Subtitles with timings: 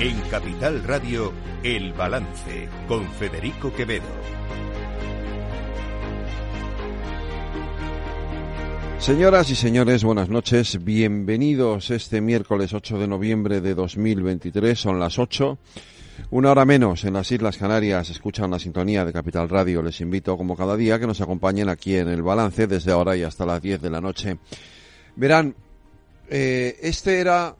[0.00, 1.32] En Capital Radio,
[1.64, 4.04] El Balance, con Federico Quevedo.
[9.00, 10.84] Señoras y señores, buenas noches.
[10.84, 14.78] Bienvenidos este miércoles 8 de noviembre de 2023.
[14.78, 15.58] Son las 8.
[16.30, 19.82] Una hora menos en las Islas Canarias escuchan la sintonía de Capital Radio.
[19.82, 23.24] Les invito, como cada día, que nos acompañen aquí en el balance desde ahora y
[23.24, 24.38] hasta las 10 de la noche.
[25.16, 25.56] Verán,
[26.30, 27.56] eh, este era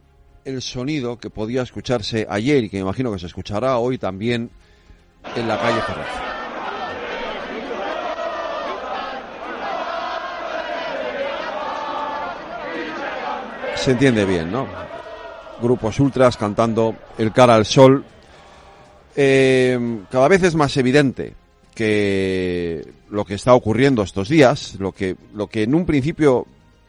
[0.48, 4.50] el sonido que podía escucharse ayer y que me imagino que se escuchará hoy también
[5.36, 6.08] en la calle Ferraz.
[13.76, 14.66] Se entiende bien, ¿no?
[15.60, 18.04] Grupos ultras cantando el cara al sol.
[19.14, 21.34] Eh, cada vez es más evidente
[21.74, 26.46] que lo que está ocurriendo estos días, lo que, lo que en un principio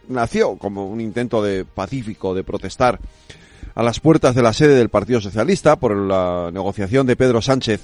[0.08, 2.98] nació como un intento de pacífico de protestar
[3.74, 7.80] a las puertas de la sede del Partido Socialista por la negociación de Pedro Sánchez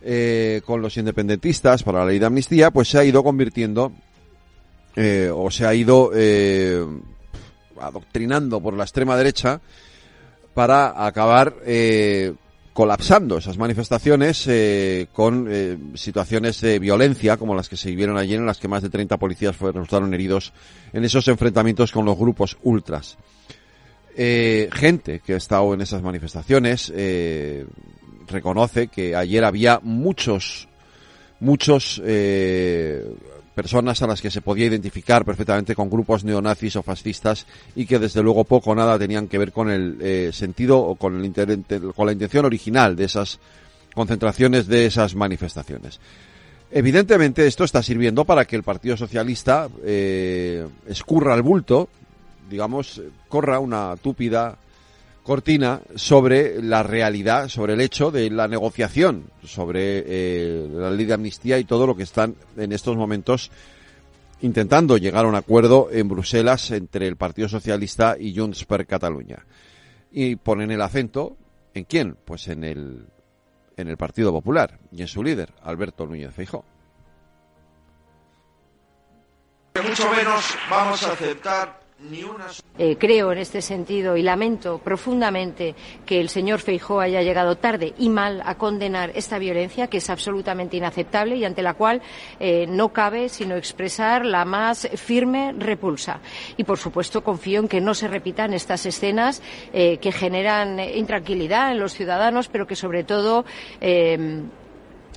[0.00, 3.92] eh, con los independentistas para la ley de amnistía, pues se ha ido convirtiendo
[4.94, 6.84] eh, o se ha ido eh,
[7.80, 9.60] adoctrinando por la extrema derecha
[10.54, 11.54] para acabar
[12.72, 14.48] colapsando esas manifestaciones
[15.12, 15.48] con
[15.94, 19.18] situaciones de violencia como las que se vivieron ayer en las que más de 30
[19.18, 20.52] policías resultaron heridos
[20.92, 23.18] en esos enfrentamientos con los grupos ultras.
[24.20, 27.64] Eh, gente que ha estado en esas manifestaciones eh,
[28.26, 30.66] reconoce que ayer había muchos,
[31.38, 33.14] muchos eh,
[33.54, 38.00] personas a las que se podía identificar perfectamente con grupos neonazis o fascistas y que
[38.00, 42.06] desde luego poco o nada tenían que ver con el sentido o con, el con
[42.06, 43.38] la intención original de esas
[43.94, 46.00] concentraciones, de esas manifestaciones.
[46.72, 49.68] Evidentemente esto está sirviendo para que el Partido Socialista
[50.88, 51.88] escurra el bulto
[52.48, 54.58] digamos, corra una túpida
[55.22, 61.14] cortina sobre la realidad, sobre el hecho de la negociación, sobre eh, la ley de
[61.14, 63.50] amnistía y todo lo que están en estos momentos
[64.40, 69.44] intentando llegar a un acuerdo en Bruselas entre el Partido Socialista y Junts per Cataluña.
[70.10, 71.36] Y ponen el acento
[71.74, 72.16] en quién?
[72.24, 73.06] Pues en el
[73.76, 76.64] en el Partido Popular y en su líder, Alberto Núñez Feijóo.
[79.86, 81.80] Mucho menos vamos a aceptar
[82.78, 85.74] eh, creo en este sentido y lamento profundamente
[86.06, 90.08] que el señor Feijóo haya llegado tarde y mal a condenar esta violencia, que es
[90.08, 92.00] absolutamente inaceptable y ante la cual
[92.38, 96.20] eh, no cabe sino expresar la más firme repulsa.
[96.56, 99.42] Y, por supuesto, confío en que no se repitan estas escenas
[99.72, 103.44] eh, que generan intranquilidad en los ciudadanos, pero que, sobre todo,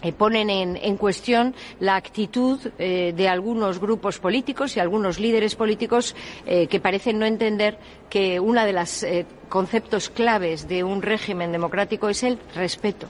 [0.02, 6.16] eh, ponen en, cuestión la actitud eh, de algunos grupos políticos y algunos líderes políticos
[6.46, 7.78] eh, que parecen no entender
[8.10, 9.06] que uno de los
[9.48, 13.08] conceptos claves de un régimen democrático es el respeto.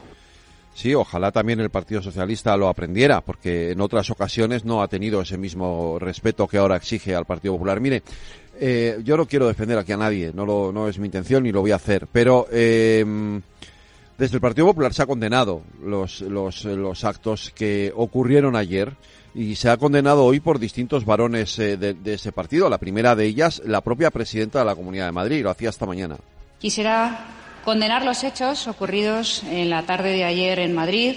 [0.73, 5.21] Sí, ojalá también el Partido Socialista lo aprendiera, porque en otras ocasiones no ha tenido
[5.21, 7.79] ese mismo respeto que ahora exige al Partido Popular.
[7.79, 8.03] Mire,
[9.03, 11.61] yo no quiero defender aquí a nadie, no, lo, no es mi intención ni lo
[11.61, 12.47] voy a hacer, pero
[14.21, 18.95] desde el Partido Popular se ha condenado los, los, actos que ocurrieron ayer
[19.33, 22.69] y se ha condenado hoy por distintos varones eh, de, ese partido.
[22.69, 25.87] La primera de ellas, la propia presidenta de la Comunidad de Madrid, lo hacía esta
[25.87, 26.17] mañana.
[26.59, 27.25] Quisiera
[27.65, 31.15] condenar los hechos ocurridos en la tarde de ayer en Madrid,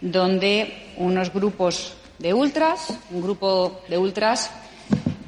[0.00, 4.52] donde unos grupos de ultras, un grupo de ultras,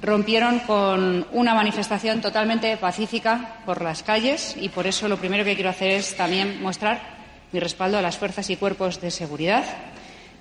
[0.01, 5.57] rompieron con una manifestación totalmente pacífica por las calles y por eso lo primero que
[5.57, 7.16] quiero hacer es también mostrar
[7.53, 9.65] mi respaldo a las fuerzas y cuerpos de seguridad,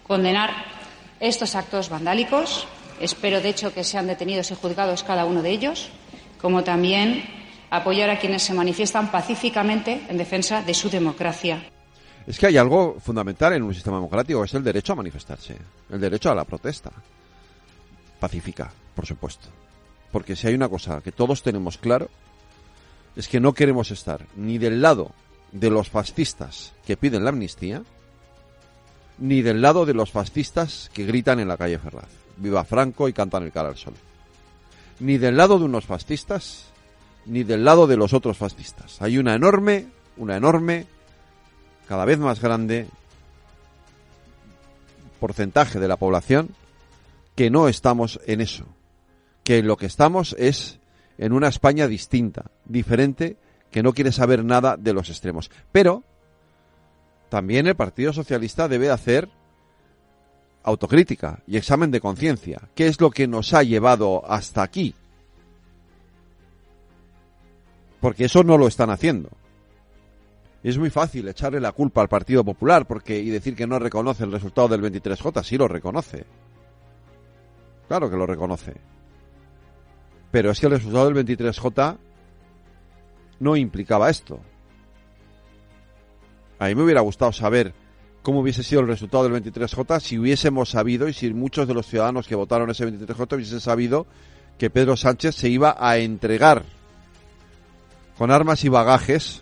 [0.08, 0.52] condenar
[1.20, 2.68] estos actos vandálicos.
[3.00, 5.90] Espero, de hecho, que sean detenidos y juzgados cada uno de ellos,
[6.42, 7.24] como también
[7.70, 11.64] apoyar a quienes se manifiestan pacíficamente en defensa de su democracia.
[12.28, 15.58] Es que hay algo fundamental en un sistema democrático, es el derecho a manifestarse,
[15.90, 16.92] el derecho a la protesta.
[18.20, 19.50] Pacífica, por supuesto.
[20.12, 22.10] Porque si hay una cosa que todos tenemos claro,
[23.16, 25.12] es que no queremos estar ni del lado
[25.52, 27.84] de los fascistas que piden la amnistía,
[29.18, 32.10] ni del lado de los fascistas que gritan en la calle Ferraz.
[32.38, 33.94] Viva Franco y cantan el cara al sol.
[35.00, 36.66] Ni del lado de unos fascistas,
[37.26, 39.02] ni del lado de los otros fascistas.
[39.02, 39.88] Hay una enorme,
[40.18, 40.86] una enorme,
[41.88, 42.88] cada vez más grande
[45.20, 46.50] porcentaje de la población
[47.36, 48.66] que no estamos en eso.
[49.44, 50.80] Que lo que estamos es
[51.18, 53.38] en una España distinta, diferente
[53.76, 55.52] que no quiere saber nada de los extremos.
[55.74, 56.02] Pero
[57.28, 59.28] también el Partido Socialista debe hacer
[60.64, 62.62] autocrítica y examen de conciencia.
[62.74, 64.96] ¿Qué es lo que nos ha llevado hasta aquí?
[68.00, 69.30] Porque eso no lo están haciendo.
[70.64, 74.24] Es muy fácil echarle la culpa al Partido Popular porque y decir que no reconoce
[74.24, 75.44] el resultado del 23J.
[75.44, 76.26] Sí lo reconoce.
[77.90, 78.74] Claro que lo reconoce.
[80.32, 81.98] Pero es que el resultado del 23J
[83.40, 84.40] no implicaba esto.
[86.60, 87.74] A mí me hubiera gustado saber
[88.22, 91.86] cómo hubiese sido el resultado del 23J si hubiésemos sabido y si muchos de los
[91.86, 94.08] ciudadanos que votaron ese 23J hubiesen sabido
[94.58, 96.64] que Pedro Sánchez se iba a entregar
[98.18, 99.42] con armas y bagajes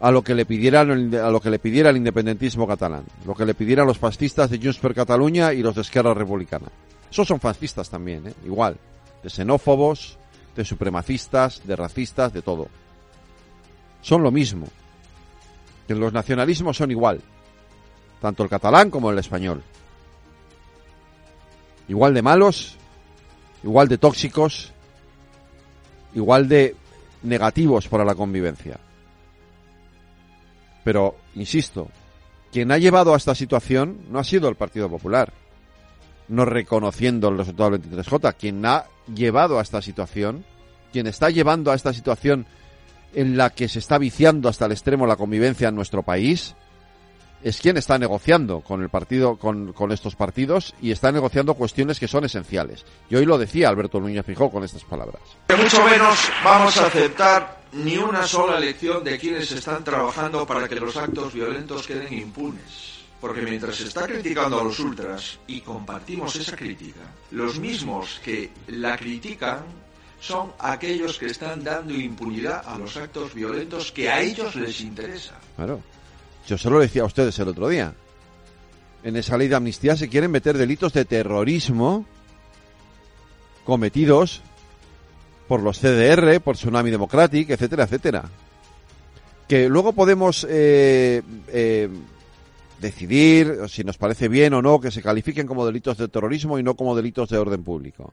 [0.00, 3.44] a lo que le pidieran a lo que le pidiera el independentismo catalán, lo que
[3.44, 6.68] le pidieran los fascistas de Junts per Cataluña y los de Esquerra Republicana.
[7.10, 8.34] Esos son fascistas también, ¿eh?
[8.46, 8.78] igual,
[9.22, 10.16] de xenófobos,
[10.54, 12.68] de supremacistas, de racistas, de todo.
[14.02, 14.66] Son lo mismo.
[15.88, 17.20] Los nacionalismos son igual,
[18.20, 19.62] tanto el catalán como el español.
[21.88, 22.76] Igual de malos,
[23.64, 24.72] igual de tóxicos,
[26.14, 26.76] igual de
[27.22, 28.78] negativos para la convivencia.
[30.84, 31.88] Pero, insisto,
[32.52, 35.32] quien ha llevado a esta situación no ha sido el Partido Popular,
[36.28, 38.34] no reconociendo el resultado del 23J.
[38.38, 40.44] Quien ha llevado a esta situación,
[40.92, 42.46] quien está llevando a esta situación
[43.14, 46.54] en la que se está viciando hasta el extremo la convivencia en nuestro país,
[47.42, 52.08] es quien está negociando con el partido, con, estos partidos y está negociando cuestiones que
[52.08, 52.84] son esenciales.
[53.08, 55.22] Y hoy lo decía Alberto Núñez Fijó con estas palabras.
[55.56, 60.76] Mucho menos vamos a aceptar ni una sola lección de quienes están trabajando para que
[60.76, 62.99] los actos violentos queden impunes.
[63.20, 67.00] Porque mientras se está criticando a los ultras, y compartimos esa crítica,
[67.32, 69.64] los mismos que la critican
[70.20, 75.38] son aquellos que están dando impunidad a los actos violentos que a ellos les interesa.
[75.56, 75.80] Claro.
[76.46, 77.94] Yo se lo decía a ustedes el otro día.
[79.02, 82.04] En esa ley de amnistía se quieren meter delitos de terrorismo
[83.64, 84.42] cometidos
[85.48, 88.24] por los CDR, por Tsunami Democratic, etcétera, etcétera.
[89.48, 91.88] Que luego podemos eh, eh,
[92.80, 96.62] decidir si nos parece bien o no que se califiquen como delitos de terrorismo y
[96.62, 98.12] no como delitos de orden público.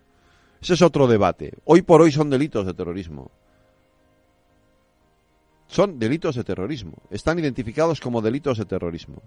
[0.62, 1.54] Ese es otro debate.
[1.66, 3.31] Hoy por hoy son delitos de terrorismo.
[5.68, 6.94] Son delitos de terrorismo.
[7.12, 9.22] Están identificados como delitos de terrorismo.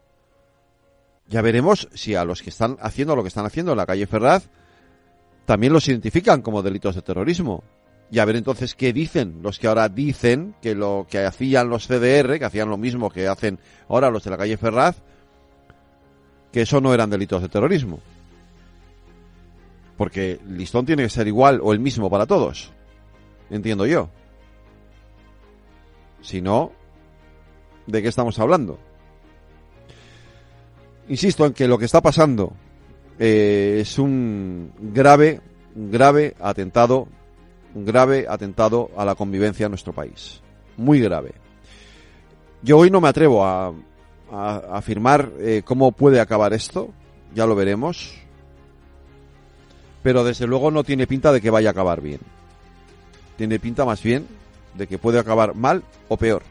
[1.28, 4.06] Ya veremos si a los que están haciendo lo que están haciendo en la calle
[4.06, 4.48] Ferraz
[5.44, 7.62] también los identifican como delitos de terrorismo.
[8.10, 11.86] Y a ver entonces qué dicen los que ahora dicen que lo que hacían los
[11.86, 15.02] CDR, que hacían lo mismo que hacen ahora los de la calle Ferraz,
[16.52, 18.00] que eso no eran delitos de terrorismo.
[19.96, 22.72] Porque listón tiene que ser igual o el mismo para todos.
[23.50, 24.08] Entiendo yo.
[26.22, 26.72] Si no,
[27.86, 28.78] ¿de qué estamos hablando?
[31.08, 32.52] Insisto en que lo que está pasando
[33.18, 35.40] eh, es un grave,
[35.74, 37.08] grave atentado,
[37.74, 40.40] un grave atentado a la convivencia en nuestro país.
[40.76, 41.32] Muy grave.
[42.62, 43.72] Yo hoy no me atrevo a,
[44.30, 46.90] afirmar eh, cómo puede acabar esto,
[47.34, 48.14] ya lo veremos,
[50.02, 52.20] pero desde luego no tiene pinta de que vaya a acabar bien.
[53.36, 54.26] Tiene pinta más bien
[54.74, 56.42] de que puede acabar mal o peor.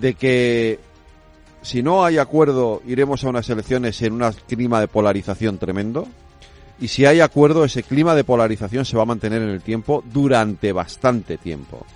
[0.00, 0.78] De que
[1.62, 6.08] si no hay acuerdo iremos a unas elecciones en un clima de polarización tremendo.
[6.80, 10.02] Y si hay acuerdo, ese clima de polarización se va a mantener en el tiempo
[10.12, 11.86] durante bastante tiempo.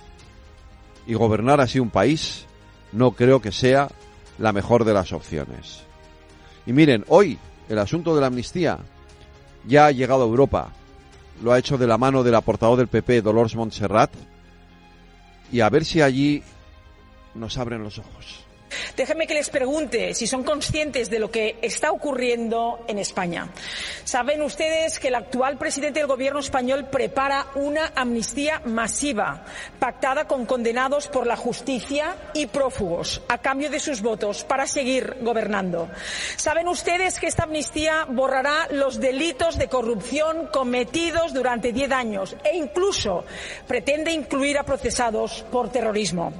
[1.05, 2.46] Y gobernar así un país
[2.91, 3.89] no creo que sea
[4.37, 5.83] la mejor de las opciones.
[6.65, 7.39] Y miren, hoy
[7.69, 8.79] el asunto de la amnistía
[9.67, 10.69] ya ha llegado a Europa.
[11.43, 14.11] Lo ha hecho de la mano del aportador del PP, Dolores Montserrat.
[15.51, 16.43] Y a ver si allí
[17.35, 18.46] nos abren los ojos.
[18.95, 23.49] Déjenme que les pregunte si son conscientes de lo que está ocurriendo en España.
[24.03, 29.45] Saben ustedes que el actual presidente del Gobierno español prepara una amnistía masiva,
[29.79, 35.17] pactada con condenados por la justicia y prófugos, a cambio de sus votos, para seguir
[35.21, 35.89] gobernando.
[36.35, 42.55] Saben ustedes que esta amnistía borrará los delitos de corrupción cometidos durante diez años e
[42.55, 43.25] incluso
[43.67, 46.33] pretende incluir a procesados por terrorismo.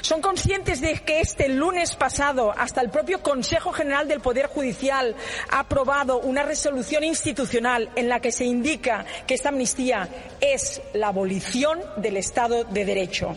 [0.00, 5.16] Son conscientes de que este lunes pasado hasta el propio Consejo General del Poder Judicial
[5.50, 10.08] ha aprobado una resolución institucional en la que se indica que esta amnistía
[10.40, 13.36] es la abolición del Estado de Derecho.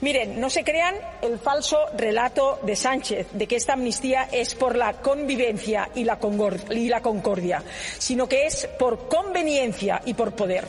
[0.00, 4.76] Miren, no se crean el falso relato de Sánchez de que esta amnistía es por
[4.76, 7.62] la convivencia y la concordia,
[7.98, 10.64] sino que es por conveniencia y por poder.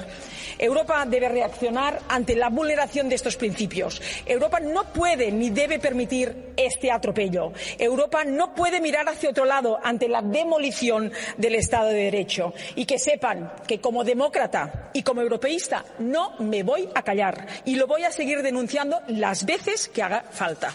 [0.57, 4.01] Europa debe reaccionar ante la vulneración de estos principios.
[4.25, 7.51] Europa no puede ni debe permitir este atropello.
[7.77, 12.53] Europa no puede mirar hacia otro lado ante la demolición del Estado de Derecho.
[12.75, 17.75] Y que sepan que como demócrata y como europeísta no me voy a callar y
[17.75, 20.73] lo voy a seguir denunciando las veces que haga falta.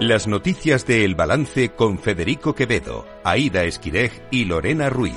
[0.00, 5.12] Las noticias de El Balance con Federico Quevedo, Aida Esquirej y Lorena Ruiz.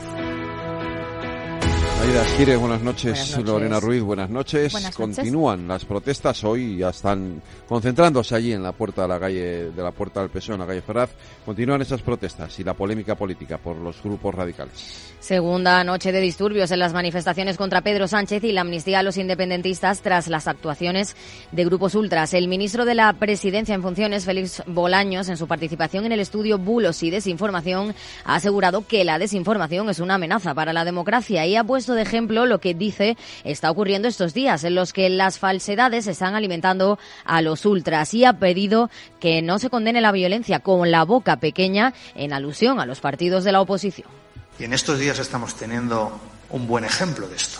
[2.01, 3.37] Aida Esquirej, buenas noches.
[3.45, 4.73] Lorena Ruiz, buenas noches.
[4.93, 9.81] Continúan las protestas hoy, ya están concentrándose allí en la puerta de la calle, de
[9.81, 11.11] la puerta del PSOE, en la calle Ferraz.
[11.45, 15.12] Continúan esas protestas y la polémica política por los grupos radicales.
[15.23, 19.15] Segunda noche de disturbios en las manifestaciones contra Pedro Sánchez y la amnistía a los
[19.15, 21.15] independentistas tras las actuaciones
[21.53, 22.33] de grupos ultras.
[22.33, 26.57] El ministro de la Presidencia en funciones, Félix Bolaños, en su participación en el estudio
[26.57, 31.55] Bulos y Desinformación, ha asegurado que la desinformación es una amenaza para la democracia y
[31.55, 33.15] ha puesto de ejemplo lo que dice
[33.45, 38.25] está ocurriendo estos días, en los que las falsedades están alimentando a los ultras y
[38.25, 38.89] ha pedido
[39.21, 43.45] que no se condene la violencia con la boca pequeña en alusión a los partidos
[43.45, 44.22] de la oposición.
[44.59, 46.19] Y en estos días estamos teniendo
[46.49, 47.59] un buen ejemplo de esto.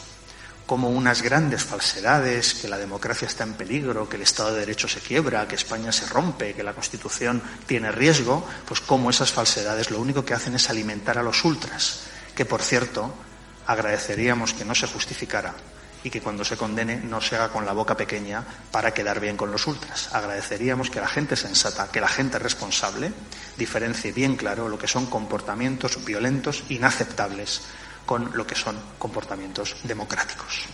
[0.66, 4.88] Como unas grandes falsedades, que la democracia está en peligro, que el Estado de Derecho
[4.88, 9.92] se quiebra, que España se rompe, que la Constitución tiene riesgo, pues como esas falsedades
[9.92, 13.14] lo único que hacen es alimentar a los ultras, que por cierto
[13.68, 15.54] agradeceríamos que no se justificara
[16.04, 19.38] y que cuando se condene no se haga con la boca pequeña para quedar bien
[19.38, 20.14] con los ultras.
[20.14, 23.12] Agradeceríamos que la gente sensata, que la gente responsable
[23.58, 27.62] diferencie bien claro lo que son comportamientos violentos inaceptables
[28.06, 30.68] con lo que son comportamientos democráticos.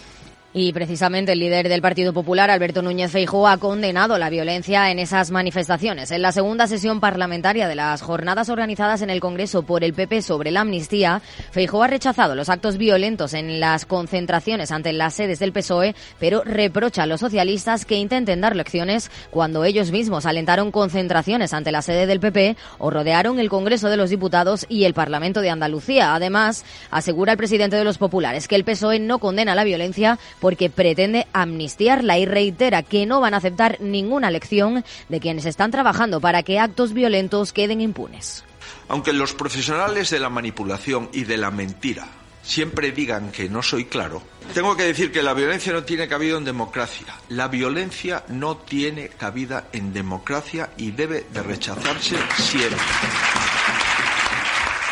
[0.52, 4.98] Y precisamente el líder del Partido Popular, Alberto Núñez Feijóo, ha condenado la violencia en
[4.98, 6.10] esas manifestaciones.
[6.10, 10.24] En la segunda sesión parlamentaria de las jornadas organizadas en el Congreso por el PP
[10.24, 15.38] sobre la amnistía, Feijóo ha rechazado los actos violentos en las concentraciones ante las sedes
[15.38, 20.72] del PSOE, pero reprocha a los socialistas que intenten dar lecciones cuando ellos mismos alentaron
[20.72, 24.96] concentraciones ante la sede del PP o rodearon el Congreso de los Diputados y el
[24.96, 26.16] Parlamento de Andalucía.
[26.16, 30.70] Además, asegura el presidente de los populares que el PSOE no condena la violencia porque
[30.70, 36.22] pretende amnistiarla y reitera que no van a aceptar ninguna lección de quienes están trabajando
[36.22, 38.44] para que actos violentos queden impunes.
[38.88, 42.08] Aunque los profesionales de la manipulación y de la mentira
[42.42, 46.38] siempre digan que no soy claro, tengo que decir que la violencia no tiene cabida
[46.38, 47.08] en democracia.
[47.30, 52.80] La violencia no tiene cabida en democracia y debe de rechazarse siempre.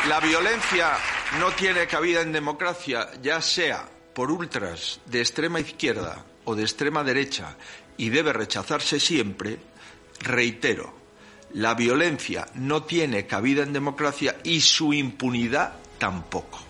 [0.08, 0.92] La violencia
[1.39, 7.04] no tiene cabida en democracia, ya sea por ultras de extrema izquierda o de extrema
[7.04, 7.56] derecha
[7.98, 9.60] y debe rechazarse siempre,
[10.22, 10.92] reitero,
[11.54, 16.67] la violencia no tiene cabida en democracia y su impunidad tampoco.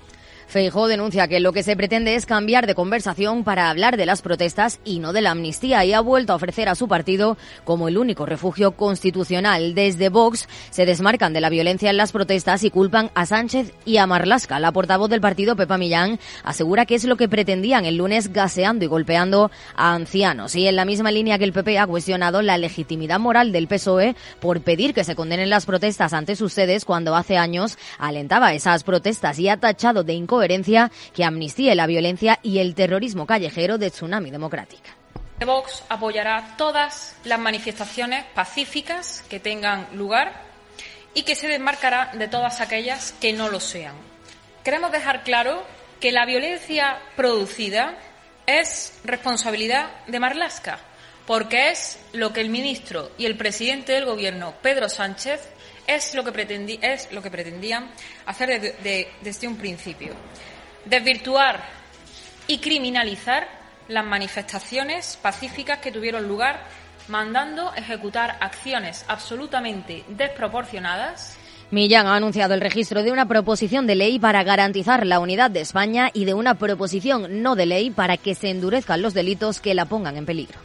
[0.57, 4.23] Feijó denuncia que lo que se pretende es cambiar de conversación para hablar de las
[4.23, 7.87] protestas y no de la amnistía y ha vuelto a ofrecer a su partido como
[7.87, 9.75] el único refugio constitucional.
[9.75, 13.97] Desde Vox se desmarcan de la violencia en las protestas y culpan a Sánchez y
[13.97, 14.59] a Marlasca.
[14.59, 18.83] La portavoz del partido, Pepa Millán, asegura que es lo que pretendían el lunes gaseando
[18.83, 20.55] y golpeando a ancianos.
[20.55, 24.15] Y en la misma línea que el PP ha cuestionado la legitimidad moral del PSOE
[24.39, 28.83] por pedir que se condenen las protestas ante sus sedes cuando hace años alentaba esas
[28.83, 33.77] protestas y ha tachado de incoherencia coherencia que amnistíe la violencia y el terrorismo callejero
[33.77, 34.95] de Tsunami Democrática.
[35.45, 40.41] Vox apoyará todas las manifestaciones pacíficas que tengan lugar
[41.13, 43.95] y que se desmarcará de todas aquellas que no lo sean.
[44.63, 45.63] Queremos dejar claro
[45.99, 47.97] que la violencia producida
[48.45, 50.79] es responsabilidad de Marlasca,
[51.25, 55.41] porque es lo que el ministro y el presidente del Gobierno, Pedro Sánchez,
[55.87, 57.89] es lo que, es lo que pretendían
[58.25, 58.75] hacer
[59.21, 60.13] desde un principio.
[60.85, 61.63] Desvirtuar
[62.47, 63.47] y criminalizar
[63.87, 66.65] las manifestaciones pacíficas que tuvieron lugar,
[67.07, 71.37] mandando ejecutar acciones absolutamente desproporcionadas
[71.69, 75.59] Millán ha anunciado el registro de una proposición de ley para garantizar la unidad de
[75.59, 79.73] España y de una proposición no de ley para que se endurezcan los delitos que
[79.73, 80.59] la pongan en peligro.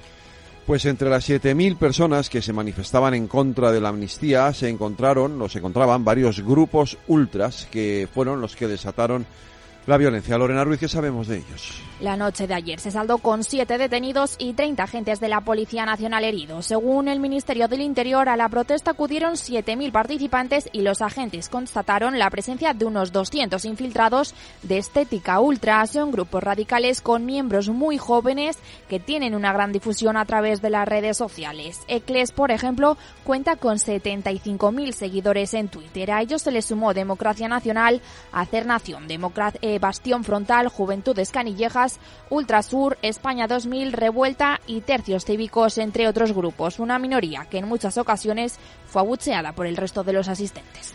[0.66, 5.40] Pues entre las 7.000 personas que se manifestaban en contra de la amnistía se encontraron
[5.42, 9.26] o se encontraban varios grupos ultras que fueron los que desataron
[9.86, 10.38] La violencia.
[10.38, 11.82] Lorena Ruiz, ¿qué sabemos de ellos?
[12.02, 15.86] La noche de ayer se saldó con siete detenidos y 30 agentes de la Policía
[15.86, 16.66] Nacional heridos.
[16.66, 22.18] Según el Ministerio del Interior, a la protesta acudieron 7.000 participantes y los agentes constataron
[22.18, 25.86] la presencia de unos 200 infiltrados de estética ultra.
[25.86, 30.70] Son grupos radicales con miembros muy jóvenes que tienen una gran difusión a través de
[30.70, 31.82] las redes sociales.
[31.86, 36.10] ECLES, por ejemplo, cuenta con 75.000 seguidores en Twitter.
[36.10, 41.91] A ellos se les sumó Democracia Nacional, Hacer Nación, eh, Bastión Frontal, Juventudes Canillejas,
[42.30, 46.78] Ultrasur, España 2000, Revuelta y Tercios Cívicos, entre otros grupos.
[46.78, 50.94] Una minoría que en muchas ocasiones fue abucheada por el resto de los asistentes.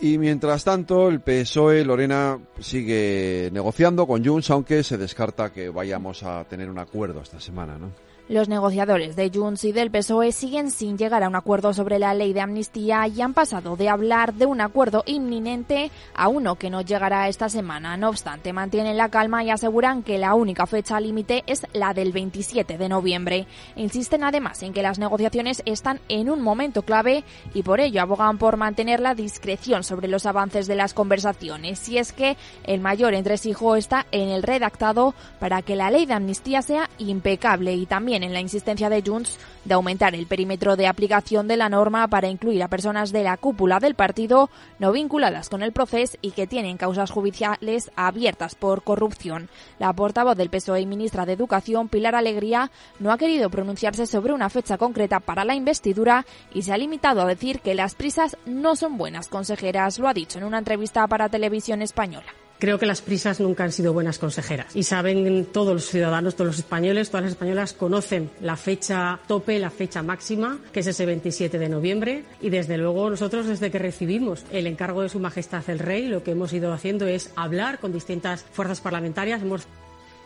[0.00, 6.22] Y mientras tanto, el PSOE, Lorena, sigue negociando con Junts, aunque se descarta que vayamos
[6.24, 7.90] a tener un acuerdo esta semana, ¿no?
[8.26, 12.14] Los negociadores de Junts y del PSOE siguen sin llegar a un acuerdo sobre la
[12.14, 16.70] ley de amnistía y han pasado de hablar de un acuerdo inminente a uno que
[16.70, 17.98] no llegará esta semana.
[17.98, 22.12] No obstante, mantienen la calma y aseguran que la única fecha límite es la del
[22.12, 23.46] 27 de noviembre.
[23.76, 28.38] Insisten además en que las negociaciones están en un momento clave y por ello abogan
[28.38, 31.78] por mantener la discreción sobre los avances de las conversaciones.
[31.78, 36.14] Si es que el mayor entresijo está en el redactado para que la ley de
[36.14, 40.86] amnistía sea impecable y también en la insistencia de Junts de aumentar el perímetro de
[40.86, 45.48] aplicación de la norma para incluir a personas de la cúpula del partido no vinculadas
[45.48, 49.48] con el proceso y que tienen causas judiciales abiertas por corrupción.
[49.78, 54.32] La portavoz del PSOE y ministra de Educación, Pilar Alegría, no ha querido pronunciarse sobre
[54.32, 58.36] una fecha concreta para la investidura y se ha limitado a decir que las prisas
[58.46, 59.98] no son buenas consejeras.
[59.98, 62.43] Lo ha dicho en una entrevista para Televisión Española.
[62.64, 66.46] Creo que las prisas nunca han sido buenas consejeras y saben todos los ciudadanos, todos
[66.46, 71.04] los españoles, todas las españolas conocen la fecha tope, la fecha máxima, que es ese
[71.04, 75.68] 27 de noviembre y desde luego nosotros desde que recibimos el encargo de Su Majestad
[75.68, 79.42] el Rey lo que hemos ido haciendo es hablar con distintas fuerzas parlamentarias.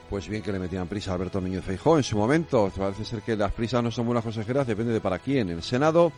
[0.09, 2.71] Pues bien que le metían prisa a Alberto Núñez Feijóo en su momento.
[2.77, 5.51] Parece ser que las prisas no son buenas consejeras, depende de para quién.
[5.51, 6.13] El Senado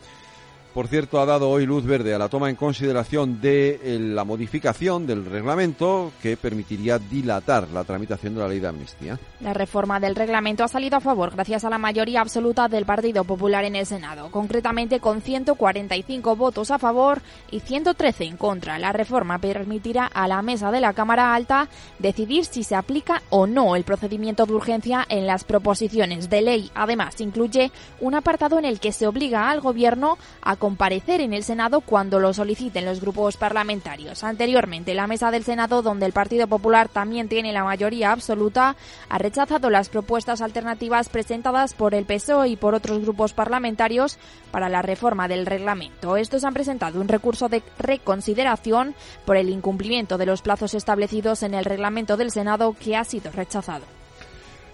[0.73, 4.23] por cierto, ha dado hoy luz verde a la toma en consideración de eh, la
[4.23, 9.19] modificación del reglamento que permitiría dilatar la tramitación de la ley de amnistía.
[9.41, 13.23] La reforma del reglamento ha salido a favor gracias a la mayoría absoluta del Partido
[13.23, 18.79] Popular en el Senado, concretamente con 145 votos a favor y 113 en contra.
[18.79, 21.67] La reforma permitirá a la mesa de la Cámara Alta
[21.99, 26.71] decidir si se aplica o no el procedimiento de urgencia en las proposiciones de ley.
[26.75, 31.43] Además, incluye un apartado en el que se obliga al Gobierno a comparecer en el
[31.43, 34.23] Senado cuando lo soliciten los grupos parlamentarios.
[34.23, 38.75] Anteriormente, la mesa del Senado, donde el Partido Popular también tiene la mayoría absoluta,
[39.09, 44.19] ha rechazado las propuestas alternativas presentadas por el PSOE y por otros grupos parlamentarios
[44.51, 46.15] para la reforma del reglamento.
[46.15, 48.93] Estos han presentado un recurso de reconsideración
[49.25, 53.31] por el incumplimiento de los plazos establecidos en el reglamento del Senado que ha sido
[53.31, 54.00] rechazado.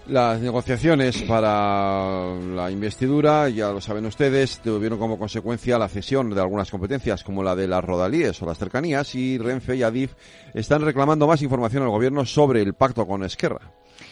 [0.08, 6.40] Las negociaciones para la investidura, ya lo saben ustedes, tuvieron como consecuencia la cesión de
[6.40, 10.14] algunas competencias como la de las rodalíes o las cercanías y Renfe y Adif
[10.54, 13.60] están reclamando más información al gobierno sobre el pacto con Esquerra.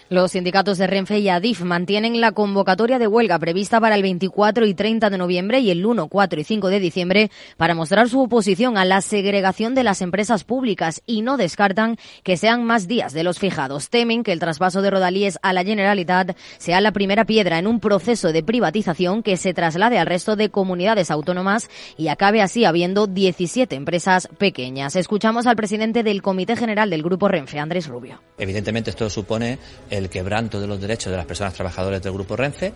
[0.09, 4.65] Los sindicatos de Renfe y Adif mantienen la convocatoria de huelga prevista para el 24
[4.65, 8.21] y 30 de noviembre y el 1, 4 y 5 de diciembre para mostrar su
[8.21, 13.15] oposición a la segregación de las empresas públicas y no descartan que sean más días
[13.15, 13.91] de los fijados.
[13.91, 17.81] Temen que el traspaso de Rodalíes a la Generalitat sea la primera piedra en un
[17.81, 23.09] proceso de privatización que se traslade al resto de comunidades autónomas y acabe así habiendo
[23.09, 24.95] 17 empresas pequeñas.
[24.95, 28.23] Escuchamos al presidente del Comité General del Grupo Renfe, Andrés Rubio.
[28.39, 29.59] Evidentemente esto supone
[29.97, 32.73] el quebranto de los derechos de las personas trabajadoras del grupo Renfe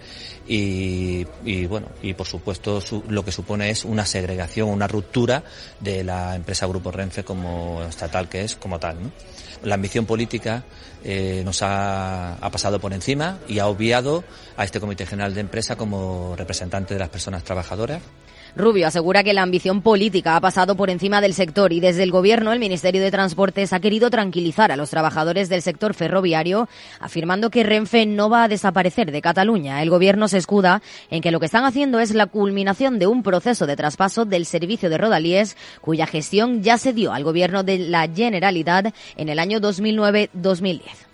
[0.47, 1.25] y,
[1.67, 5.43] bueno y por supuesto lo que supone es una segregación, una ruptura
[5.79, 8.97] de la empresa Grupo Renfe como estatal que es como tal.
[9.63, 10.65] La ambición política
[11.05, 14.25] eh, nos ha, ha pasado por encima y ha obviado
[14.57, 18.01] a este Comité General de Empresa como representante de las personas trabajadoras.
[18.57, 22.11] Rubio asegura que la ambición política ha pasado por encima del sector y desde el
[22.11, 27.51] Gobierno el Ministerio de Transportes ha querido tranquilizar a los trabajadores del sector ferroviario, afirmando
[27.51, 29.83] que Renfe no va a desaparecer de Cataluña.
[29.83, 33.23] El Gobierno se escuda en que lo que están haciendo es la culminación de un
[33.23, 37.79] proceso de traspaso del servicio de Rodalíes, cuya gestión ya se dio al Gobierno de
[37.79, 41.10] la Generalidad en el año 2009-2010.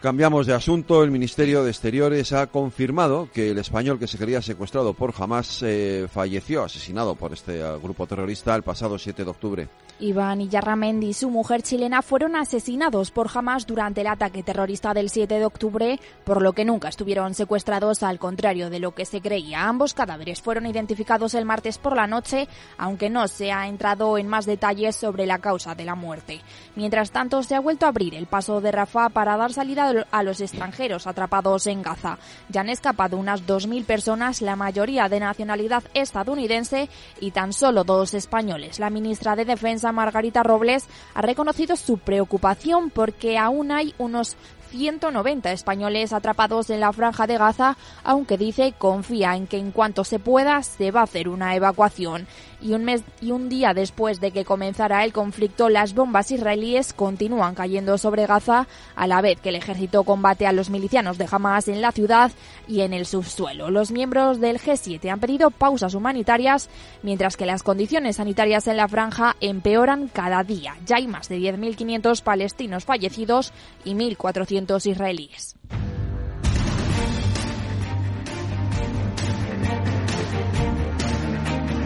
[0.00, 1.04] Cambiamos de asunto.
[1.04, 5.62] El Ministerio de Exteriores ha confirmado que el español que se creía secuestrado por Hamas
[5.62, 9.68] eh, falleció, asesinado por este eh, grupo terrorista el pasado 7 de octubre.
[10.00, 15.10] Iván Iyarramendi y su mujer chilena fueron asesinados por Hamas durante el ataque terrorista del
[15.10, 19.20] 7 de octubre, por lo que nunca estuvieron secuestrados, al contrario de lo que se
[19.20, 19.68] creía.
[19.68, 24.26] Ambos cadáveres fueron identificados el martes por la noche, aunque no se ha entrado en
[24.26, 26.40] más detalles sobre la causa de la muerte.
[26.76, 30.22] Mientras tanto, se ha vuelto a abrir el paso de Rafah para dar salida a
[30.22, 32.18] los extranjeros atrapados en Gaza.
[32.48, 36.88] Ya han escapado unas 2.000 personas, la mayoría de nacionalidad estadounidense
[37.20, 38.78] y tan solo dos españoles.
[38.78, 44.36] La ministra de Defensa Margarita Robles ha reconocido su preocupación porque aún hay unos
[44.70, 50.04] 190 españoles atrapados en la franja de Gaza, aunque dice confía en que en cuanto
[50.04, 52.26] se pueda se va a hacer una evacuación.
[52.62, 56.92] Y un mes y un día después de que comenzara el conflicto, las bombas israelíes
[56.92, 61.28] continúan cayendo sobre Gaza, a la vez que el ejército combate a los milicianos de
[61.30, 62.32] Hamas en la ciudad
[62.68, 63.70] y en el subsuelo.
[63.70, 66.68] Los miembros del G7 han pedido pausas humanitarias,
[67.02, 70.76] mientras que las condiciones sanitarias en la franja empeoran cada día.
[70.86, 73.52] Ya hay más de 10.500 palestinos fallecidos
[73.84, 75.56] y 1.400 israelíes.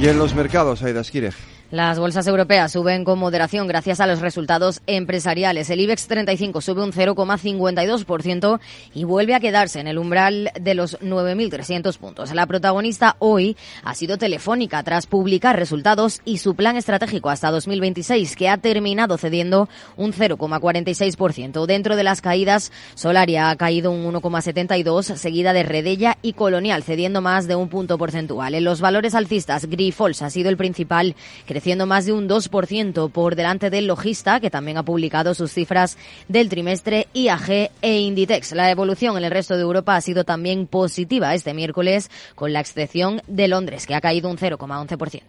[0.04, 1.30] Y en los mercados, Aida Esquire.
[1.74, 5.68] Las bolsas europeas suben con moderación gracias a los resultados empresariales.
[5.70, 8.60] El IBEX 35 sube un 0,52%
[8.94, 12.32] y vuelve a quedarse en el umbral de los 9.300 puntos.
[12.32, 18.36] La protagonista hoy ha sido Telefónica tras publicar resultados y su plan estratégico hasta 2026
[18.36, 21.66] que ha terminado cediendo un 0,46%.
[21.66, 27.20] Dentro de las caídas, Solaria ha caído un 1,72, seguida de Redella y Colonial cediendo
[27.20, 28.54] más de un punto porcentual.
[28.54, 31.16] En los valores alcistas, Grifols ha sido el principal
[31.64, 35.96] creciendo más de un 2% por delante del Logista, que también ha publicado sus cifras
[36.28, 38.52] del trimestre IAG e Inditex.
[38.52, 42.60] La evolución en el resto de Europa ha sido también positiva este miércoles, con la
[42.60, 45.22] excepción de Londres, que ha caído un 0,11%.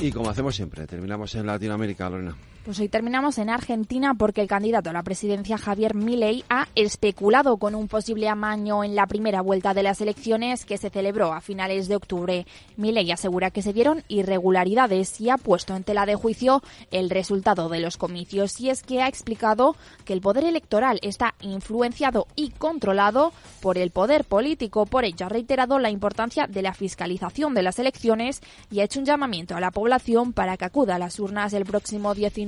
[0.00, 2.36] Y como hacemos siempre, terminamos en Latinoamérica, Lorena.
[2.64, 7.56] Pues hoy terminamos en Argentina porque el candidato a la presidencia Javier Milei ha especulado
[7.56, 11.40] con un posible amaño en la primera vuelta de las elecciones que se celebró a
[11.40, 12.46] finales de octubre.
[12.76, 17.70] Milei asegura que se dieron irregularidades y ha puesto en tela de juicio el resultado
[17.70, 22.50] de los comicios y es que ha explicado que el poder electoral está influenciado y
[22.50, 24.84] controlado por el poder político.
[24.84, 28.98] Por ello ha reiterado la importancia de la fiscalización de las elecciones y ha hecho
[28.98, 32.47] un llamamiento a la población para que acuda a las urnas el próximo 19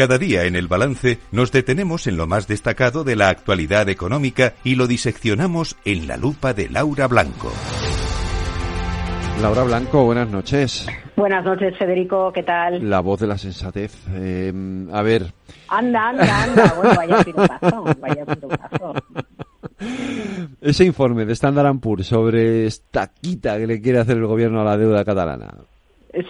[0.00, 4.54] Cada día en el balance nos detenemos en lo más destacado de la actualidad económica
[4.64, 7.52] y lo diseccionamos en la lupa de Laura Blanco.
[9.42, 10.86] Laura Blanco, buenas noches.
[11.16, 12.88] Buenas noches, Federico, ¿qué tal?
[12.88, 13.94] La voz de la sensatez.
[14.14, 14.50] Eh,
[14.90, 15.34] a ver.
[15.68, 16.74] Anda, anda, anda.
[16.80, 18.94] Bueno, vaya piropazo, vaya piropazo.
[20.62, 24.64] Ese informe de Standard Poor's sobre esta quita que le quiere hacer el gobierno a
[24.64, 25.58] la deuda catalana.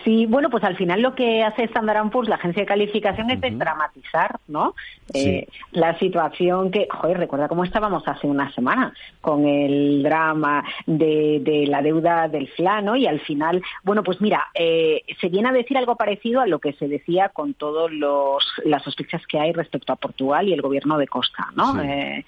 [0.05, 3.41] Sí, bueno, pues al final lo que hace Standard Poor's, la agencia de calificación, es
[3.41, 4.75] desdramatizar, ¿no?
[5.15, 11.65] Eh, la situación que, joder, recuerda cómo estábamos hace una semana con el drama de,
[11.67, 12.95] la deuda del FLA, ¿no?
[12.95, 16.59] Y al final, bueno, pues mira, eh, se viene a decir algo parecido a lo
[16.59, 17.91] que se decía con todas
[18.65, 21.81] las sospechas que hay respecto a Portugal y el gobierno de Costa, ¿no?
[21.83, 22.25] Eh,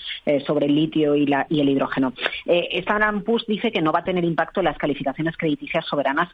[0.47, 2.15] sobre el litio y, la, y el hidrógeno.
[2.47, 6.31] Standard Poor's dice que no va a tener impacto en las calificaciones crediticias soberanas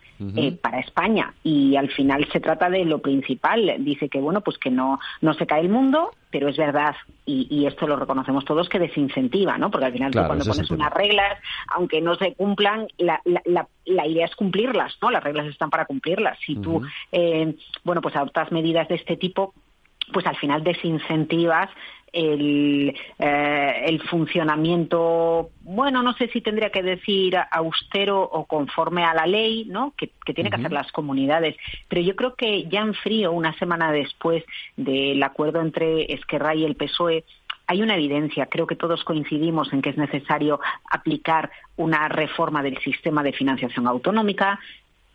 [0.63, 1.08] para España
[1.43, 3.75] y al final se trata de lo principal.
[3.79, 6.95] Dice que bueno, pues que no, no se cae el mundo, pero es verdad,
[7.25, 9.71] y, esto lo reconocemos todos, que desincentiva, ¿no?
[9.71, 11.39] Porque al final tú cuando pones unas reglas,
[11.75, 15.11] aunque no se cumplan, la, la, la, idea es cumplirlas, ¿no?
[15.11, 16.39] Las reglas están para cumplirlas.
[16.45, 19.55] Si tú, eh, bueno, pues adoptas medidas de este tipo,
[20.13, 21.71] pues al final desincentivas
[22.19, 29.15] el, eh, el, funcionamiento, bueno, no sé si tendría que decir austero o conforme a
[29.15, 29.95] la ley, ¿no?
[29.97, 31.57] Que, tiene que hacer las comunidades.
[31.89, 34.45] Pero yo creo que ya en frío, una semana después
[34.77, 37.25] del acuerdo entre Esquerra y el PSOE,
[37.67, 42.79] hay una evidencia, creo que todos coincidimos en que es necesario aplicar una reforma del
[42.79, 44.59] sistema de financiación autonómica.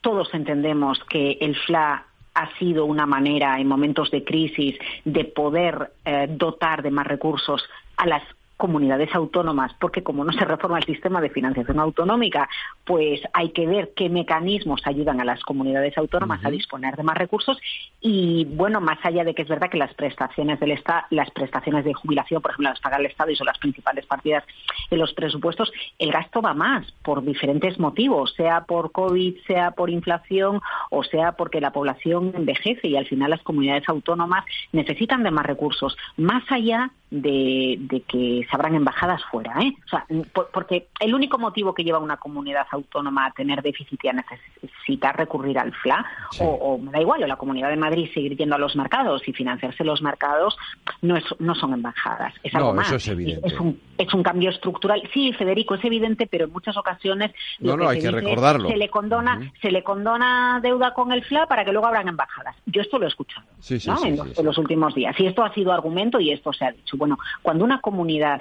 [0.02, 5.92] Todos entendemos que el FLA ha sido una manera en momentos de crisis de poder
[6.06, 7.64] eh, dotar de más recursos
[7.98, 8.24] a las
[8.58, 12.48] comunidades autónomas, porque como no se reforma el sistema de financiación autonómica,
[12.86, 17.18] pues hay que ver qué mecanismos ayudan a las comunidades autónomas a disponer de más
[17.18, 17.60] recursos.
[18.02, 21.86] Y bueno, más allá de que es verdad que las prestaciones del Estado, las prestaciones
[21.86, 24.44] de jubilación, por ejemplo, las paga el Estado y son las principales partidas
[24.90, 29.90] en los presupuestos, el gasto va más por diferentes motivos, sea por COVID, sea por
[29.90, 35.32] inflación o sea porque la población envejece y al final las comunidades autónomas necesitan de
[35.32, 39.74] más recursos, más allá de, de que se abran embajadas fuera, ¿eh?
[39.86, 40.06] O sea,
[40.52, 45.18] porque el único motivo que lleva una comunidad autónoma a tener déficit y a necesitar
[45.18, 46.06] recurrir al FLA,
[46.40, 49.34] o, me da igual, o la Comunidad de Madrid seguir yendo a los mercados y
[49.34, 50.58] financiarse los mercados,
[51.02, 52.34] no, es, no son embajadas.
[52.44, 52.92] Es algo más.
[52.92, 53.48] es evidente.
[53.48, 55.02] Es un, es un cambio estructural.
[55.14, 57.32] Sí, Federico, es evidente, pero en muchas ocasiones.
[57.60, 58.70] No, no, hay que recordarlo.
[58.70, 62.56] Se le, condona, se le condona deuda con el FLA para que luego abran embajadas.
[62.66, 65.16] Yo esto lo he escuchado en, los, últimos días.
[65.20, 66.98] Y esto ha sido argumento y esto se ha dicho.
[66.98, 68.33] Bueno, cuando una comunidad,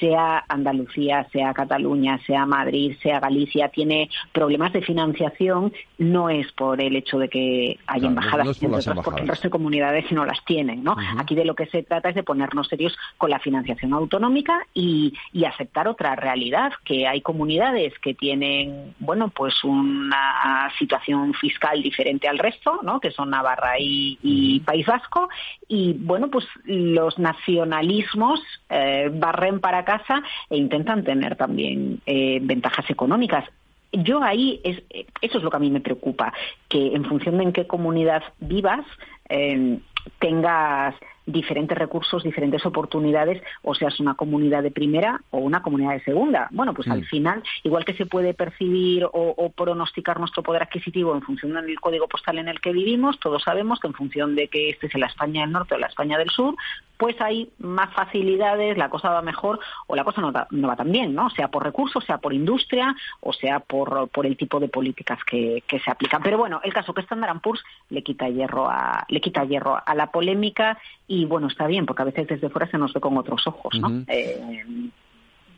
[0.00, 6.80] sea Andalucía, sea Cataluña, sea Madrid, sea Galicia, tiene problemas de financiación, no es por
[6.80, 8.58] el hecho de que haya embajadas,
[9.04, 10.82] porque el resto de comunidades no las tienen.
[10.82, 10.96] ¿no?
[11.18, 15.12] Aquí de lo que se trata es de ponernos serios con la financiación autonómica y,
[15.50, 22.38] aceptar otra realidad, que hay comunidades que tienen, bueno, pues una situación fiscal diferente al
[22.38, 23.00] resto, ¿no?
[23.00, 25.28] que son Navarra y, País Vasco,
[25.66, 29.10] y bueno, pues los nacionalismos eh,
[29.40, 33.44] barren para casa e intentan tener también eh, ventajas económicas.
[33.92, 34.82] Yo ahí, es,
[35.20, 36.32] eso es lo que a mí me preocupa,
[36.68, 38.84] que en función de en qué comunidad vivas,
[39.28, 39.78] eh,
[40.18, 40.94] tengas
[41.26, 46.48] diferentes recursos, diferentes oportunidades, o seas una comunidad de primera o una comunidad de segunda.
[46.50, 47.04] Bueno, pues al mm.
[47.04, 52.08] final, igual que se puede percibir o, pronosticar nuestro poder adquisitivo en función del código
[52.08, 55.06] postal en el que vivimos, todos sabemos que en función de que este es la
[55.06, 56.54] España del norte o la España del sur,
[57.00, 61.14] pues hay más facilidades, la cosa va mejor o la cosa no, va tan bien,
[61.14, 61.30] ¿no?
[61.30, 65.62] Sea por recursos, sea por industria o sea por, por el tipo de políticas que,
[65.66, 66.22] se aplican.
[66.22, 69.94] Pero bueno, el caso que Standard Poor's le quita hierro a, le quita hierro a
[69.94, 70.78] la polémica
[71.10, 73.74] y bueno, está bien, porque a veces desde fuera se nos ve con otros ojos,
[73.80, 74.04] ¿no?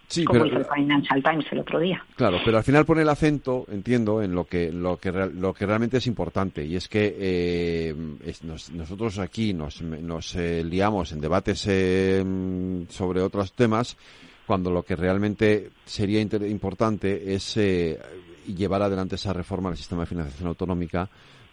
[0.09, 2.03] Sí, como hizo el Financial Times el otro día.
[2.17, 5.67] Claro, pero al final pone el acento, entiendo, en lo que lo que lo que
[5.67, 7.95] realmente es importante y es que eh,
[8.73, 12.25] nosotros aquí nos, nos eh, liamos en debates eh,
[12.88, 13.99] sobre otros temas
[14.47, 17.59] cuando lo que realmente sería importante es
[18.47, 21.09] llevar adelante esa reforma del sistema de financiación autonómica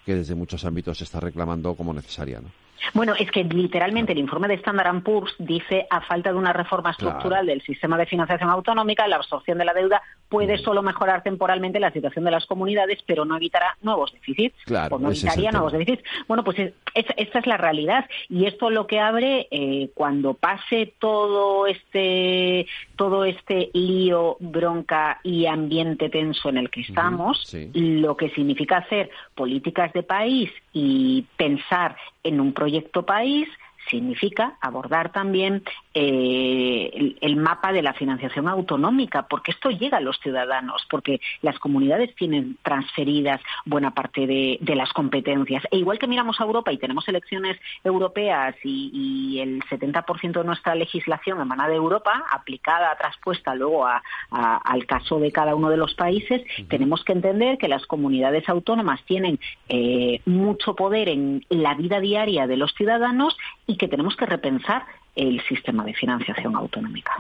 [0.06, 2.50] que desde muchos ámbitos se está reclamando como necesaria, ¿no?
[2.94, 6.92] Bueno, es que literalmente el informe de Standard Poor's dice a falta de una reforma
[6.92, 10.62] estructural del sistema de financiación autonómica, la absorción de la deuda puede mm.
[10.62, 14.56] solo mejorar temporalmente la situación de las comunidades, pero no evitará nuevos déficits.
[14.66, 16.04] Claro, o no evitaría nuevos déficits.
[16.28, 21.68] Bueno, pues esta es la realidad y esto lo que abre eh, cuando pase todo
[21.68, 28.78] este todo este lío, bronca y ambiente tenso en el que estamos, lo que significa
[28.78, 33.48] hacer políticas de país y pensar en un proyecto país
[33.90, 35.64] significa abordar también
[36.02, 41.60] eh, el, mapa de la financiación autonómica, porque esto llega a los ciudadanos, porque las
[41.60, 45.62] comunidades tienen transferidas buena parte de, las competencias.
[45.72, 50.74] E igual que miramos a Europa y tenemos elecciones europeas y, el 70% de nuestra
[50.74, 56.44] legislación emana de Europa, aplicada, traspuesta luego al caso de cada uno de los países,
[56.70, 62.48] tenemos que entender que las comunidades autónomas tienen eh, mucho poder en la vida diaria
[62.48, 64.86] de los ciudadanos y que tenemos que repensar
[65.20, 67.12] el sistema de financiación autonómica.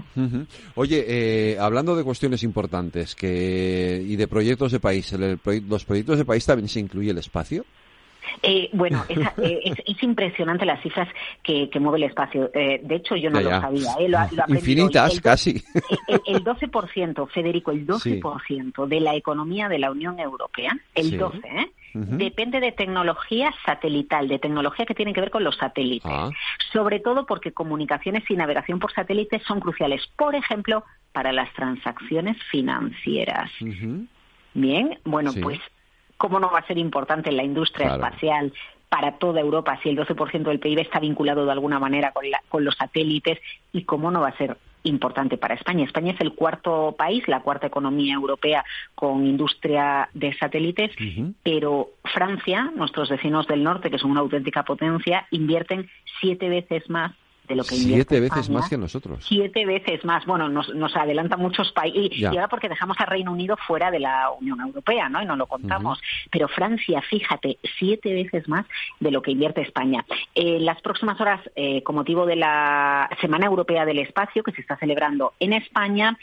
[0.76, 5.14] Oye, eh, hablando de cuestiones importantes que y de proyectos de país,
[5.68, 7.66] ¿los proyectos de país también se incluye el espacio?
[8.42, 11.10] Eh, bueno, eh, es, impresionante las cifras
[11.44, 12.50] que, mueve el espacio.
[12.54, 13.92] de hecho, yo no lo sabía.
[14.48, 15.62] Infinitas, casi.
[16.26, 22.60] El, 12%, Federico, el 12% de la economía de la Unión Europea, el 12%, depende
[22.60, 26.12] de tecnología satelital, de tecnología que tiene que ver con los satélites.
[26.12, 26.30] Ah.
[26.72, 32.38] Sobre todo porque comunicaciones y navegación por satélites son cruciales, por ejemplo, para las transacciones
[32.52, 33.52] financieras.
[34.54, 35.60] Bien, bueno, pues
[36.18, 38.54] cómo no va a ser importante en la industria espacial
[38.90, 42.66] para toda Europa si el 12% del PIB está vinculado de alguna manera con, con
[42.66, 43.40] los satélites
[43.72, 45.86] y cómo no va a ser importante para España.
[45.86, 48.64] España es el cuarto país, la cuarta economía europea
[48.96, 50.92] con industria de satélites,
[51.44, 55.90] pero Francia, nuestros vecinos del norte, que son una auténtica potencia, invierten
[56.20, 57.14] siete veces más
[57.64, 59.26] Siete veces más que nosotros.
[59.28, 60.26] Siete veces más.
[60.26, 62.18] Bueno, nos, nos adelanta muchos países.
[62.20, 65.22] Y, ahora porque dejamos a Reino Unido fuera de la Unión Europea, ¿no?
[65.22, 66.00] Y no lo contamos.
[66.32, 68.66] Pero Francia, fíjate, siete veces más
[69.00, 70.06] de lo que invierte España.
[70.36, 74.62] En las próximas horas, eh, con motivo de la Semana Europea del Espacio, que se
[74.62, 76.18] está celebrando en España,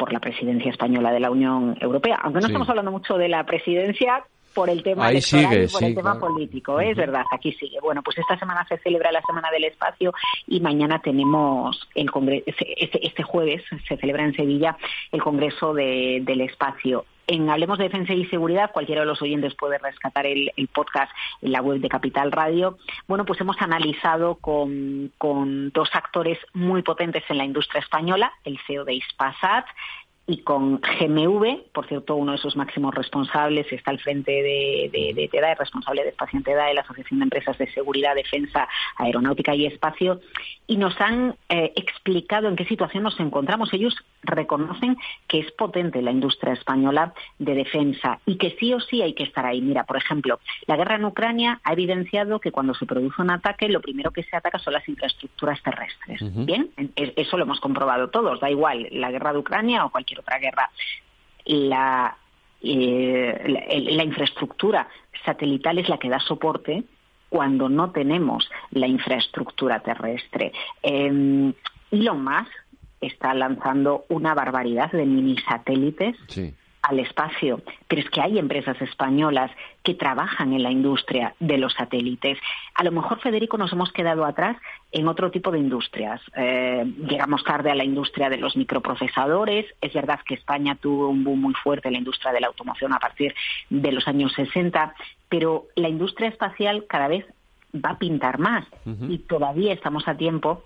[0.00, 2.18] por la presidencia española de la Unión Europea.
[2.22, 5.84] Aunque no estamos hablando mucho de la presidencia, por el tema Ahí electoral y por
[5.84, 6.90] el tema político, ¿eh?
[6.90, 7.78] es verdad, aquí sigue.
[7.80, 10.12] Bueno, pues esta semana se celebra la Semana del Espacio
[10.46, 14.76] y mañana tenemos el Congreso, este, este, jueves se celebra en Sevilla
[15.12, 17.04] el Congreso del Espacio.
[17.26, 21.52] En Hablemos de Defensa y Seguridad, cualquiera de los oyentes puede rescatar el, podcast en
[21.52, 22.76] la web de Capital Radio.
[23.06, 28.58] Bueno, pues hemos analizado con, con dos actores muy potentes en la industria española, el
[28.66, 29.64] CEO de Ispasat
[30.30, 35.12] y con GMV, por cierto, uno de sus máximos responsables está al frente de, de,
[35.12, 38.14] de TEDA, el responsable de Espacio en TEDA, de la Asociación de Empresas de Seguridad,
[38.14, 40.20] Defensa, Aeronáutica y Espacio,
[40.68, 43.72] y nos han eh, explicado en qué situación nos encontramos.
[43.72, 49.02] Ellos reconocen que es potente la industria española de defensa y que sí o sí
[49.02, 49.60] hay que estar ahí.
[49.60, 50.38] Mira, por ejemplo,
[50.68, 54.22] la guerra en Ucrania ha evidenciado que cuando se produce un ataque, lo primero que
[54.22, 56.20] se ataca son las infraestructuras terrestres.
[56.46, 60.38] Bien, eso lo hemos comprobado todos, da igual la guerra de Ucrania o cualquier otra
[60.38, 60.70] guerra.
[61.44, 62.16] La,
[62.62, 64.88] eh, la, infraestructura
[65.24, 66.84] satelital es la que da soporte
[67.28, 70.52] cuando no tenemos la infraestructura terrestre.
[70.82, 71.52] Eh,
[71.90, 72.52] Elon Musk
[73.00, 76.16] está lanzando una barbaridad de mini satélites
[76.82, 79.50] al espacio, pero es que hay empresas españolas
[79.82, 82.38] que trabajan en la industria de los satélites.
[82.74, 84.56] A lo mejor, Federico, nos hemos quedado atrás
[84.92, 86.20] en otro tipo de industrias.
[86.36, 89.66] Eh, llegamos tarde a la industria de los microprocesadores.
[89.80, 92.92] Es verdad que España tuvo un boom muy fuerte en la industria de la automoción
[92.92, 93.34] a partir
[93.68, 94.94] de los años 60,
[95.28, 97.26] pero la industria espacial cada vez
[97.74, 98.66] va a pintar más
[99.08, 100.64] y todavía estamos a tiempo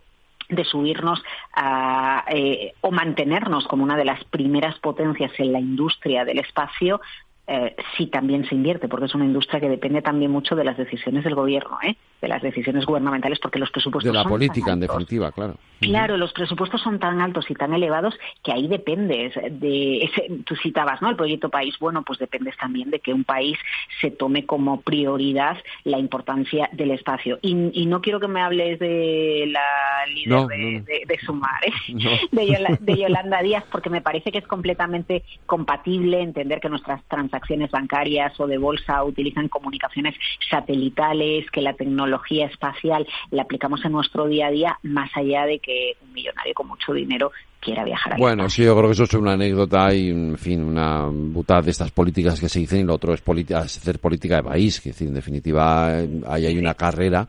[0.49, 1.23] de subirnos
[1.55, 7.01] a, eh, o mantenernos como una de las primeras potencias en la industria del espacio
[7.47, 10.79] eh, si también se invierte, porque es una industria que depende también mucho de las
[10.79, 11.95] decisiones del gobierno, ¿eh?
[12.23, 14.11] de las decisiones gubernamentales, porque los presupuestos.
[14.11, 15.57] De la política, en definitiva, claro.
[15.81, 19.99] Claro, los presupuestos son tan altos y tan elevados que ahí dependes de.
[19.99, 21.11] Ese, tú citabas, ¿no?
[21.11, 21.75] El proyecto país.
[21.79, 23.59] Bueno, pues dependes también de que un país
[24.01, 27.39] se tome como prioridad la importancia del espacio.
[27.43, 31.73] Y, no quiero que me hables de la líder de, Sumar, ¿eh?
[32.33, 37.34] de, Yolanda, Díaz, porque me parece que es completamente compatible entender que nuestras transacciones
[37.71, 40.15] bancarias o de bolsa utilizan comunicaciones
[40.51, 45.59] satelitales, que la tecnología espacial la aplicamos en nuestro día a día, más allá de
[45.59, 48.19] que un millonario con mucho dinero quiera viajar.
[48.19, 51.71] Bueno, sí, yo creo que eso es una anécdota y, en fin, una butada de
[51.71, 53.23] estas políticas que se dicen y lo otro es
[53.55, 57.27] hacer política de país, que en definitiva ahí hay una carrera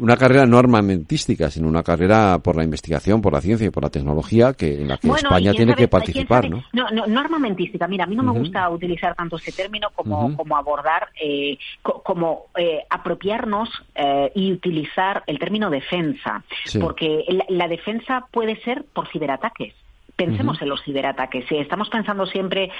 [0.00, 3.82] una carrera no armamentística, sino una carrera por la investigación, por la ciencia y por
[3.82, 6.64] la tecnología que en la que España tiene que participar, ¿no?
[6.72, 7.06] ¿no?
[7.06, 7.86] No, armamentística.
[7.86, 12.46] Mira, a mí no me gusta utilizar tanto ese término como, como abordar, eh, como
[12.56, 16.42] eh, apropiarnos eh, y utilizar el término defensa,
[16.80, 19.74] porque la, defensa puede ser por ciberataques
[20.16, 21.46] pensemos en los ciberataques.
[21.50, 22.70] Estamos pensando siempre,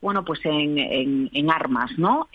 [0.00, 2.28] bueno, pues en, en, en armas, ¿no?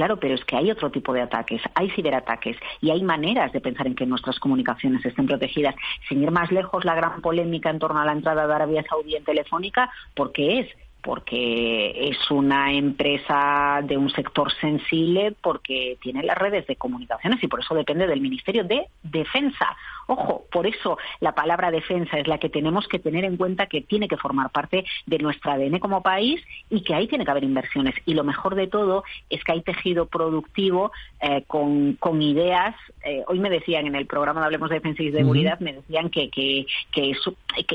[0.00, 3.60] Claro, pero es que hay otro tipo de ataques, hay ciberataques y hay maneras de
[3.60, 5.74] pensar en que nuestras comunicaciones estén protegidas.
[6.08, 9.14] Sin ir más lejos, la gran polémica en torno a la entrada de Arabia Saudí
[9.14, 10.68] en Telefónica, porque es
[11.02, 17.48] porque es una empresa de un sector sensible, porque tiene las redes de comunicaciones y
[17.48, 19.76] por eso depende del Ministerio de Defensa.
[20.10, 23.80] Ojo, por eso la palabra defensa es la que tenemos que tener en cuenta que
[23.80, 27.44] tiene que formar parte de nuestra ADN como país y que ahí tiene que haber
[27.44, 27.94] inversiones.
[28.06, 32.74] Y lo mejor de todo es que hay tejido productivo eh, con, con, ideas.
[33.04, 36.10] Eh, hoy me decían en el programa de Hablemos de Defensa y Seguridad, me decían
[36.10, 37.12] que, que, que,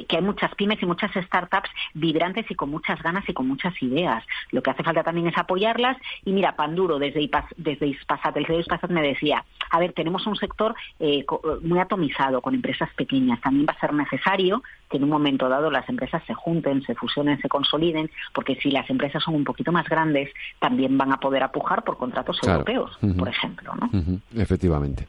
[0.05, 3.73] que, hay muchas pymes y muchas startups vibrantes y con muchas ganas y con muchas
[3.81, 4.23] ideas.
[4.51, 5.97] Lo que hace falta también es apoyarlas.
[6.23, 9.93] Y mira, Panduro, desde, IPAS, desde Ispasat, el CEO de Ispasat me decía, a ver,
[9.93, 11.25] tenemos un sector eh,
[11.61, 13.39] muy atomizado con empresas pequeñas.
[13.41, 16.95] También va a ser necesario que en un momento dado las empresas se junten, se
[16.95, 21.17] fusionen, se consoliden, porque si las empresas son un poquito más grandes, también van a
[21.17, 23.73] poder apujar por contratos europeos, por ejemplo.
[23.75, 23.89] ¿no?
[24.35, 25.07] Efectivamente.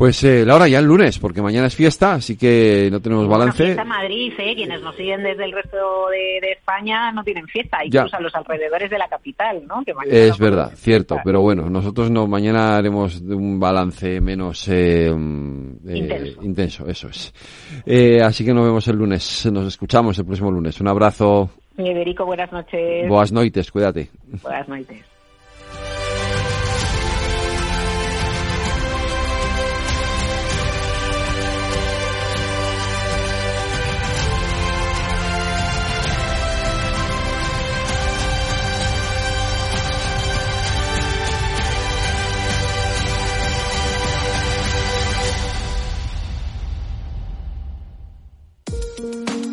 [0.00, 3.64] Pues eh, Laura, ya el lunes, porque mañana es fiesta, así que no tenemos balance.
[3.64, 4.54] Fiesta Madrid, ¿eh?
[4.54, 8.88] Quienes nos siguen desde el resto de, España no tienen fiesta, incluso a los alrededores
[8.88, 9.82] de la capital, ¿no?
[10.06, 16.86] es verdad, cierto, pero bueno, nosotros no, mañana haremos un balance menos eh, eh intenso.
[16.86, 17.34] eso es.
[17.84, 20.80] Eh, así que nos vemos el lunes, nos escuchamos el próximo lunes.
[20.80, 21.50] Un abrazo.
[21.76, 23.06] Buenas noches.
[23.06, 24.08] Buenas noches, cuídate.
[24.42, 25.09] Buenas noches.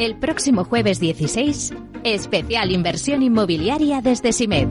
[0.00, 1.74] El próximo jueves 16,
[2.04, 4.68] especial inversión inmobiliaria desde SIMED.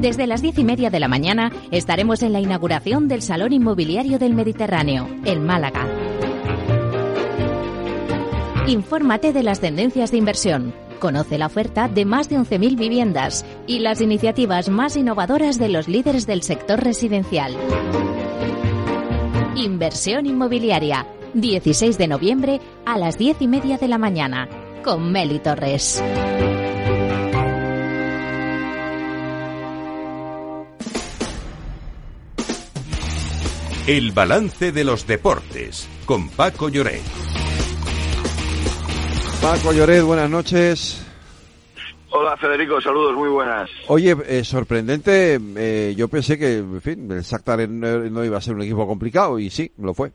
[0.00, 4.18] Desde las diez y media de la mañana estaremos en la inauguración del Salón Inmobiliario
[4.18, 5.86] del Mediterráneo, en Málaga.
[8.66, 10.74] Infórmate de las tendencias de inversión.
[10.98, 15.88] Conoce la oferta de más de 11.000 viviendas y las iniciativas más innovadoras de los
[15.88, 17.54] líderes del sector residencial.
[19.56, 24.48] Inversión inmobiliaria 16 de noviembre a las 10 y media de la mañana,
[24.84, 26.02] con Meli Torres.
[33.86, 37.02] El balance de los deportes, con Paco Lloret.
[39.42, 41.04] Paco Lloret, buenas noches.
[42.10, 43.68] Hola Federico, saludos, muy buenas.
[43.88, 48.54] Oye, eh, sorprendente, eh, yo pensé que, en fin, el Shakhtar no iba a ser
[48.54, 50.12] un equipo complicado y sí, lo fue.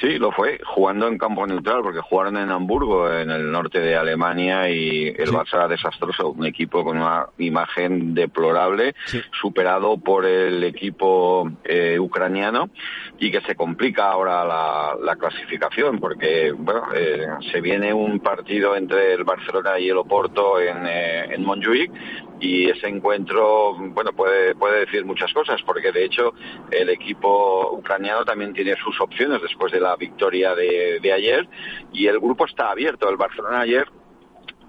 [0.00, 3.96] Sí, lo fue, jugando en campo neutral, porque jugaron en Hamburgo, en el norte de
[3.96, 8.94] Alemania, y el Barça era desastroso, un equipo con una imagen deplorable,
[9.30, 12.70] superado por el equipo eh, ucraniano,
[13.18, 19.12] y que se complica ahora la, clasificación, porque bueno, eh, se viene un partido entre
[19.12, 21.92] el Barcelona y el Oporto en, eh, en Montjuic,
[22.40, 26.32] y ese encuentro, bueno, puede, puede decir muchas cosas, porque de hecho
[26.70, 31.48] el equipo ucraniano también tiene sus opciones después de la victoria de, de ayer
[31.92, 33.08] y el grupo está abierto.
[33.08, 33.86] El Barcelona ayer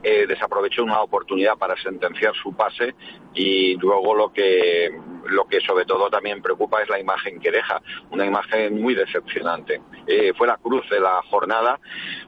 [0.04, 2.96] eh, desaprovechó una oportunidad para sentenciar su pase
[3.34, 4.90] y luego lo que
[5.28, 9.82] lo que sobre todo también preocupa es la imagen que deja, una imagen muy decepcionante.
[10.08, 11.80] Eh, fue la cruz de la jornada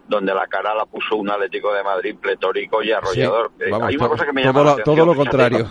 [0.07, 3.51] donde la cara la puso un Atlético de Madrid pletórico y arrollador.
[3.59, 5.67] Eh, hay una cosa que me llama todo, la atención, todo lo contrario.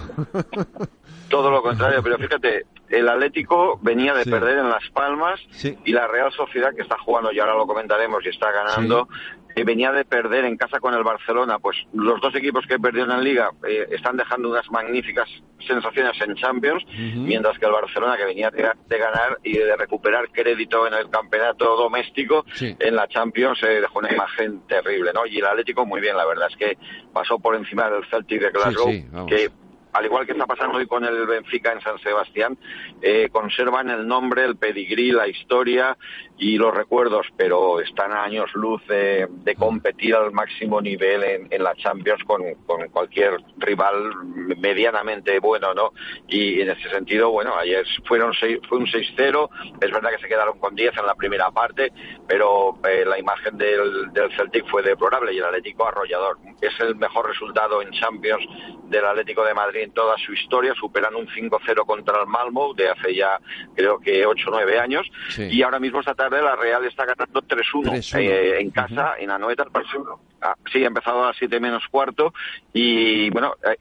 [1.29, 5.41] todo lo contrario, pero fíjate, el Atlético venía de perder en Las Palmas
[5.85, 9.09] y la Real Sociedad que está jugando, y ahora lo comentaremos, y está ganando,
[9.55, 13.13] eh, venía de perder en casa con el Barcelona, pues los dos equipos que perdieron
[13.13, 15.29] en Liga eh, están dejando unas magníficas
[15.67, 16.85] sensaciones en Champions,
[17.15, 18.63] mientras que el Barcelona que venía de,
[18.99, 24.13] ganar y de recuperar crédito en el campeonato doméstico, en la Champions se dejó una
[24.13, 25.25] imagen terrible, ¿no?
[25.25, 26.79] Y el Atlético muy bien, la verdad es que
[27.13, 29.51] pasó por encima del Celtic de Glasgow, que
[29.93, 32.57] al igual que está pasando hoy con el Benfica en San Sebastián,
[33.01, 35.97] eh, conservan el nombre, el pedigrí, la historia
[36.39, 39.29] y los recuerdos, pero están a años luz de,
[39.59, 42.43] competir al máximo nivel en, la Champions con,
[42.91, 44.15] cualquier rival
[44.59, 45.93] medianamente bueno, ¿no?
[46.27, 48.33] Y en ese sentido, bueno, ayer fueron
[48.69, 49.49] fue un 6-0,
[49.81, 51.93] es verdad que se quedaron con 10 en la primera parte,
[52.27, 56.39] pero eh, la imagen del, del Celtic fue deplorable y el Atlético arrollador.
[56.61, 58.45] Es el mejor resultado en Champions
[58.89, 62.89] del Atlético de Madrid en toda su historia, superan un 5-0 contra el Malmo de
[62.91, 63.39] hace ya
[63.75, 65.07] creo que 8 o 9 años
[65.39, 69.65] y ahora mismo esta tarde la Real está ganando 3-1 eh, en casa, en Anoeta,
[69.65, 70.21] el partido.
[70.73, 72.33] Sí, ha empezado a las 7 menos cuarto
[72.73, 73.77] y bueno, eh,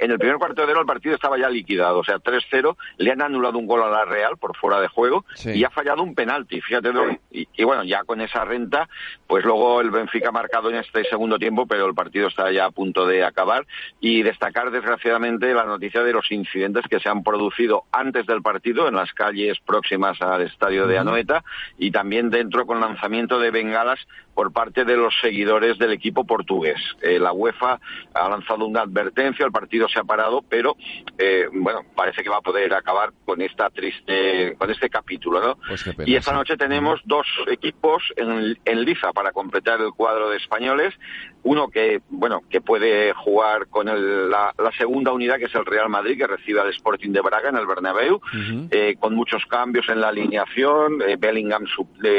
[0.00, 3.12] en el primer cuarto de hora el partido estaba ya liquidado, o sea, 3-0, le
[3.12, 6.14] han anulado un gol a la Real por fuera de juego y ha fallado un
[6.14, 6.90] penalti, fíjate,
[7.30, 8.88] y, y, bueno, ya con esa renta,
[9.26, 12.66] pues luego el Benfica ha marcado en este segundo tiempo, pero el partido está ya
[12.66, 13.66] a punto de acabar
[14.00, 18.88] y destacar desgraciadamente la noticia de los incidentes que se han producido antes del partido
[18.88, 21.44] en las calles próximas al estadio de Anoeta
[21.78, 24.00] y también dentro con lanzamiento de bengalas
[24.34, 26.80] por parte de los seguidores del equipo portugués.
[27.02, 27.78] Eh, la UEFA
[28.14, 30.76] ha lanzado una advertencia, el partido se ha parado, pero
[31.18, 35.58] eh, bueno, parece que va a poder acabar con esta triste, con este capítulo, ¿no?
[35.66, 40.38] Pues y esta noche tenemos dos equipos en, en liza para completar el cuadro de
[40.38, 40.94] españoles.
[41.44, 46.16] Uno que, bueno, que puede jugar con la, segunda unidad, que es el Real Madrid,
[46.16, 48.20] que recibe al Sporting de Braga en el Bernabéu,
[48.70, 50.98] eh, con muchos cambios en la alineación.
[51.18, 51.64] Bellingham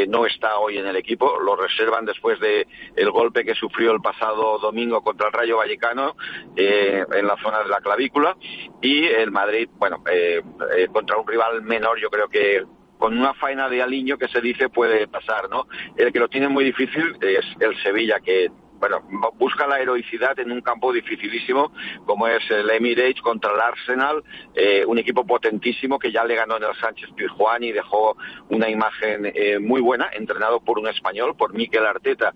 [0.10, 4.02] no está hoy en el equipo, lo reservan después de el golpe que sufrió el
[4.02, 6.16] pasado domingo contra el Rayo Vallecano
[6.56, 8.36] eh, en la zona de la clavícula
[8.82, 10.42] y el Madrid, bueno, eh,
[10.78, 12.64] eh, contra un rival menor, yo creo que
[12.98, 15.68] con una faena de aliño que se dice puede pasar, ¿no?
[15.98, 18.50] El que lo tiene muy difícil es el Sevilla, que
[18.84, 19.02] bueno,
[19.38, 21.72] busca la heroicidad en un campo dificilísimo
[22.06, 24.22] como es el Emirates contra el Arsenal,
[24.54, 28.18] eh, un equipo potentísimo que ya le ganó en el Sánchez Pizjuán y dejó
[28.50, 32.34] una imagen eh, muy buena, entrenado por un español, por Miquel Arteta.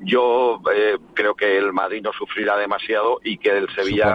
[0.00, 4.14] Yo eh, creo que el Madrid no sufrirá demasiado y que el Sevilla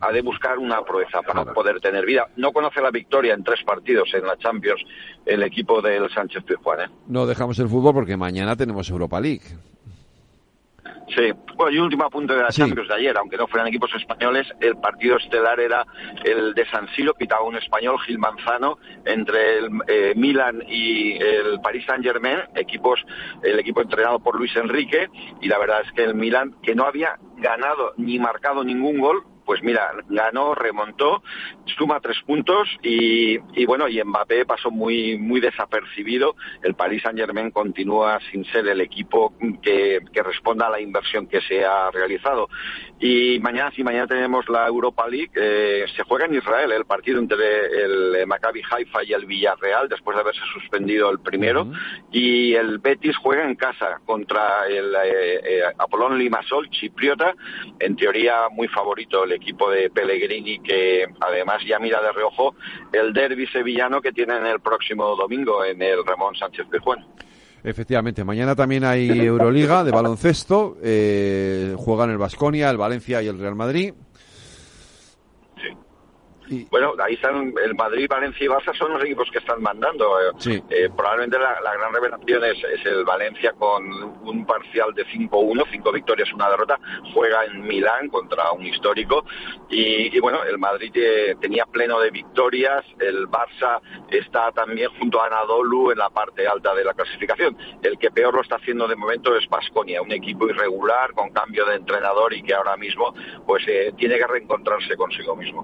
[0.00, 2.28] ha de buscar una proeza para poder tener vida.
[2.36, 4.80] No conoce la victoria en tres partidos en la Champions
[5.26, 6.92] el equipo del Sánchez Pizjuán.
[7.08, 9.42] No dejamos el fútbol porque mañana tenemos Europa League.
[11.08, 14.46] Sí, bueno, y último apunte de la Champions de ayer, aunque no fueran equipos españoles,
[14.60, 15.86] el partido estelar era
[16.24, 21.60] el de San Siro, quitaba un español, Gil Manzano, entre el eh, Milan y el
[21.60, 23.00] Paris Saint Germain, equipos,
[23.42, 25.08] el equipo entrenado por Luis Enrique,
[25.40, 29.24] y la verdad es que el Milan, que no había ganado ni marcado ningún gol,
[29.44, 31.22] pues mira, ganó, remontó,
[31.76, 36.36] suma tres puntos y, bueno, y Mbappé pasó muy, muy desapercibido.
[36.62, 41.40] El Paris Saint Germain continúa sin ser el equipo que, responda a la inversión que
[41.42, 42.48] se ha realizado.
[42.98, 47.18] Y mañana, sí, mañana tenemos la Europa League, eh, se juega en Israel el partido
[47.18, 51.70] entre el Maccabi Haifa y el Villarreal, después de haberse suspendido el primero,
[52.10, 57.34] y el Betis juega en casa contra el eh, eh, Apolón Limasol, chipriota,
[57.78, 62.54] en teoría muy favorito el equipo de Pellegrini, que además ya mira de reojo
[62.92, 67.04] el derby sevillano que tienen el próximo domingo en el Ramón Sánchez Juan.
[67.62, 73.38] Efectivamente, mañana también hay Euroliga de baloncesto, eh, juegan el Vasconia, el Valencia y el
[73.38, 73.94] Real Madrid.
[76.70, 80.20] Bueno, ahí están el Madrid, Valencia y Barça son los equipos que están mandando.
[80.20, 85.92] Eh, eh, probablemente la, gran revelación es, el Valencia con un parcial de 5-1, cinco
[85.92, 86.78] victorias, una derrota.
[87.14, 89.24] Juega en Milán contra un histórico.
[89.70, 92.84] Y, bueno, el Madrid eh, tenía pleno de victorias.
[92.98, 93.80] El Barça
[94.10, 97.56] está también junto a Anadolu en la parte alta de la clasificación.
[97.82, 101.64] El que peor lo está haciendo de momento es Pasconia, un equipo irregular con cambio
[101.64, 103.14] de entrenador y que ahora mismo
[103.46, 103.64] pues
[103.96, 105.62] tiene que reencontrarse consigo mismo.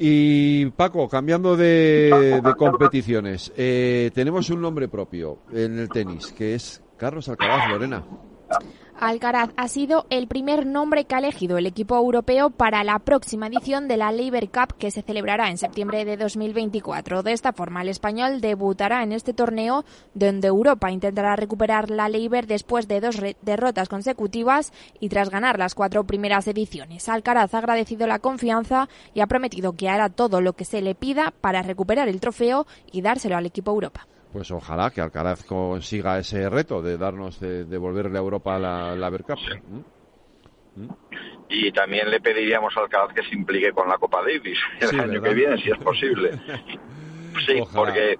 [0.00, 6.80] Y Paco, cambiando de, competiciones, eh, tenemos un nombre propio en el tenis, que es
[6.96, 8.04] Carlos Alcaraz Lorena.
[9.00, 13.46] Alcaraz ha sido el primer nombre que ha elegido el equipo europeo para la próxima
[13.46, 17.22] edición de la Labour Cup que se celebrará en septiembre de 2024.
[17.22, 19.84] De esta forma, el español debutará en este torneo
[20.14, 25.76] donde Europa intentará recuperar la Labour después de dos derrotas consecutivas y tras ganar las
[25.76, 27.08] cuatro primeras ediciones.
[27.08, 30.96] Alcaraz ha agradecido la confianza y ha prometido que hará todo lo que se le
[30.96, 36.18] pida para recuperar el trofeo y dárselo al equipo Europa pues ojalá que Alcaraz consiga
[36.18, 40.82] ese reto de darnos, de devolverle a Europa la, la ¿Mm?
[40.82, 40.88] ¿Mm?
[41.48, 45.22] Y también le pediríamos a Alcaraz que se implique con la Copa Davis el año
[45.22, 46.32] que viene, si es posible.
[47.46, 48.18] sí, porque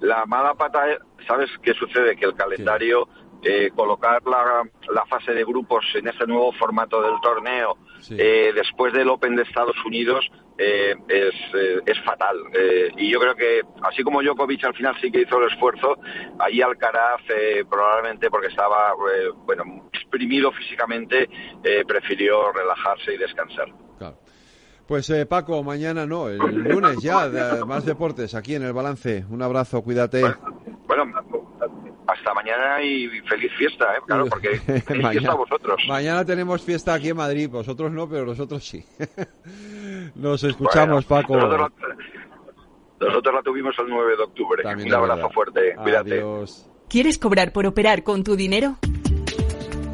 [0.00, 0.84] la mala pata,
[1.26, 2.16] ¿sabes qué sucede?
[2.16, 3.08] Que el calendario,
[3.42, 4.62] eh, colocar la,
[4.92, 7.76] la, fase de grupos en ese nuevo formato del torneo,
[8.10, 10.26] eh, después del Open de Estados Unidos,
[10.58, 11.34] eh, es,
[11.84, 12.36] es, fatal.
[12.96, 15.98] Y yo creo que, así como Djokovic al final sí que hizo el esfuerzo,
[16.38, 17.20] ahí Alcaraz,
[17.68, 18.94] probablemente porque estaba
[19.44, 21.28] bueno exprimido físicamente,
[21.86, 23.68] prefirió relajarse y descansar.
[24.86, 27.28] Pues Paco, mañana no, el lunes ya,
[27.66, 29.24] más deportes aquí en el balance.
[29.28, 30.22] Un abrazo, cuídate.
[30.86, 31.12] Bueno,
[32.06, 34.00] hasta mañana y feliz fiesta, ¿eh?
[34.06, 35.80] claro, porque feliz fiesta a vosotros.
[35.88, 38.84] Mañana tenemos fiesta aquí en Madrid, vosotros no, pero nosotros sí.
[40.14, 41.36] Nos escuchamos, Paco.
[42.98, 44.62] Nosotros la, tuvimos el 9 de octubre.
[44.64, 46.24] Un abrazo fuerte, cuídate.
[46.88, 48.76] ¿Quieres cobrar por operar con tu dinero?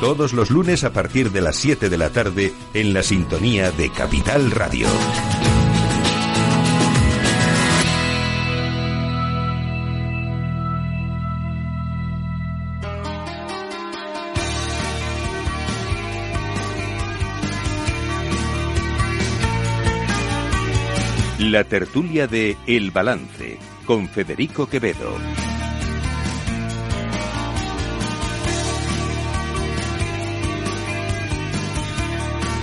[0.00, 3.90] Todos los lunes a partir de las 7 de la tarde en la sintonía de
[3.90, 4.86] Capital Radio.
[21.40, 25.16] La tertulia de El Balance con Federico Quevedo.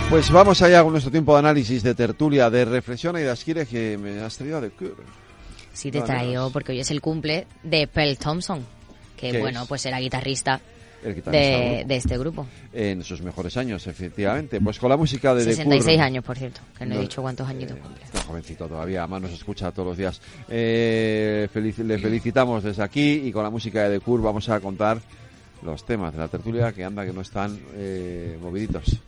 [0.09, 3.65] Pues vamos allá con nuestro tiempo de análisis, de tertulia, de reflexión y de asquire
[3.65, 4.93] que me has traído de cure.
[5.73, 8.65] Sí, te traigo porque hoy es el cumple de Pearl Thompson,
[9.17, 10.61] que bueno, pues era guitarrista,
[11.03, 12.47] de, de, este grupo.
[12.71, 14.61] En sus mejores años, efectivamente.
[14.61, 17.77] Pues con la música de 66 años, por cierto, que no, he dicho cuántos añitos
[17.77, 18.05] cumple.
[18.05, 20.21] Está jovencito todavía, además nos escucha todos los días.
[20.47, 24.99] Eh, le felicitamos desde aquí y con la música de The Cure vamos a contar
[25.63, 29.01] los temas de la tertulia que anda que no están eh, moviditos.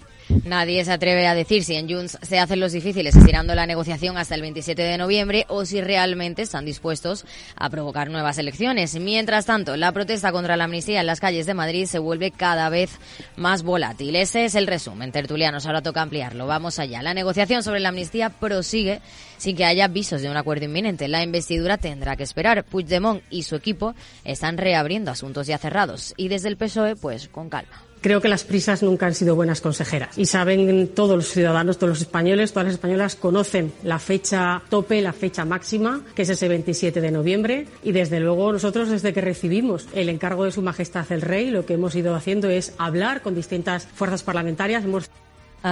[0.43, 4.17] Nadie se atreve a decir si en Junts se hacen los difíciles estirando la negociación
[4.17, 7.25] hasta el 27 de noviembre o si realmente están dispuestos
[7.55, 8.99] a provocar nuevas elecciones.
[8.99, 12.69] Mientras tanto, la protesta contra la amnistía en las calles de Madrid se vuelve cada
[12.69, 12.91] vez
[13.37, 14.15] más volátil.
[14.15, 15.11] Ese es el resumen.
[15.11, 16.45] Tertulianos, ahora toca ampliarlo.
[16.45, 17.01] Vamos allá.
[17.01, 19.01] La negociación sobre la amnistía prosigue
[19.37, 21.07] sin que haya visos de un acuerdo inminente.
[21.07, 22.65] La investidura tendrá que esperar.
[22.65, 27.49] Puigdemont y su equipo están reabriendo asuntos ya cerrados y desde el PSOE, pues con
[27.49, 27.86] calma.
[28.07, 30.17] Creo que las prisas nunca han sido buenas consejeras.
[30.17, 35.01] Y saben todos los ciudadanos, todos los españoles, todas las españolas conocen la fecha tope,
[35.01, 37.65] la fecha máxima, que es ese 27 de noviembre.
[37.83, 41.65] Y desde luego nosotros, desde que recibimos el encargo de Su Majestad el Rey, lo
[41.65, 44.85] que hemos ido haciendo es hablar con distintas fuerzas parlamentarias.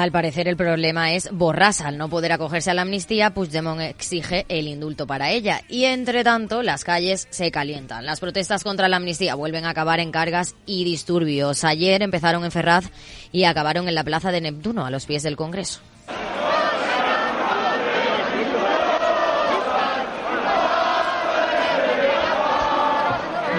[0.01, 1.87] Al parecer el problema es Borrasa.
[1.87, 5.61] Al no poder acogerse a la amnistía, Puigdemont exige el indulto para ella.
[5.69, 8.05] Y entre tanto, las calles se calientan.
[8.05, 11.63] Las protestas contra la amnistía vuelven a acabar en cargas y disturbios.
[11.63, 12.85] Ayer empezaron en Ferraz
[13.31, 15.81] y acabaron en la plaza de Neptuno, a los pies del Congreso.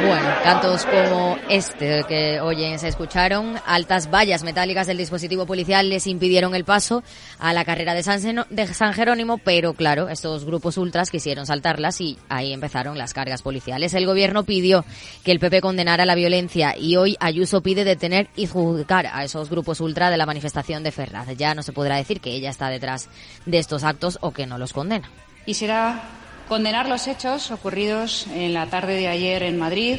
[0.04, 3.54] Bueno, cantos como este que oyen se escucharon.
[3.64, 7.02] Altas vallas metálicas del dispositivo policial les impidieron el paso
[7.38, 12.00] a la carrera de San, de San Jerónimo, pero claro, estos grupos ultras quisieron saltarlas
[12.02, 13.94] y ahí empezaron las cargas policiales.
[13.94, 14.84] El gobierno pidió
[15.24, 19.48] que el PP condenara la violencia y hoy Ayuso pide detener y juzgar a esos
[19.48, 21.28] grupos ultra de la manifestación de Ferraz.
[21.38, 23.08] Ya no se podrá decir que ella está detrás
[23.46, 25.10] de estos actos o que no los condena.
[25.46, 26.02] Y será
[26.48, 29.98] condenar los hechos ocurridos en la tarde de ayer en Madrid,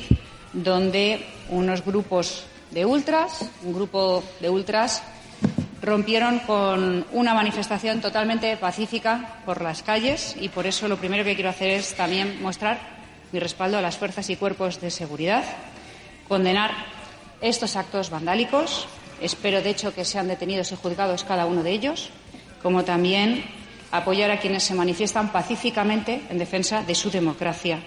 [0.54, 5.04] donde unos grupos de ultras, un grupo de ultras,
[5.82, 11.36] rompieron con una manifestación totalmente pacífica por las calles y por eso lo primero que
[11.36, 12.98] quiero hacer es también mostrar
[13.32, 15.44] mi respaldo a las fuerzas y cuerpos de seguridad,
[16.28, 16.72] condenar
[17.42, 18.88] estos actos vandálicos.
[19.22, 22.10] Espero, de hecho, que sean detenidos y juzgados cada uno de ellos,
[22.62, 23.44] como también
[23.92, 27.82] apoyar a quienes se manifiestan pacíficamente en defensa de su democracia.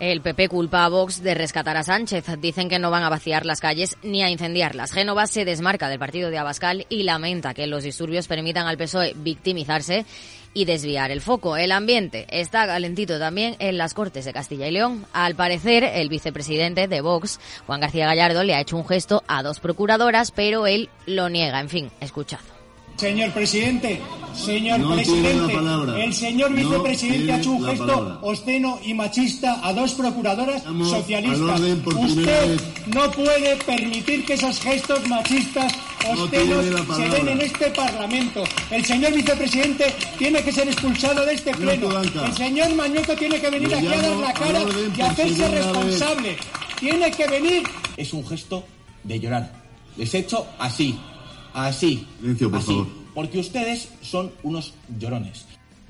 [0.00, 2.24] El PP culpa a Vox de rescatar a Sánchez.
[2.38, 4.92] Dicen que no van a vaciar las calles ni a incendiarlas.
[4.92, 9.14] Génova se desmarca del partido de Abascal y lamenta que los disturbios permitan al PSOE
[9.16, 10.06] victimizarse
[10.54, 11.56] y desviar el foco.
[11.56, 15.04] El ambiente está calentito también en las Cortes de Castilla y León.
[15.12, 19.42] Al parecer, el vicepresidente de Vox, Juan García Gallardo, le ha hecho un gesto a
[19.42, 21.58] dos procuradoras, pero él lo niega.
[21.58, 22.40] En fin, escuchad.
[22.98, 24.00] Señor presidente,
[24.34, 25.54] señor presidente,
[26.02, 31.60] el señor vicepresidente ha hecho un gesto obsceno y machista a dos procuradoras socialistas.
[31.60, 32.60] Usted
[32.92, 35.72] no puede permitir que esos gestos machistas
[36.08, 36.64] obscenos
[36.96, 38.42] se den en este Parlamento.
[38.72, 42.00] El señor vicepresidente tiene que ser expulsado de este pleno.
[42.00, 44.60] El señor Mañoto tiene que venir aquí a dar la cara
[44.96, 46.36] y hacerse responsable.
[46.80, 47.62] Tiene que venir.
[47.96, 48.64] Es un gesto
[49.04, 49.52] de llorar.
[49.96, 50.98] Les he hecho así
[51.52, 52.06] Así.
[52.40, 52.86] por así.
[53.14, 55.46] Porque ustedes son unos llorones.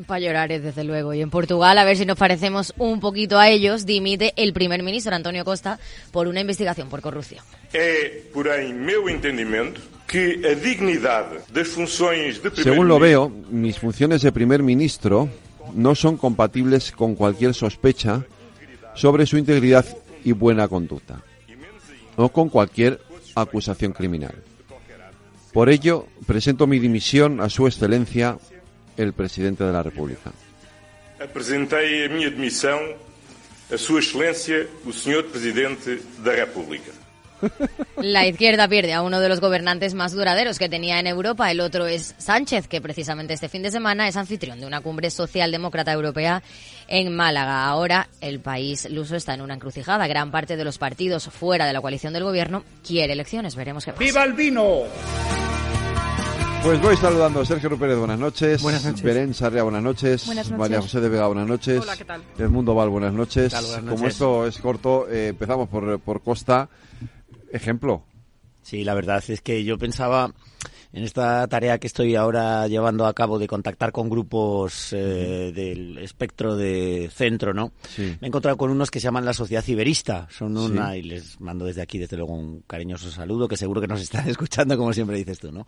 [0.06, 1.12] Para llorar, desde luego.
[1.12, 4.82] Y en Portugal, a ver si nos parecemos un poquito a ellos, dimite el primer
[4.82, 5.80] ministro Antonio Costa
[6.12, 7.44] por una investigación por corrupción.
[7.74, 14.22] É, porém, meu entendimento que a dignidade das funções de Según lo veo, mis funciones
[14.22, 15.28] de primer ministro
[15.74, 18.24] no son compatibles con cualquier sospecha
[18.94, 19.84] sobre su integridad
[20.24, 21.22] y buena conducta,
[22.16, 23.00] o con cualquier
[23.34, 24.34] acusación criminal.
[25.58, 28.38] Por ello, presento mi dimisión a Su Excelencia,
[28.96, 30.30] el Presidente de la República.
[31.18, 32.78] apresentei a minha demissão
[33.68, 36.92] a Sua Excelência, o Senhor Presidente da República.
[37.96, 41.50] La izquierda pierde a uno de los gobernantes más duraderos que tenía en Europa.
[41.50, 45.10] El otro es Sánchez, que precisamente este fin de semana es anfitrión de una cumbre
[45.10, 46.42] socialdemócrata europea
[46.86, 47.66] en Málaga.
[47.66, 50.06] Ahora el país luso está en una encrucijada.
[50.06, 53.56] Gran parte de los partidos fuera de la coalición del gobierno quiere elecciones.
[53.56, 54.04] Veremos qué pasa.
[54.04, 54.84] ¡Viva el vino!
[56.62, 58.62] Pues voy saludando a Sergio Pérez, buenas noches.
[58.62, 59.02] Buenas noches.
[59.02, 60.26] Belén Sarria, buenas noches.
[60.26, 60.58] Buenas noches.
[60.58, 61.80] María José de Vega, buenas noches.
[61.82, 62.22] Hola, ¿qué tal?
[62.38, 63.54] El Mundo Val, buenas noches.
[63.54, 63.64] ¿Qué tal?
[63.64, 66.68] Buenas Como esto es corto, eh, empezamos por, por Costa.
[67.52, 68.02] Ejemplo.
[68.62, 70.32] Sí, la verdad es que yo pensaba
[70.92, 75.98] en esta tarea que estoy ahora llevando a cabo de contactar con grupos eh, del
[75.98, 77.72] espectro de centro, ¿no?
[77.88, 78.16] Sí.
[78.20, 80.26] Me he encontrado con unos que se llaman la Sociedad Ciberista.
[80.30, 80.98] Son una, Sí.
[81.00, 84.28] y les mando desde aquí, desde luego, un cariñoso saludo, que seguro que nos están
[84.28, 85.66] escuchando, como siempre dices tú, ¿no?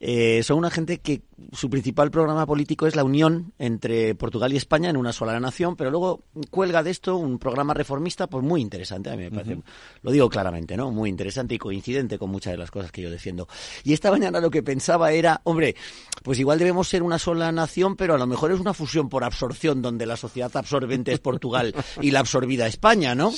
[0.00, 4.56] Eh, son una gente que su principal programa político es la unión entre Portugal y
[4.56, 8.60] España en una sola nación, pero luego cuelga de esto un programa reformista, pues muy
[8.60, 9.58] interesante, a mí me parece.
[10.02, 10.90] Lo digo claramente, ¿no?
[10.92, 13.48] Muy interesante y coincidente con muchas de las cosas que yo defiendo.
[13.82, 15.74] Y esta mañana lo que pensaba era, hombre,
[16.22, 19.24] pues igual debemos ser una sola nación, pero a lo mejor es una fusión por
[19.24, 23.32] absorción, donde la sociedad absorbente es Portugal y la absorbida España, ¿no?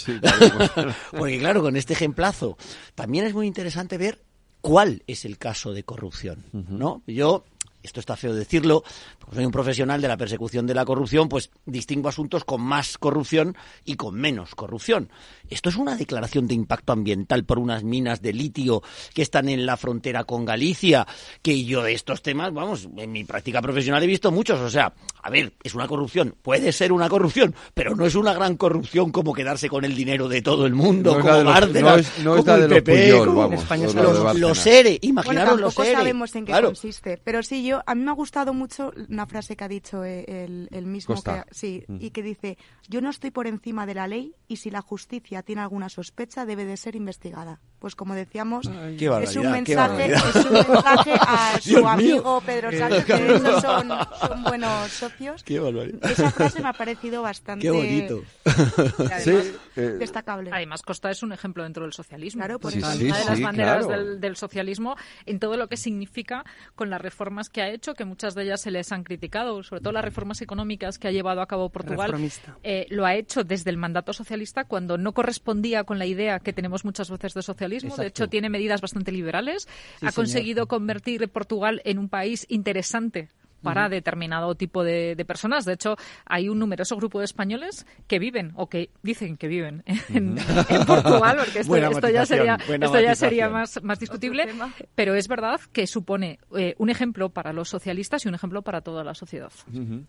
[1.11, 2.59] Porque claro, con este ejemplazo,
[2.95, 4.21] también es muy interesante ver
[4.61, 7.03] cuál es el caso de corrupción, ¿no?
[7.07, 7.45] Yo
[7.85, 8.83] esto está feo decirlo,
[9.19, 12.97] porque soy un profesional de la persecución de la corrupción, pues distingo asuntos con más
[12.97, 13.55] corrupción
[13.85, 15.11] y con menos corrupción.
[15.51, 18.83] Esto es una declaración de impacto ambiental por unas minas de litio
[19.13, 21.07] que están en la frontera con Galicia,
[21.43, 24.59] que yo de estos temas, vamos, en mi práctica profesional he visto muchos.
[24.61, 24.93] O sea,
[25.23, 29.13] a ver, es una corrupción, puede ser una corrupción, pero no es una gran corrupción
[29.13, 32.43] como quedarse con el dinero de todo el mundo, No como los- Bárcenas, no no
[32.45, 35.83] como el los PP, Puyol, como- vamos, España los, los ERE, Bueno, imaginaros los tampoco
[35.85, 35.97] ERE.
[35.99, 36.69] sabemos en qué Claro.
[36.69, 40.05] consiste, pero sí yo a mí me ha gustado mucho una frase que ha dicho
[40.05, 41.97] eh, el, el mismo que sí Mm.
[42.01, 42.57] y que dice
[42.89, 46.45] yo no estoy por encima de la ley y si la justicia tiene alguna sospecha
[46.47, 47.61] debe de ser investigada.
[47.79, 49.75] Pues como decíamos es un mensaje
[50.09, 50.29] barbaridad.
[50.37, 51.89] es un mensaje a su Dios mío.
[51.89, 53.89] amigo Pedro Sánchez que de hecho son,
[54.21, 55.43] son buenos socios.
[55.45, 55.61] Qué.
[56.03, 58.23] Esa frase me ha parecido bastante Qué bonito.
[58.45, 60.51] además, Sí, eh, destacable.
[60.53, 62.41] Además, Costa es un ejemplo dentro del socialismo.
[62.41, 62.91] Claro, por Sí, eso.
[62.93, 64.05] sí, una de las sí, banderas claro.
[64.05, 68.05] del, del socialismo en todo lo que significa con las reformas que ha hecho, que
[68.05, 71.41] muchas de ellas se les han criticado, sobre todo las reformas económicas que ha llevado
[71.43, 72.07] a cabo Portugal.
[72.09, 72.57] Reformista.
[72.63, 76.53] eh, lo ha hecho desde el mandato socialista cuando no correspondía con la idea que
[76.53, 77.97] tenemos muchas veces de socialismo.
[77.97, 79.63] De hecho, tiene medidas bastante liberales.
[79.63, 80.15] Sí, ha señor.
[80.15, 83.29] conseguido convertir Portugal en un país interesante
[83.65, 85.65] para determinado tipo de, de personas.
[85.65, 85.97] De hecho,
[86.27, 90.39] hay un numeroso grupo de españoles que viven o que dicen que viven en,
[90.69, 94.47] en Portugal, porque esto, ya sería, esto ya sería más, más discutible,
[94.95, 98.83] pero es verdad que supone eh, un ejemplo para los socialistas y un ejemplo para
[98.83, 99.51] toda la sociedad.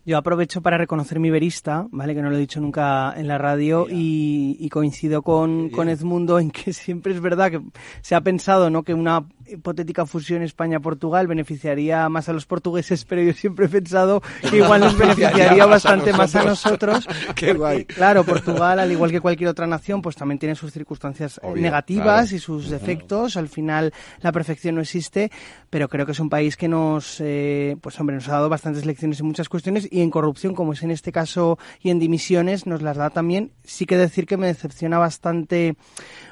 [0.04, 2.14] Yo aprovecho para reconocer mi verista, ¿vale?
[2.14, 6.38] Que no lo he dicho nunca en la radio y, y coincido con, con Edmundo
[6.38, 7.60] en que siempre es verdad que
[8.02, 8.82] se ha pensado, ¿no?
[8.82, 14.20] Que una hipotética fusión España-Portugal beneficiaría más a los portugueses, pero yo siempre he pensado
[14.50, 17.06] que igual nos beneficiaría bastante más a nosotros.
[17.36, 17.84] Qué guay.
[17.84, 21.62] Claro, Portugal, al igual que cualquier otra nación, pues también tiene sus circunstancias eh, Obvio,
[21.62, 22.36] negativas claro.
[22.36, 23.36] y sus defectos.
[23.36, 25.30] Al final, la perfección no existe,
[25.70, 28.84] pero creo que es un país que nos, eh, pues hombre, nos ha dado bastantes
[28.84, 32.66] lecciones en muchas cuestiones y en corrupción, como es en este caso, y en dimisiones,
[32.66, 33.52] nos las da también.
[33.62, 35.76] Sí que decir que me decepciona bastante,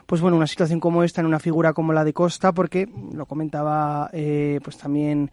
[0.07, 3.27] pues bueno, una situación como esta en una figura como la de Costa, porque lo
[3.27, 5.31] comentaba, eh, pues también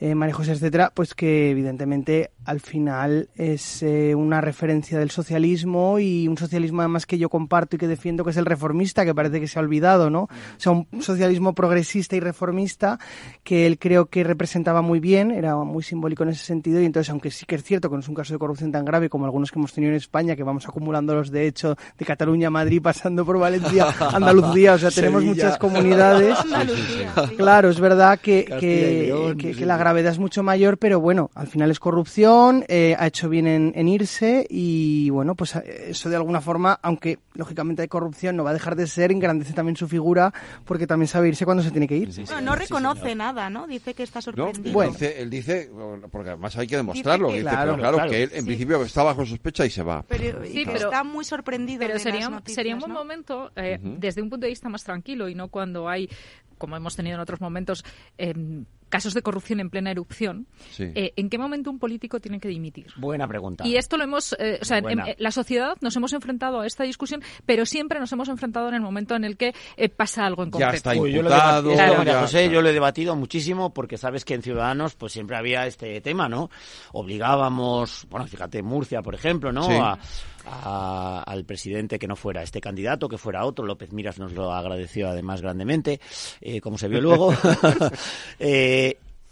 [0.00, 5.98] eh, María José, etcétera, pues que evidentemente al final es eh, una referencia del socialismo
[5.98, 9.14] y un socialismo además que yo comparto y que defiendo, que es el reformista, que
[9.14, 10.22] parece que se ha olvidado, ¿no?
[10.22, 12.98] O sea, un socialismo progresista y reformista
[13.44, 17.10] que él creo que representaba muy bien, era muy simbólico en ese sentido y entonces,
[17.10, 19.26] aunque sí que es cierto que no es un caso de corrupción tan grave como
[19.26, 22.80] algunos que hemos tenido en España, que vamos acumulándolos de hecho de Cataluña a Madrid,
[22.82, 25.44] pasando por Valencia, Andalucía, o sea, tenemos Sevilla.
[25.44, 26.38] muchas comunidades.
[26.44, 29.78] Andalucía, Claro, es verdad que, que, que- sí, que la sí.
[29.90, 33.88] Gravedad es mucho mayor, pero bueno, al final es corrupción, eh, ha hecho bien en,
[33.88, 38.50] irse y bueno, pues eh, eso de alguna forma, aunque lógicamente hay corrupción, no va
[38.50, 40.32] a dejar de ser, engrandece también su figura
[40.64, 42.10] porque también sabe irse cuando se tiene que ir.
[42.40, 43.66] no reconoce nada, ¿no?
[43.66, 44.72] Dice que está sorprendido.
[44.72, 45.68] bueno, él dice,
[46.12, 47.76] porque además hay que demostrarlo, que, claro,
[48.08, 50.04] que él en principio está bajo sospecha y se va.
[50.06, 51.80] Pero, está muy sorprendido.
[51.80, 55.34] Pero sería, sería un buen momento, eh, desde un punto de vista más tranquilo y
[55.34, 56.08] no cuando hay
[56.60, 57.84] como hemos tenido en otros momentos,
[58.18, 60.46] em, casos de corrupción en plena erupción,
[60.78, 62.88] eh, ¿en qué momento un político tiene que dimitir?
[62.96, 63.66] Buena pregunta.
[63.66, 66.84] Y esto lo hemos, eh, o sea, en, la sociedad nos hemos enfrentado a esta
[66.84, 70.42] discusión, pero siempre nos hemos enfrentado en el momento en el que eh, pasa algo
[70.42, 70.72] en concreto.
[70.72, 71.72] Ya está imputado.
[72.20, 76.00] José, yo lo he debatido muchísimo porque sabes que en Ciudadanos pues siempre había este
[76.00, 76.50] tema, ¿no?
[76.92, 79.68] Obligábamos, bueno, fíjate, Murcia, por ejemplo, ¿no?
[80.52, 83.66] al presidente que no fuera este candidato, que fuera otro.
[83.66, 86.00] López Miras nos lo agradeció además grandemente,
[86.62, 87.32] como se vio luego.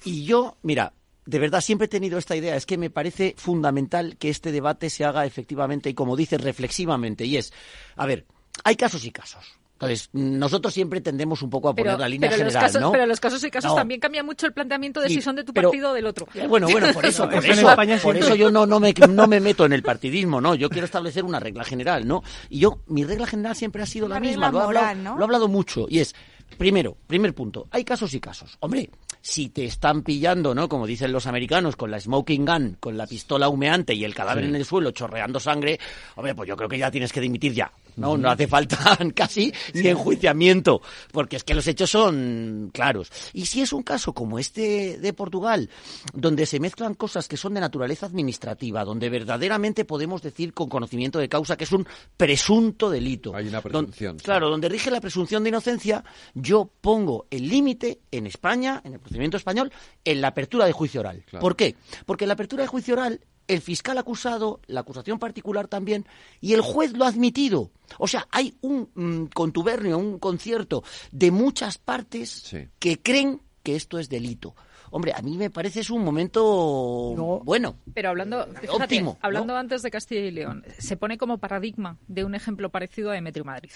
[0.05, 0.93] y yo, mira,
[1.27, 4.89] de verdad siempre he tenido esta idea, es que me parece fundamental que este debate
[4.91, 7.27] se haga efectivamente y como dices, reflexivamente.
[7.27, 7.53] Y es,
[7.97, 8.27] a ver,
[8.65, 9.59] hay casos y casos.
[9.75, 12.91] Entonces, nosotros siempre tendemos un poco a poner la línea general, casos, ¿no?
[12.91, 15.53] Pero los casos y casos también cambia mucho el planteamiento de si son de tu
[15.53, 16.27] partido o del otro.
[16.35, 19.39] Eh, bueno, bueno, por eso, por eso, por eso yo no, no, me, no me
[19.39, 20.57] meto en el partidismo, ¿no?
[20.57, 22.25] Yo quiero establecer una regla general, ¿no?
[22.51, 25.25] Y yo, mi regla general siempre ha sido la misma, lo, he hablado, lo he
[25.25, 26.13] hablado mucho, y es,
[26.57, 28.57] primero, primer punto, hay casos y casos.
[28.59, 28.91] Hombre,
[29.29, 30.71] si te están pillando, ¿no?
[30.71, 34.45] Como dicen los americanos, con la smoking gun, con la pistola humeante y el cadáver
[34.45, 35.79] en el suelo chorreando sangre,
[36.17, 37.71] hombre, pues yo creo que ya tienes que dimitir ya.
[37.99, 40.81] No, no hace falta casi ni enjuiciamiento,
[41.13, 43.11] porque es que los hechos son claros.
[43.33, 45.69] Y si es un caso como este de Portugal,
[46.13, 51.19] donde se mezclan cosas que son de naturaleza administrativa, donde verdaderamente podemos decir con conocimiento
[51.19, 51.87] de causa que es un
[52.17, 53.35] presunto delito.
[53.35, 54.19] Hay una presunción.
[54.19, 59.01] Claro, donde rige la presunción de inocencia, yo pongo el límite en España, en el
[59.01, 59.73] procedimiento español,
[60.05, 61.25] en la apertura de juicio oral.
[61.41, 61.77] ¿Por qué?
[62.07, 66.07] Porque la apertura de juicio oral el fiscal acusado, la acusación particular también,
[66.41, 67.71] y el juez lo ha admitido.
[67.99, 73.99] O sea, hay un mm, contubernio, un concierto de muchas partes que creen que esto
[73.99, 74.55] es delito.
[74.91, 77.77] Hombre, a mí me parece es un momento bueno.
[77.93, 82.35] Pero hablando, óptimo, hablando antes de Castilla y León, se pone como paradigma de un
[82.35, 83.71] ejemplo parecido a Demetrio Madrid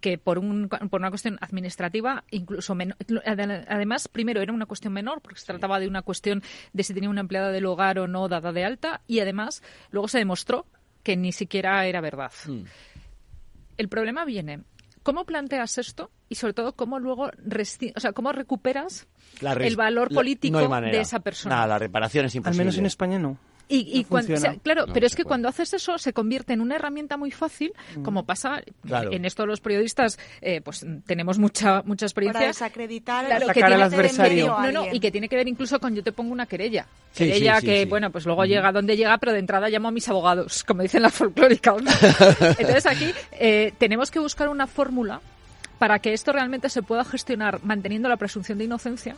[0.00, 2.76] que por, un, por una cuestión administrativa, incluso
[3.68, 6.42] además, primero era una cuestión menor, porque se trataba de una cuestión
[6.72, 10.08] de si tenía una empleada del hogar o no dada de alta, y además luego
[10.08, 10.66] se demostró
[11.02, 12.32] que ni siquiera era verdad.
[12.46, 12.62] Mm.
[13.76, 14.60] El problema viene
[15.04, 19.06] ¿Cómo planteas esto y sobre todo cómo luego o sea, cómo recuperas
[19.60, 21.56] el valor político de esa persona?
[21.56, 22.62] Nada, la reparación es imposible.
[22.62, 23.38] Al menos en España no.
[23.68, 24.04] Y,
[24.62, 28.02] claro, pero es que cuando haces eso se convierte en una herramienta muy fácil, mm.
[28.02, 32.40] como pasa en esto los periodistas, eh, pues tenemos mucha mucha experiencia.
[32.40, 34.46] Para desacreditar, claro, que al adversario.
[34.46, 36.86] No, no, y que tiene que ver incluso con yo te pongo una querella.
[37.14, 40.64] querella que, bueno, pues luego llega donde llega, pero de entrada llamo a mis abogados,
[40.64, 41.74] como dicen la folclórica.
[42.58, 45.20] Entonces aquí eh, tenemos que buscar una fórmula
[45.78, 49.16] para que esto realmente se pueda gestionar manteniendo la presunción de inocencia,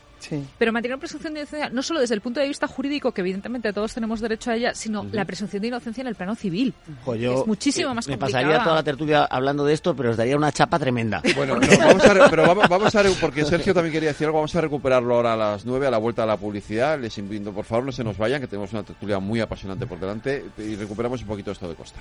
[0.58, 3.20] pero manteniendo la presunción de inocencia no solo desde el punto de vista jurídico, que
[3.20, 6.74] evidentemente todos tenemos derecho a ella, sino la presunción de inocencia en el plano civil.
[7.04, 10.16] Pues yo, es muchísimo más me pasaría toda la tertulia hablando de esto, pero os
[10.16, 11.22] daría una chapa tremenda.
[11.34, 15.14] Bueno, vamos a, pero vamos, a, porque Sergio también quería decir algo, vamos a recuperarlo
[15.14, 16.98] ahora a las 9, a la vuelta a la publicidad.
[16.98, 19.98] Les invito, por favor, no se nos vayan, que tenemos una tertulia muy apasionante por
[19.98, 22.00] delante y recuperamos un poquito esto de costa.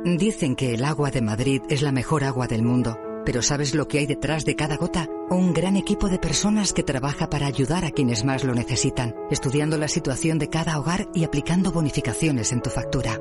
[0.04, 3.86] Dicen que el agua de Madrid es la mejor agua del mundo, pero ¿sabes lo
[3.86, 5.09] que hay detrás de cada gota?
[5.30, 9.78] Un gran equipo de personas que trabaja para ayudar a quienes más lo necesitan, estudiando
[9.78, 13.20] la situación de cada hogar y aplicando bonificaciones en tu factura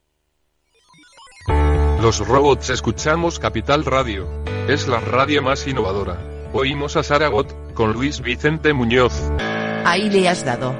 [2.01, 4.27] Los robots escuchamos Capital Radio.
[4.67, 6.19] Es la radio más innovadora.
[6.51, 9.13] Oímos a Saragot, con Luis Vicente Muñoz.
[9.85, 10.73] Ahí le has dado.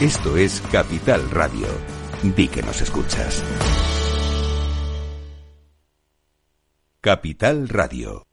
[0.00, 1.66] Esto es Capital Radio.
[2.22, 3.44] Di que nos escuchas.
[7.02, 8.26] Capital Radio.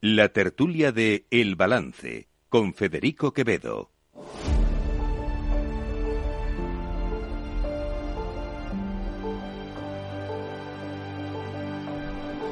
[0.00, 3.99] La tertulia de El Balance con Federico Quevedo.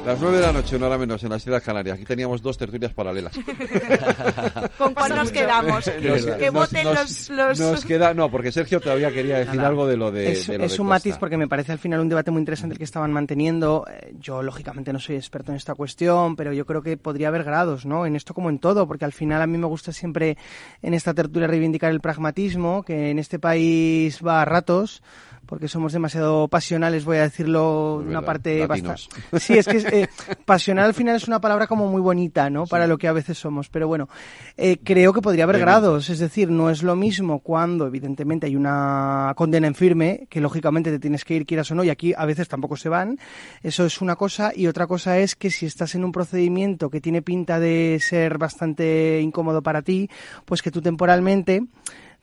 [0.05, 1.95] Las nueve de la noche, una hora menos, en las Islas Canarias.
[1.95, 3.33] Aquí teníamos dos tertulias paralelas.
[4.77, 5.85] ¿Con cuál nos quedamos?
[5.87, 8.13] que voten los, Nos queda...
[8.15, 10.81] No, porque Sergio todavía quería decir algo de lo de Es, de lo es de
[10.81, 10.95] un Costa.
[11.09, 13.85] matiz porque me parece al final un debate muy interesante el que estaban manteniendo.
[13.87, 17.43] Eh, Yo, lógicamente, no soy experto en esta cuestión, pero yo creo que podría haber
[17.43, 18.07] grados, ¿no?
[18.07, 20.37] En esto como en todo, porque al final a mí me gusta siempre
[20.81, 25.03] en esta tertulia reivindicar el pragmatismo, que en este país va a ratos
[25.49, 29.01] porque somos demasiado pasionales, voy a decirlo de una verdad, parte bastante...
[29.39, 30.07] Sí, es que eh,
[30.45, 32.67] pasional al final es una palabra como muy bonita, ¿no?
[32.67, 33.67] Para lo que a veces somos.
[33.67, 34.09] Pero bueno,
[34.57, 35.65] eh, creo que podría haber Bien.
[35.65, 36.11] grados.
[36.11, 40.91] Es decir, no es lo mismo cuando evidentemente hay una condena en firme, que lógicamente
[40.91, 43.17] te tienes que ir, quieras o no, y aquí a veces tampoco se van.
[43.63, 44.51] Eso es una cosa.
[44.55, 48.37] Y otra cosa es que si estás en un procedimiento que tiene pinta de ser
[48.37, 50.11] bastante incómodo para ti,
[50.45, 51.63] pues que tú temporalmente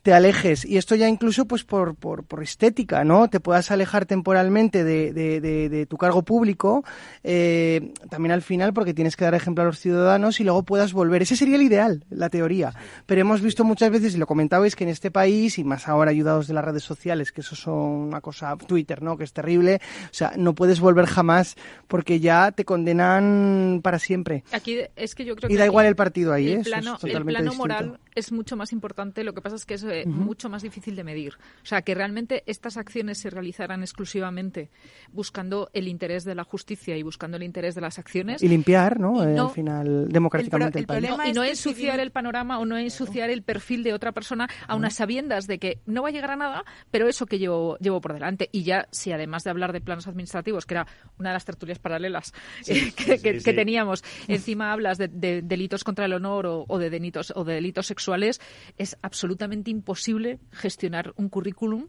[0.07, 3.27] te alejes y esto ya incluso pues por, por, por estética, ¿no?
[3.29, 6.85] Te puedas alejar temporalmente de, de, de- de tu cargo público,
[7.25, 10.93] eh, también al final porque tienes que dar ejemplo a los ciudadanos y luego puedas
[10.93, 11.23] volver.
[11.23, 12.73] Ese sería el ideal, la teoría.
[13.07, 16.13] Pero hemos visto muchas veces, y lo comentabais, que en este país, y más ahora
[16.13, 19.17] ayudados de las redes sociales, que eso son una cosa, Twitter, ¿no?
[19.17, 21.57] Que es terrible, o sea, no puedes volver jamás
[21.89, 24.45] porque ya te condenan para siempre.
[24.53, 26.53] Aquí es que yo creo Y que da igual el partido ahí, ¿eh?
[26.53, 27.57] el Eso es plano, el totalmente plano distinto.
[27.59, 30.97] moral es mucho más importante, lo que pasa es que es eh, mucho más difícil
[30.97, 31.35] de medir.
[31.63, 34.71] O sea, que realmente estas acciones se realizaran exclusivamente
[35.13, 38.43] buscando el interés de la justicia y buscando el interés de las acciones.
[38.43, 39.23] Y limpiar, ¿no?
[39.23, 41.09] Y Eh, no- al final, democráticamente el, Y país.
[41.09, 44.75] no, y no ensuciar el panorama o no ensuciar el perfil de otra persona a
[44.77, 48.01] unas sabiendas de que no va a llegar a nada, pero eso que llevo, llevo
[48.01, 48.49] por delante.
[48.53, 50.87] Y ya, si además de hablar de planos administrativos, que era
[51.19, 52.33] una de las tertulias paralelas
[52.63, 53.45] Sí, eh, que, sí, que- sí.
[53.45, 57.45] que teníamos, encima hablas de, de delitos contra el honor o, o de delitos, o
[57.45, 58.41] de delitos sexuales,
[58.77, 59.86] es absolutamente imposible
[60.53, 61.89] gestionar un currículum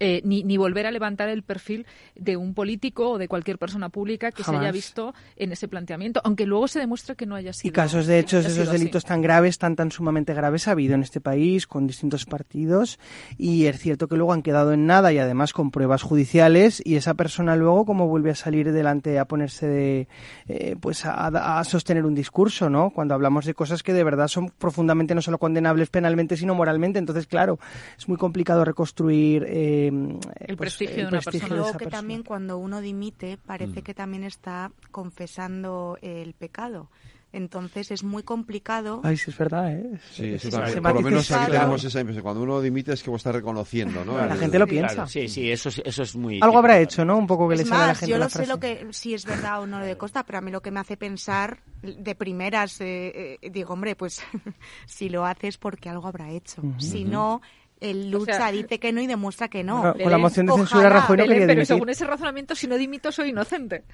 [0.00, 1.86] eh, ni, ni volver a levantar el perfil
[2.16, 6.20] de un político o de cualquier persona pública que se haya visto en ese planteamiento,
[6.24, 7.68] aunque luego se demuestre que no haya sido.
[7.68, 8.78] Y casos de hechos, no esos así.
[8.78, 12.98] delitos tan graves, tan tan sumamente graves, ha habido en este país con distintos partidos
[13.36, 16.96] y es cierto que luego han quedado en nada y además con pruebas judiciales y
[16.96, 20.08] esa persona luego cómo vuelve a salir delante a ponerse de,
[20.48, 22.90] eh, pues a, a sostener un discurso, ¿no?
[22.90, 26.98] Cuando hablamos de cosas que de verdad son profundamente no solo condenables penalmente sino moralmente,
[26.98, 27.58] entonces claro,
[27.98, 31.48] es muy complicado reconstruir eh, El pues, prestigio de una prestigio persona.
[31.48, 32.00] de Luego esa que persona.
[32.00, 33.46] también cuando uno dimite Mm.
[33.46, 36.90] parece que también está confesando el pecado.
[37.32, 39.00] Entonces es muy complicado.
[39.04, 40.00] Ay, sí, es verdad, ¿eh?
[40.10, 40.34] Sí, también.
[40.34, 41.52] ese Por lo menos aquí claro.
[41.52, 42.24] tenemos esa impresión.
[42.24, 44.18] Cuando uno dimite es que está reconociendo, ¿no?
[44.18, 45.06] La gente lo Claro, piensa.
[45.06, 46.40] sí, sí, eso, es- eso es muy...
[46.42, 47.16] Algo habrá hecho, ¿no?
[47.16, 48.58] Un poco que Es le sale a la más, gente yo la no sé lo
[48.58, 50.80] que si es verdad o no lo de Costa, pero a mí lo que me
[50.80, 54.20] hace pensar de primeras, eh, eh, digo, hombre, pues
[54.86, 56.62] si lo haces porque algo habrá hecho.
[56.78, 57.42] Si no,
[57.80, 59.94] el lucha dice que no y demuestra que no.
[59.94, 63.10] con la moción de censura Rajoy no quería Pero según ese razonamiento, si no dimito
[63.10, 63.84] soy inocente.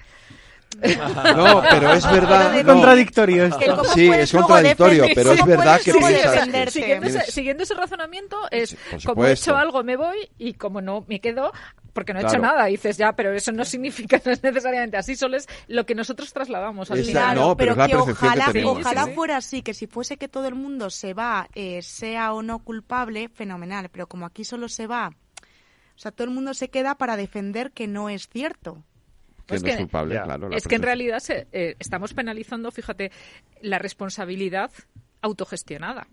[0.81, 2.55] No, pero es verdad.
[2.55, 3.49] Es contradictorio.
[3.93, 5.91] Sí, es contradictorio, pero es verdad que
[6.69, 8.75] siguiendo, ese, siguiendo ese razonamiento es
[9.05, 11.51] como he hecho algo me voy y como no me quedo
[11.97, 12.69] porque no he hecho nada.
[12.69, 15.95] Y dices, ya, pero eso no significa, no es necesariamente así, solo es lo que
[15.95, 17.35] nosotros trasladamos al final.
[17.35, 21.15] No, pero, que ojalá, ojalá fuera así, que si fuese que todo el mundo se
[21.15, 23.89] va, eh, sea o no culpable, fenomenal.
[23.89, 27.71] Pero como aquí solo se va, o sea, todo el mundo se queda para defender
[27.71, 28.83] que no es cierto.
[29.47, 30.51] Que es no que, es culpable, claro.
[30.51, 33.11] Es que en realidad eh, estamos penalizando, fíjate,
[33.61, 34.69] la responsabilidad
[35.21, 36.07] autogestionada.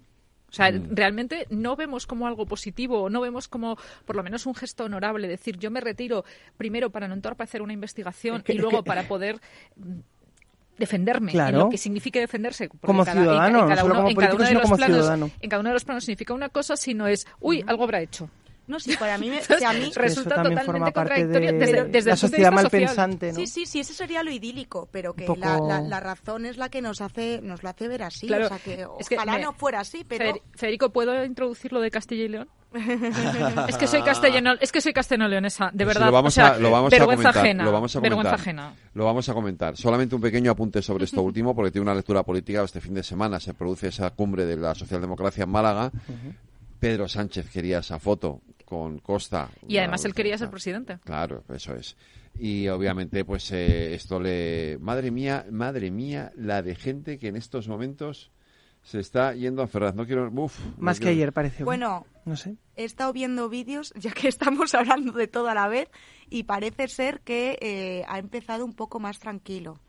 [0.54, 0.90] O sea, mm.
[0.94, 5.26] realmente no vemos como algo positivo, no vemos como por lo menos un gesto honorable,
[5.26, 6.24] decir yo me retiro
[6.56, 9.40] primero para no entorpecer una investigación y luego para poder
[9.74, 9.98] mm,
[10.78, 15.50] defenderme en lo que signifique defenderse como ciudadano en, cada uno, de los planos en
[15.50, 18.28] cada uno de los planos significa una cosa sino es uy algo habrá hecho
[18.66, 19.30] no, sí, para mí,
[19.66, 23.34] a mí resulta totalmente contradictorio de, desde, la sociedad malpensante, ¿no?
[23.34, 26.80] Sí, sí, sí, eso sería lo idílico, pero que la, la, razón es la que
[26.80, 30.34] nos hace nos lo hace ver así, o sea que ojalá no fuera así, pero
[30.54, 32.48] Federico, ¿puedo introducir lo de Castilla y León?
[33.68, 36.06] es que soy castellano, es que soy castellano-leonesa, de verdad.
[36.06, 38.74] lo vamos, a, lo vamos vergüenza a comentar, ajena, lo vamos a comentar, vergüenza ajena.
[38.94, 39.76] Lo vamos a comentar.
[39.76, 42.62] Solamente un pequeño apunte sobre esto último, porque tiene una lectura política.
[42.62, 45.92] Este fin de semana se produce esa cumbre de la socialdemocracia en Málaga.
[46.84, 49.48] Pedro Sánchez quería esa foto con Costa.
[49.66, 50.98] Y además él quería ser presidente.
[51.02, 51.96] Claro, eso es.
[52.38, 54.76] Y obviamente, pues eh, esto le.
[54.82, 58.32] Madre mía, madre mía, la de gente que en estos momentos
[58.82, 59.94] se está yendo a Ferraz.
[59.94, 60.30] No quiero.
[60.30, 61.64] Uf, Más que ayer, parece.
[61.64, 62.56] Bueno, no sé.
[62.76, 65.88] He estado viendo vídeos, ya que estamos hablando de todo a la vez,
[66.28, 69.80] y parece ser que eh, ha empezado un poco más tranquilo.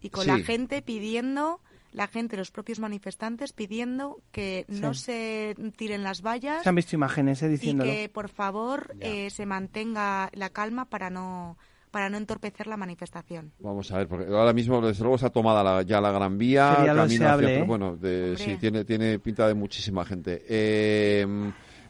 [0.00, 1.60] Y con la gente pidiendo
[1.94, 6.64] la gente, los propios manifestantes, pidiendo que no se tiren las vallas.
[6.64, 7.90] Se han visto imágenes, eh, diciéndolo.
[7.90, 11.56] Y que, por favor, eh, se mantenga la calma para no
[11.92, 13.52] para no entorpecer la manifestación.
[13.60, 16.74] Vamos a ver, porque ahora mismo desde luego se ha tomado ya la Gran Vía,
[16.84, 17.62] camino hacia, ¿eh?
[17.62, 17.96] bueno,
[18.36, 20.44] sí tiene tiene pinta de muchísima gente.
[20.48, 21.24] Eh,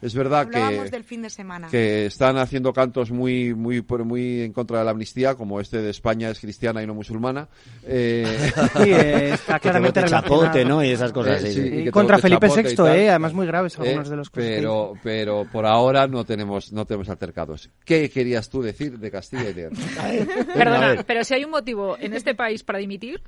[0.01, 1.67] es verdad que, del fin de semana.
[1.69, 5.89] que están haciendo cantos muy, muy, muy en contra de la amnistía, como este de
[5.89, 7.47] España es cristiana y no musulmana.
[7.85, 8.51] Eh...
[8.81, 10.83] Sí, está claramente que chapote, ¿no?
[10.83, 11.43] Y esas cosas.
[11.43, 16.07] Eh, contra Felipe VI, eh, además muy graves algunos de los pero, pero por ahora
[16.07, 17.69] no tenemos, no tenemos altercados.
[17.83, 19.73] ¿Qué querías tú decir de Castilla y León?
[20.53, 23.21] Perdona, pero si hay un motivo en este país para dimitir,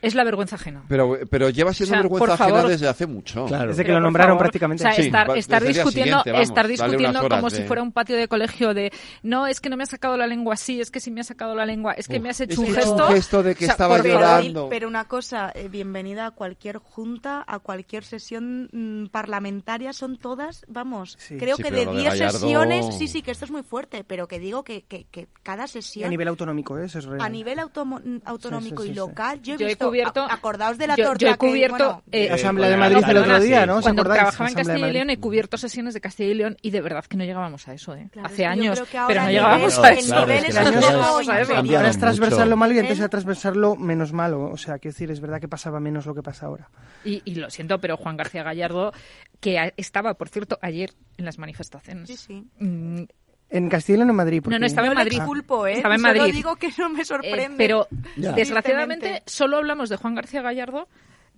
[0.00, 0.84] es la vergüenza ajena.
[0.88, 3.46] Pero, pero lleva siendo vergüenza ajena desde hace mucho.
[3.46, 4.86] desde que lo nombraron prácticamente.
[4.86, 8.92] O sea, estar, discutiendo, estar discutiendo como si fuera un patio de colegio de
[9.22, 11.26] no, es que no me has sacado la lengua así, es que si me has
[11.26, 13.06] sacado la lengua, es que me has hecho un gesto.
[13.08, 14.68] Un gesto de que estaba llorando.
[14.68, 20.64] Pero una cosa, eh, bienvenida a cualquier junta, a cualquier sesión mm, parlamentaria, son todas,
[20.68, 24.38] vamos, creo que de 10 sesiones, sí, sí, que esto es muy fuerte, pero que
[24.38, 26.06] digo que, que, cada sesión.
[26.06, 26.86] a nivel autonómico, ¿eh?
[26.86, 27.20] eso es real.
[27.20, 29.87] A nivel autonómico y local, yo he visto
[30.30, 33.80] acordaos de la torta yo he cubierto eh, Asamblea de Madrid el otro día, ¿no?
[33.80, 36.80] Cuando trabajaba en Castilla y León he cubierto sesiones de Castilla y León y de
[36.80, 38.10] verdad que no llegábamos a eso, ¿eh?
[38.22, 40.16] Hace años, pero no llegábamos a eso.
[40.16, 45.10] Ahora es transversar lo malo y antes era transversarlo menos malo, o sea, quiero decir,
[45.10, 46.68] es verdad que pasaba menos lo que pasa ahora.
[47.04, 48.92] Y, y lo siento, pero Juan García Gallardo,
[49.40, 52.08] que estaba, por cierto, ayer en las manifestaciones.
[52.08, 53.08] Sí, sí.
[53.50, 54.42] En Castilla o en Madrid.
[54.46, 55.20] No, no, estaba en Madrid.
[55.66, 55.72] ¿eh?
[55.72, 56.20] Estaba en Madrid.
[56.20, 57.44] Solo digo que no me sorprende.
[57.44, 60.88] Eh, pero, desgraciadamente, solo hablamos de Juan García Gallardo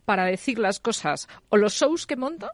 [0.05, 2.53] para decir las cosas o los shows que monta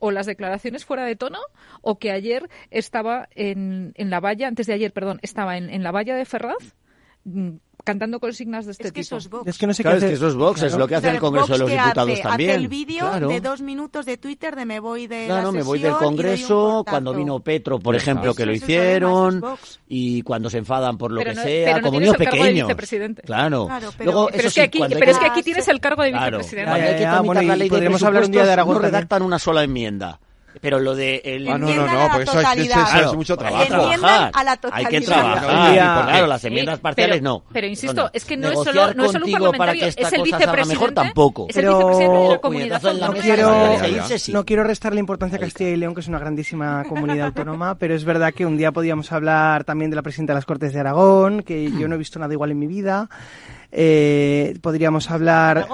[0.00, 1.38] o las declaraciones fuera de tono
[1.82, 5.84] o que ayer estaba en, en la valla, antes de ayer, perdón, estaba en, en
[5.84, 6.74] la valla de Ferraz
[7.24, 7.50] mm,
[7.86, 9.16] cantando consignas de este tipo.
[9.46, 11.20] Es que no sé qué es que eso es Vox, es lo que hace el
[11.20, 12.50] Congreso de los Diputados también.
[12.50, 15.62] Hace el vídeo de dos minutos de Twitter de me voy de No, no, me
[15.62, 19.42] voy del Congreso, cuando vino Petro, por ejemplo, que lo hicieron,
[19.88, 22.68] y cuando se enfadan por lo que sea, como niños pequeños.
[23.24, 23.68] Claro.
[23.96, 26.96] pero, es que aquí, pero es que aquí tienes el cargo de vicepresidente.
[26.96, 30.18] Que tramitar la ley de no redactan una sola enmienda.
[30.60, 33.58] Pero lo de el ah, no, no, no, porque eso, es, eso es mucho trabajo.
[33.58, 34.30] Hay que trabajar.
[34.34, 36.04] A la hay que trabajar.
[36.04, 37.44] claro, las enmiendas parciales no.
[37.52, 40.66] Pero insisto, es que no es solo, no es solo un parlamentario, es el vicepresidente.
[40.66, 41.46] mejor tampoco.
[41.48, 43.76] Es el vicepresidente de la comunidad no quiero,
[44.28, 47.94] no quiero restarle importancia a Castilla y León, que es una grandísima comunidad autónoma, pero
[47.94, 50.80] es verdad que un día podíamos hablar también de la presidenta de las Cortes de
[50.80, 53.08] Aragón, que yo no he visto nada igual en mi vida.
[53.78, 55.66] Eh, podríamos hablar...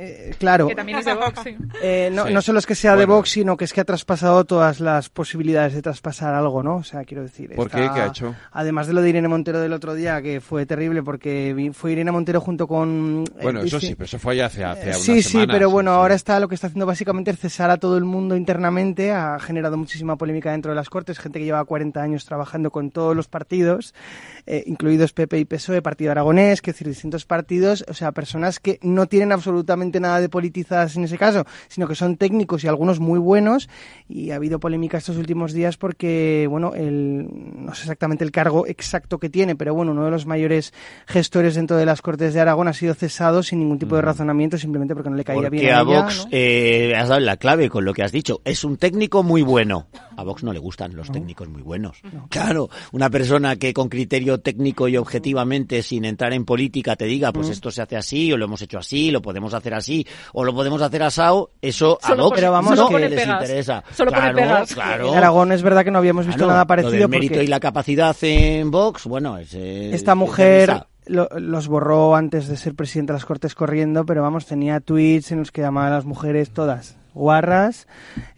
[0.00, 0.68] Eh, claro.
[0.68, 1.56] Que también es de Vox, sí.
[1.82, 4.44] Eh, no, no solo es que sea de Vox, sino que es que ha traspasado
[4.44, 6.76] todas las posibilidades de traspasar algo, ¿no?
[6.76, 7.52] O sea, quiero decir.
[7.54, 7.88] ¿Por qué?
[7.92, 8.34] ¿Qué ha hecho?
[8.52, 12.12] Además de lo de Irene Montero del otro día, que fue terrible, porque fue Irene
[12.12, 13.24] Montero junto con.
[13.42, 16.38] Bueno, eso sí, pero eso fue ya hace, hace Sí, sí, pero bueno, ahora está
[16.38, 19.12] lo que está haciendo básicamente es cesar a todo el mundo internamente.
[19.12, 21.18] Ha generado muchísima polémica dentro de las Cortes.
[21.18, 23.94] Gente que lleva 40 años trabajando con todos los partidos,
[24.50, 27.84] eh, incluidos PP y PSOE, Partido Aragonés, que decir, distintos partidos.
[27.86, 31.94] O sea, personas que no tienen absolutamente nada de politizadas en ese caso, sino que
[31.94, 33.68] son técnicos y algunos muy buenos.
[34.08, 38.66] Y ha habido polémica estos últimos días porque, bueno, el, no sé exactamente el cargo
[38.66, 40.72] exacto que tiene, pero bueno, uno de los mayores
[41.06, 44.56] gestores dentro de las Cortes de Aragón ha sido cesado sin ningún tipo de razonamiento,
[44.56, 47.84] simplemente porque no le caía bien a, a Vox eh, has dado la clave con
[47.84, 48.40] lo que has dicho.
[48.46, 49.88] Es un técnico muy bueno.
[50.16, 52.00] A Vox no le gustan los técnicos muy buenos.
[52.30, 57.32] Claro, una persona que con criterio técnico y objetivamente, sin entrar en política, te diga,
[57.32, 60.44] pues esto se hace así, o lo hemos hecho así, lo podemos hacer así, o
[60.44, 63.82] lo podemos hacer asado, eso a Vox pero vamos, no les interesa.
[63.94, 64.74] Solo claro, pegas.
[64.74, 65.08] Claro.
[65.08, 66.94] En Aragón es verdad que no habíamos visto nada parecido.
[66.94, 72.48] Lo del mérito y la capacidad en Vox, bueno, es, Esta mujer los borró antes
[72.48, 75.86] de ser presidente de las Cortes corriendo, pero vamos, tenía tweets en los que llamaba
[75.86, 77.86] a las mujeres todas guarras,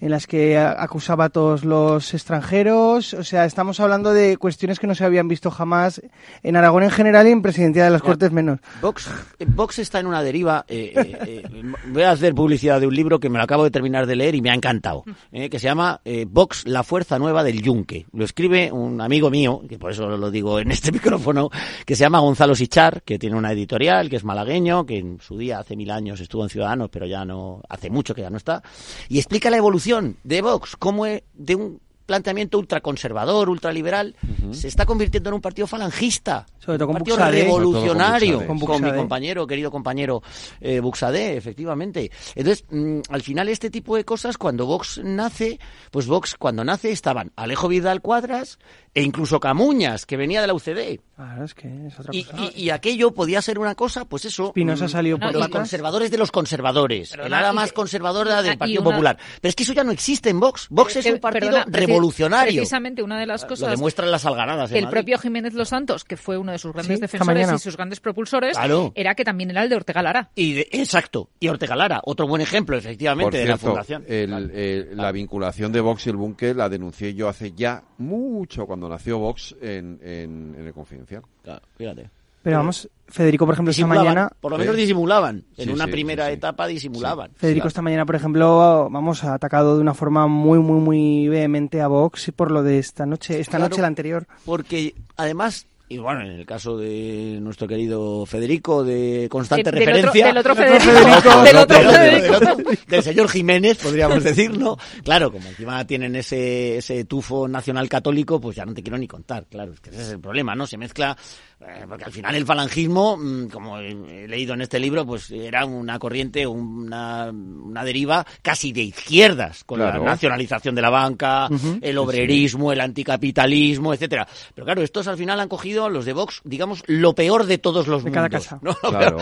[0.00, 3.14] en las que acusaba a todos los extranjeros.
[3.14, 6.02] O sea, estamos hablando de cuestiones que no se habían visto jamás
[6.42, 8.60] en Aragón en general y en presidencia de las Cortes menos.
[8.80, 9.10] Vox,
[9.46, 10.64] Vox está en una deriva.
[10.68, 13.70] Eh, eh, eh, voy a hacer publicidad de un libro que me lo acabo de
[13.70, 17.62] terminar de leer y me ha encantado, que se llama Vox, la fuerza nueva del
[17.62, 18.06] yunque.
[18.12, 21.50] Lo escribe un amigo mío, que por eso lo digo en este micrófono,
[21.84, 25.36] que se llama Gonzalo Sichar, que tiene una editorial, que es malagueño, que en su
[25.36, 28.36] día, hace mil años, estuvo en Ciudadanos, pero ya no, hace mucho que ya no
[28.36, 28.59] está
[29.08, 31.80] y explica la evolución de Vox, cómo de un
[32.10, 34.16] planteamiento ultraconservador, ultraliberal,
[34.50, 38.92] se está convirtiendo en un partido falangista, Sobre todo un partido revolucionario, con, con, mi
[38.92, 40.20] compañero, querido compañero
[40.60, 42.10] eh, Buxadé, efectivamente.
[42.34, 45.60] Entonces, mm, al final este tipo de cosas, cuando Vox nace,
[45.92, 48.58] pues Vox cuando nace estaban Alejo Vidal Cuadras
[48.92, 50.98] e incluso Camuñas, que venía de la UCD.
[51.14, 52.36] Claro, es que es otra y, cosa.
[52.56, 54.48] y, y, aquello podía ser una cosa, pues eso.
[54.48, 58.80] Spinoza salió por los conservadores de los conservadores, Perdona, el ala más conservadora del Partido
[58.82, 59.18] una- Popular.
[59.40, 60.66] Pero es que eso ya no existe en Vox.
[60.70, 62.60] Vox es un partido perdona, preci- revolucionario.
[62.60, 64.70] Precisamente una de las Lo cosas demuestran las algaradas.
[64.72, 64.90] el Madrid.
[64.96, 68.00] propio Jiménez Los Santos, que fue uno de sus grandes Sí, defensores y sus grandes
[68.00, 68.92] propulsores, Claro.
[68.94, 70.30] era que también era el de Ortega Lara.
[70.34, 71.28] Y de- exacto.
[71.38, 74.04] Y Ortega Lara, otro buen ejemplo, efectivamente, Por de la fundación.
[74.08, 78.66] el- eh, la vinculación de Vox y el búnker la denuncié yo hace ya mucho
[78.66, 81.22] cuando nació Vox en, en, en el Confidencial.
[81.42, 82.10] Claro, fíjate.
[82.42, 84.30] Pero vamos, Federico, por ejemplo, esta mañana...
[84.40, 84.80] por lo menos Sí.
[84.82, 85.44] disimulaban.
[85.58, 87.32] En Sí, una sí, primera etapa disimulaban.
[87.36, 91.80] Federico esta mañana, por ejemplo, vamos, ha atacado de una forma muy, muy, muy vehemente
[91.82, 93.68] a Vox por lo de esta noche, esta Claro.
[93.70, 94.26] noche, la anterior.
[94.44, 99.92] Porque además, y bueno, en el caso de nuestro querido Federico, de constante Del- otro-
[100.12, 100.26] referencia.
[100.28, 102.38] del otro Del Federico, del otro del Federico.
[102.38, 104.76] del otro- del señor Jiménez, podríamos decir, ¿no?
[105.02, 109.08] Claro, como encima tienen ese, ese tufo nacional católico, pues ya no te quiero ni
[109.08, 110.64] contar, claro, es que ese es el problema, ¿no?
[110.64, 111.16] Se mezcla,
[111.60, 115.64] eh, porque al final el falangismo, mm, como he leído en este libro, pues era
[115.66, 119.98] una corriente, una, una deriva casi de izquierdas, con Claro.
[120.04, 121.48] la nacionalización de la banca,
[121.82, 124.28] el obrerismo, el anticapitalismo, etcétera.
[124.54, 127.86] Pero claro, estos al final han cogido los de Vox, digamos, lo peor de todos
[127.86, 128.58] los De cada mundos, casa.
[128.62, 128.74] ¿no?
[128.90, 129.18] Claro.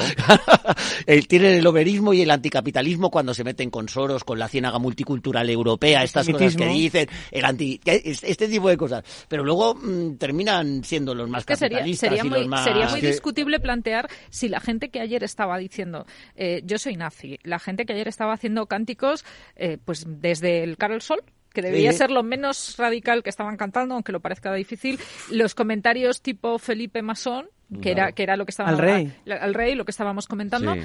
[1.07, 4.79] El- tienen el obrerismo y el anticapitalismo cuando se meten con Soros, con la ciénaga
[4.79, 9.05] multicultural europea, estas cosas que dicen, el anti, este tipo de cosas.
[9.29, 12.65] Pero luego mm, terminan siendo los más que sería, capitalistas sería y muy, los más...
[12.65, 17.39] sería muy discutible plantear si la gente que ayer estaba diciendo eh, yo soy nazi,
[17.43, 19.25] la gente que ayer estaba haciendo cánticos
[19.57, 21.23] eh, pues desde el Carol Sol
[21.53, 21.99] que debería Sí.
[21.99, 24.99] ser lo menos radical que estaban cantando, aunque lo parezca difícil,
[25.31, 27.49] los comentarios tipo Felipe Masón,
[27.83, 29.13] que era que era lo que estaba Al rey.
[29.41, 30.75] al rey, lo que estábamos comentando.
[30.75, 30.81] Sí.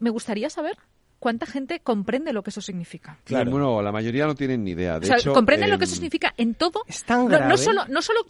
[0.00, 0.76] Me gustaría saber
[1.18, 3.18] cuánta gente comprende lo que eso significa.
[3.24, 3.50] Claro.
[3.50, 5.00] Bueno, la mayoría no tienen ni idea.
[5.00, 6.82] De o sea, hecho, comprenden lo que eso significa en todo.
[6.86, 7.48] Es tan No- grave.
[7.48, 8.20] no, solo, no solo,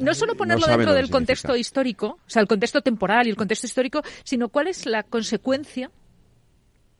[0.00, 3.36] no solo ponerlo No dentro del contexto histórico, o sea, el contexto temporal y el
[3.36, 5.90] contexto histórico, sino cuál es la consecuencia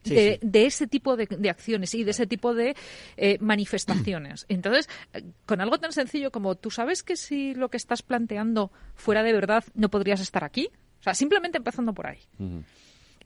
[0.06, 0.48] Sí, de, sí.
[0.48, 2.76] de ese tipo de, de acciones y de ese tipo de
[3.16, 4.46] eh, manifestaciones.
[4.48, 8.70] Entonces, eh, con algo tan sencillo como tú sabes que si lo que estás planteando
[8.94, 10.70] fuera de verdad, no podrías estar aquí.
[11.00, 12.18] O sea, simplemente empezando por ahí.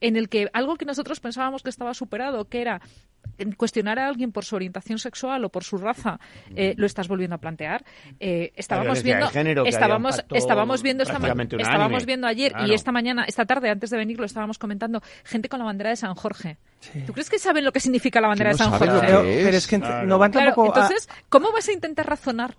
[0.01, 2.81] En el que algo que nosotros pensábamos que estaba superado, que era
[3.57, 6.19] cuestionar a alguien por su orientación sexual o por su raza,
[6.55, 7.83] eh, lo estás volviendo a plantear.
[8.19, 11.17] Eh, estábamos viendo, género, estábamos, estábamos viendo esta
[11.57, 12.67] estábamos viendo ayer Claro.
[12.67, 15.91] y esta mañana, esta tarde antes de venir lo estábamos comentando, gente con la bandera
[15.91, 16.57] de San Jorge.
[17.05, 18.99] ¿Tú crees que saben lo que significa la bandera no de San Jorge?
[19.01, 20.07] Pero, pero es que Claro.
[20.07, 22.55] no van Claro, tampoco a- entonces, ¿cómo vas a intentar razonar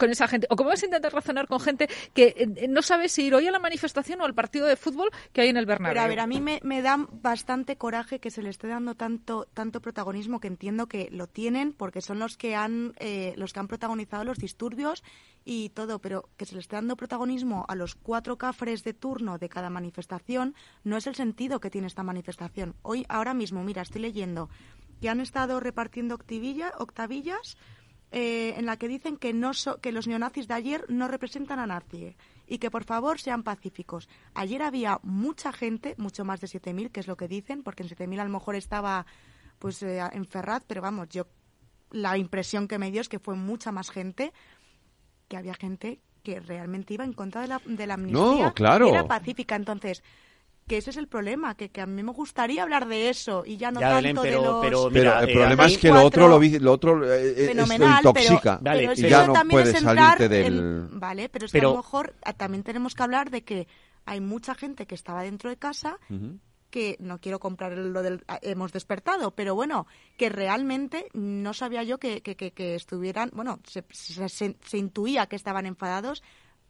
[0.00, 0.46] con esa gente?
[0.50, 3.46] ¿O cómo vas a intentar razonar con gente que eh, no sabe si ir hoy
[3.46, 5.92] a la manifestación o al partido de fútbol que hay en el Bernabéu?
[5.92, 8.94] Pero a ver, a mí me, me da bastante coraje que se le esté dando
[8.94, 13.52] tanto, tanto protagonismo que entiendo que lo tienen porque son los que han, eh, los
[13.52, 15.04] que han protagonizado los disturbios
[15.44, 19.38] y todo, pero que se le esté dando protagonismo a los cuatro cafres de turno
[19.38, 22.74] de cada manifestación no es el sentido que tiene esta manifestación.
[22.82, 24.48] Hoy, ahora mismo, mira, estoy leyendo
[25.00, 27.56] que han estado repartiendo octavillas
[28.12, 31.66] eh, en la que dicen que, no que los neonazis de ayer no representan a
[31.66, 32.16] nadie
[32.46, 34.08] y que por favor sean pacíficos.
[34.34, 37.88] Ayer había mucha gente, mucho más de 7.000, que es lo que dicen, porque en
[37.88, 39.06] 7.000 a lo mejor estaba
[39.60, 41.26] pues eh, en Ferraz, pero vamos, yo
[41.92, 44.32] la impresión que me dio es que fue mucha más gente,
[45.28, 48.46] que había gente que realmente iba en contra de la, de la amnistía.
[48.46, 48.88] No, claro.
[48.88, 50.02] Era pacífica, entonces
[50.70, 53.56] que ese es el problema, que, que, a mí me gustaría hablar de eso y
[53.56, 54.60] ya no tanto de los...
[54.62, 54.88] Pero,
[55.18, 58.60] el eh, problema es que lo otro lo, lo otro eh, es, lo intoxica.
[58.94, 60.86] Y ya no puedes salirte del...
[60.92, 63.66] vale, pero es que a lo mejor ah, también tenemos que hablar de que
[64.06, 65.98] hay mucha gente que estaba dentro de casa
[66.70, 71.82] que no quiero comprar lo del ah, hemos despertado, pero bueno, que realmente no sabía
[71.82, 76.22] yo que, que, que, estuvieran, bueno, se, se, se, intuía que estaban enfadados,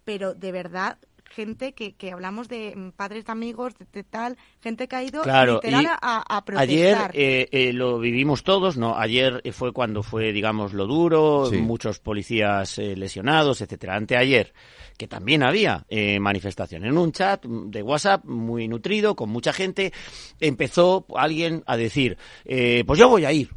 [0.05, 0.97] pero de verdad
[1.31, 5.23] gente que, que hablamos de mm, padres de amigos, de, tal, gente que ha ido
[5.23, 6.69] literal a, protestar.
[6.69, 8.97] Ayer eh, eh, lo vivimos todos, ¿no?
[8.97, 13.97] Ayer fue cuando fue, digamos, lo duro, muchos policías eh, lesionados, etcétera.
[13.97, 14.53] Anteayer,
[14.97, 15.87] que también había
[16.21, 19.93] manifestación en un chat de WhatsApp muy nutrido, con mucha gente,
[20.41, 23.51] empezó alguien a decir, pues yo voy a ir.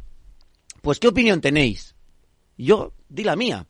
[0.80, 1.94] Pues, ¿qué opinión tenéis?
[2.56, 3.66] Yo di la mía.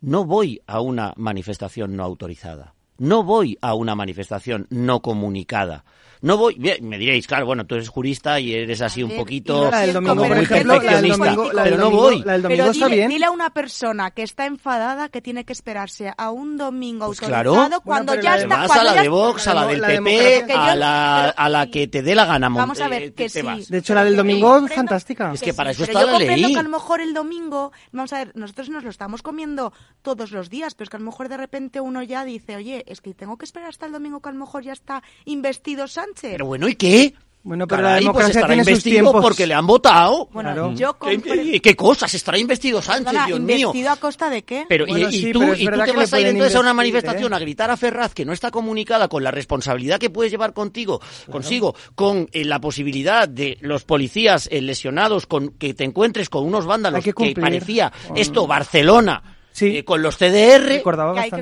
[0.00, 2.75] No voy a una manifestación no autorizada.
[2.98, 5.84] No voy a una manifestación no comunicada.
[6.22, 10.08] No voy, me diréis, claro, bueno, tú eres jurista y eres así un poquito domingo,
[10.08, 12.22] como muy perfeccionista, pero no voy.
[12.22, 16.56] pero dile, dile, a una persona que está enfadada que tiene que esperarse a un
[16.56, 20.74] domingo pues autorizado cuando ya está a la de Vox, a la del PP, a
[20.74, 22.48] la, a la que te dé la gana.
[22.48, 23.42] Vamos a ver, que sí.
[23.68, 25.32] De hecho, la del domingo es fantástica.
[25.34, 26.54] Es que para eso está la ley.
[26.54, 30.32] que a lo mejor el domingo, vamos a ver, nosotros nos lo estamos comiendo todos
[30.32, 33.00] los días, pero es que a lo mejor de repente uno ya dice, oye, es
[33.00, 36.32] que tengo que esperar hasta el domingo que a lo mejor ya está investido Sánchez.
[36.32, 37.14] Pero bueno, ¿y qué?
[37.46, 40.28] Bueno, pero la pues democracia pues estará investido porque le han votado.
[40.32, 42.12] Bueno, yo ¿Qué, ¿Qué, cosas?
[42.12, 43.68] Estará investido Sánchez, Dios mío.
[43.68, 44.66] ¿Investido a costa de qué?
[44.68, 47.36] Pero, y, tú, y tú te vas a ir entonces a una manifestación ¿eh?
[47.36, 51.00] a gritar a Ferraz que no está comunicada con la responsabilidad que puedes llevar contigo,
[51.30, 56.44] consigo, con eh, la posibilidad de los policías eh, lesionados, con que te encuentres con
[56.44, 59.78] unos vándalos que, que, parecía esto Barcelona sí.
[59.78, 60.82] Eh, con los CDR,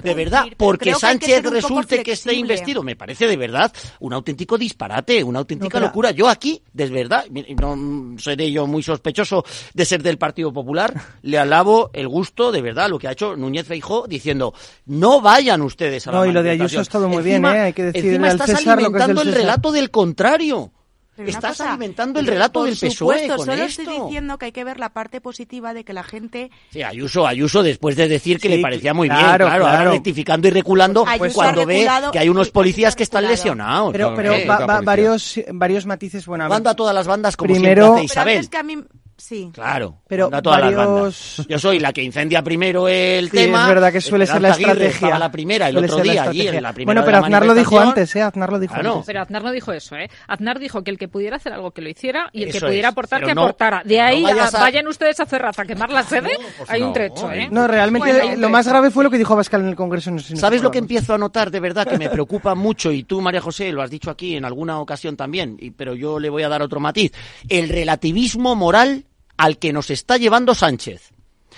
[0.02, 5.24] de verdad, porque Sánchez resulte que esté investido, me parece de verdad un auténtico disparate,
[5.24, 6.12] una auténtica locura.
[6.12, 11.38] Yo aquí, de verdad, no seré yo muy sospechoso de ser del Partido Popular, le
[11.38, 14.54] alabo el gusto, de verdad, lo que ha hecho Núñez Feijó diciendo,
[14.86, 17.60] no vayan ustedes a la No, y lo de Ayuso es todo muy bien, ¿eh?
[17.60, 20.70] hay que decirle al César alimentando el relato del contrario.
[21.16, 23.82] Estás alimentando el relato del PSOE con solo esto.
[23.82, 26.50] estoy diciendo que hay que ver la parte positiva de que la gente...
[26.70, 30.50] Sí, Ayuso, Ayuso, después de decir que le parecía muy bien, claro, ahora rectificando y
[30.50, 33.92] reculando cuando ve que hay unos policías que están lesionados.
[33.92, 34.34] Pero, pero
[34.82, 38.38] varios, varios matices, bueno, Banda a todas las bandas como Primero, siempre hace Isabel.
[38.38, 38.84] Es que a mí
[39.24, 39.50] Sí.
[39.54, 41.46] Claro, pero a todas las bandas.
[41.48, 43.62] Yo soy la que incendia primero el sí, tema.
[43.62, 45.18] Es verdad que suele ser la estrategia.
[45.18, 48.14] la primera, el otro día, allí en la primera Bueno, pero Aznar lo dijo antes,
[48.16, 48.20] ¿eh?
[48.20, 49.06] Aznar lo dijo antes.
[49.06, 50.10] Pero Aznar no dijo eso, ¿eh?
[50.28, 52.88] Aznar dijo que el que pudiera hacer algo que lo hiciera y el que pudiera
[52.88, 53.80] aportar que aportara.
[53.82, 57.48] De ahí vayan ustedes a Ferraz a quemar la sede, pues hay un trecho, ¿eh?
[57.50, 60.14] No, realmente lo más grave fue lo que dijo Bascal en el Congreso.
[60.18, 62.92] ¿Sabes lo que empiezo a notar de verdad que me preocupa mucho?
[62.92, 66.28] Y tú, María José, lo has dicho aquí en alguna ocasión también, pero yo le
[66.28, 67.12] voy a dar otro matiz.
[67.48, 71.12] El relativismo moral al que nos está llevando Sánchez.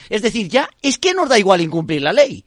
[0.09, 2.45] Es decir, ya es que nos da igual incumplir la ley.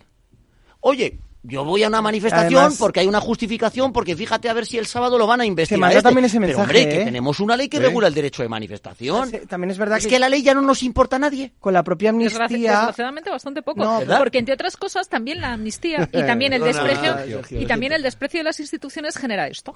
[0.81, 4.77] Oye, yo voy a una manifestación porque hay una justificación, porque fíjate a ver si
[4.77, 5.89] el sábado lo van a investigar.
[5.91, 6.03] Este.
[6.03, 7.05] también ese mensaje, Pero hombre, que ¿eh?
[7.05, 9.31] tenemos una ley que regula el derecho de manifestación.
[9.47, 10.19] también es verdad es que...
[10.19, 11.53] la ley ya no nos importa a nadie.
[11.59, 12.47] Con la propia amnistía.
[12.49, 14.03] Desgraciadamente bastante poco.
[14.17, 17.15] porque entre otras cosas también la amnistía y también el desprecio
[17.51, 19.73] y también el desprecio de las instituciones genera esto.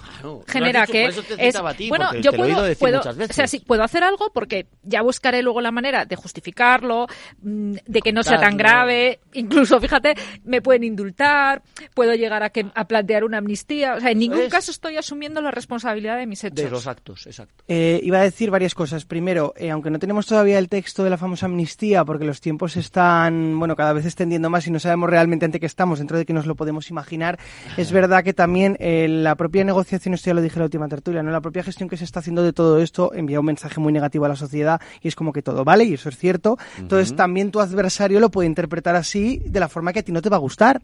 [0.48, 1.06] genera que
[1.38, 5.62] es bueno, yo puedo, puedo o sea, sí, puedo hacer algo porque ya buscaré luego
[5.62, 7.08] la manera de justificarlo,
[7.42, 11.53] mm, de que no sea tan grave, incluso fíjate, me pueden indultar
[11.94, 13.96] puedo llegar a, que, a plantear una amnistía.
[13.96, 16.64] O sea, en ningún caso estoy asumiendo la responsabilidad de mis hechos.
[16.64, 17.64] De los actos, exacto.
[17.68, 19.06] Eh, iba a decir varias cosas.
[19.06, 22.78] Primero, eh, aunque no tenemos todavía el texto de la famosa amnistía, porque los tiempos
[22.78, 26.26] están, bueno, cada vez extendiendo más y no sabemos realmente ante qué estamos, dentro de
[26.26, 27.40] que nos lo podemos imaginar,
[27.78, 30.88] es verdad que también eh, la propia negociación, esto ya lo dije en la última
[30.88, 31.32] tertulia, ¿no?
[31.32, 34.26] la propia gestión que se está haciendo de todo esto envía un mensaje muy negativo
[34.26, 36.58] a la sociedad y es como que todo vale, y eso es cierto.
[36.78, 40.22] Entonces, también tu adversario lo puede interpretar así, de la forma que a ti no
[40.22, 40.82] te va a gustar.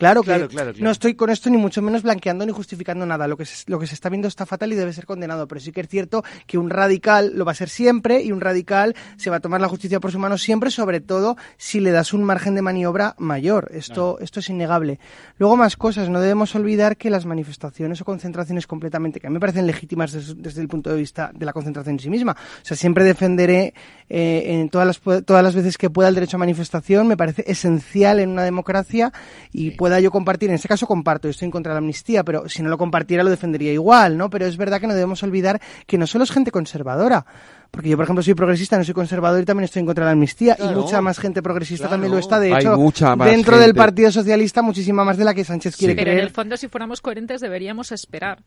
[0.00, 0.48] Claro, que
[0.78, 3.28] no estoy con esto ni mucho menos blanqueando ni justificando nada.
[3.28, 5.46] Lo que, se, lo que se está viendo está fatal y debe ser condenado.
[5.46, 8.40] Pero sí que es cierto que un radical lo va a ser siempre y un
[8.40, 11.90] radical se va a tomar la justicia por su mano siempre, sobre todo si le
[11.90, 13.70] das un margen de maniobra mayor.
[13.74, 14.98] Esto, esto es innegable.
[15.36, 16.08] Luego más cosas.
[16.08, 20.12] No debemos olvidar que las manifestaciones o concentraciones completamente, que a mí me parecen legítimas
[20.12, 22.32] desde, el punto de vista de la concentración en sí misma.
[22.32, 23.74] O sea, siempre defenderé
[24.08, 27.06] eh, en todas las, todas las veces que pueda el derecho a manifestación.
[27.06, 29.12] Me parece esencial en una democracia
[29.52, 32.48] y pueda yo compartir, en este caso comparto, estoy en contra de la amnistía, pero
[32.48, 34.30] si no lo compartiera lo defendería igual, ¿no?
[34.30, 37.26] Pero es verdad que no debemos olvidar que no solo es gente conservadora,
[37.72, 40.10] porque yo, por ejemplo, soy progresista, no soy conservador y también estoy en contra de
[40.10, 40.56] la amnistía.
[40.60, 42.38] Y mucha más gente progresista también lo está.
[42.38, 42.76] De hecho,
[43.24, 46.06] dentro del Partido Socialista, muchísima más de la que Sánchez quiere creer.
[46.06, 48.44] Pero en el fondo, si fuéramos coherentes, deberíamos esperar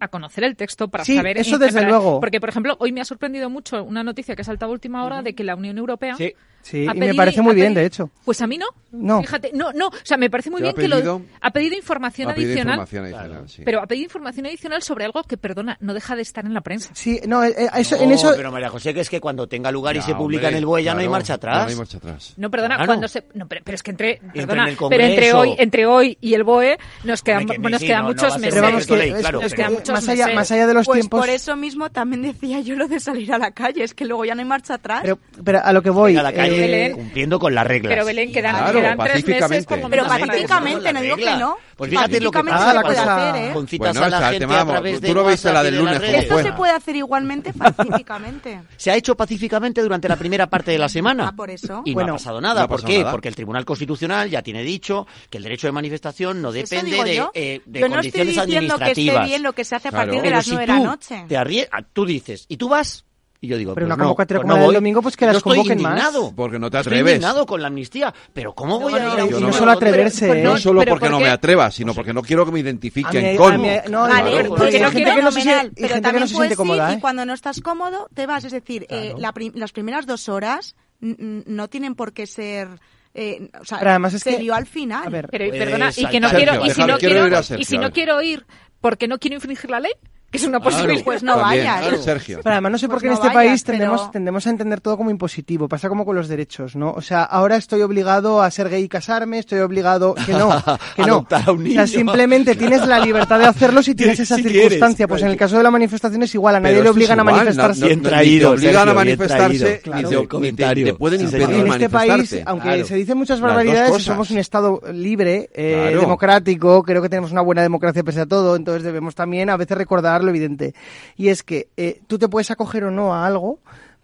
[0.00, 3.00] a conocer el texto para sí, saber eso desde luego porque por ejemplo hoy me
[3.00, 5.76] ha sorprendido mucho una noticia que ha saltado a última hora de que la Unión
[5.76, 6.34] Europea sí.
[6.68, 8.10] Sí, y me parece muy bien, de hecho.
[8.26, 8.66] Pues a mí no.
[8.90, 9.22] No.
[9.22, 9.88] Fíjate, no, no.
[9.88, 11.22] O sea, me parece muy bien que lo.
[11.40, 12.74] Ha pedido información ha pedido adicional.
[12.74, 13.62] Información adicional sí.
[13.64, 16.60] Pero ha pedido información adicional sobre algo que, perdona, no deja de estar en la
[16.60, 16.90] prensa.
[16.92, 18.32] Sí, no, eh, eh, eso, no, en eso.
[18.36, 20.82] Pero María José, que es que cuando tenga lugar y se publica en el BOE
[20.82, 21.64] ya no hay marcha atrás.
[21.64, 22.34] No hay marcha atrás.
[22.36, 23.24] No, perdona, cuando se.
[23.32, 24.20] No, pero, pero, es que entre.
[24.34, 28.54] Perdona, pero entre hoy, entre hoy y el BOE nos quedan, nos quedan muchos meses.
[28.54, 31.20] Pero vamos, que, nos quedan muchos más allá, más allá de los pues tiempos.
[31.20, 34.26] Por eso mismo también decía yo lo de salir a la calle, es que luego
[34.26, 35.00] ya no hay marcha atrás.
[35.02, 36.18] Pero, pero a lo que voy.
[36.60, 37.92] Calle cumpliendo con las reglas.
[37.92, 41.56] Pero Belén, quedan, claro, quedan tres meses por Pero pacíficamente, no digo que no.
[41.76, 43.28] Pues fíjate lo que pasa la cosa.
[43.28, 43.52] Hacer, ¿eh?
[43.52, 46.00] Con citas bueno, a la gente tema, a través tú lo viste la del lunes
[46.00, 48.60] como Esto se puede hacer igualmente pacíficamente.
[48.76, 51.28] Se ha hecho pacíficamente durante la primera parte de la semana.
[51.28, 51.82] Ah, por eso.
[51.84, 52.62] Y bueno, no ha pasado nada.
[52.62, 52.98] No ¿Por qué?
[52.98, 53.12] Nada.
[53.12, 57.26] Porque el Tribunal Constitucional ya tiene dicho que el derecho de manifestación no depende de,
[57.34, 58.94] eh, de yo no condiciones estoy diciendo administrativas.
[58.94, 61.24] que esté bien lo que se hace a partir de las nueve de la noche.
[61.28, 61.68] Te arrie...
[61.92, 63.04] Tú dices, ¿y tú vas?
[63.40, 65.26] Y yo digo, pero pues una convocatoria no, como pues no del domingo, pues que
[65.26, 66.32] las estoy convoquen indignado, más.
[66.34, 67.14] Porque no te Estoy atreves.
[67.14, 68.12] indignado con la amnistía.
[68.32, 70.42] Pero ¿cómo voy no, a ir a Y un no solo atreverse, ¿eh?
[70.42, 73.62] No solo porque ¿por no me atreva, sino porque no quiero que me identifiquen con.
[73.90, 76.88] no, Vale, porque no quiero fenomenal, pero gente que también no se puedes siente cómoda,
[76.88, 76.98] ir ¿eh?
[76.98, 78.44] y cuando no estás cómodo te vas.
[78.44, 82.68] Es decir, eh, la prim- las primeras dos horas no tienen por qué ser...
[83.14, 85.06] Eh, o sea, Pero además es se que- dio al final.
[85.06, 87.64] A ver, Pero, Puedes perdona, y que no Sergio, quiero, y si no quiero y
[87.64, 88.46] si no quiero ir
[88.80, 89.92] porque no quiero infringir la ley,
[90.30, 91.04] que es una Claro, posibilidad.
[91.04, 91.80] Pues no también, vayas.
[91.80, 92.40] claro, Sergio.
[92.42, 94.46] Pero además no sé Pues por qué no en este vayas, país pero- tendemos, tendemos
[94.46, 95.68] a entender todo como impositivo.
[95.68, 96.92] Pasa como con los derechos, ¿no?
[96.92, 100.14] O sea, ahora estoy obligado a ser gay y casarme, estoy obligado...
[100.14, 100.50] Que no,
[100.96, 101.14] que no.
[101.14, 104.42] Adoptar a un O sea, simplemente tienes la libertad de hacerlo si tienes esa Si
[104.42, 105.06] circunstancia.
[105.06, 105.08] quieres.
[105.08, 107.24] Pues en el caso de la manifestación es igual, a nadie Pero le obligan a
[107.24, 107.80] manifestarse.
[107.80, 110.84] no- Bien no- ni traído, te obligan Sergio, a manifestarse, Claro, ni te, comentario.
[110.86, 115.48] te pueden impedir en este país, aunque se dicen muchas barbaridades, somos un Estado libre,
[115.54, 119.56] eh, democrático, creo que tenemos una buena democracia pese a todo, entonces debemos también a
[119.56, 120.74] veces recordar lo evidente.
[121.16, 123.58] Y es que eh, tú te puedes acoger o no a algo,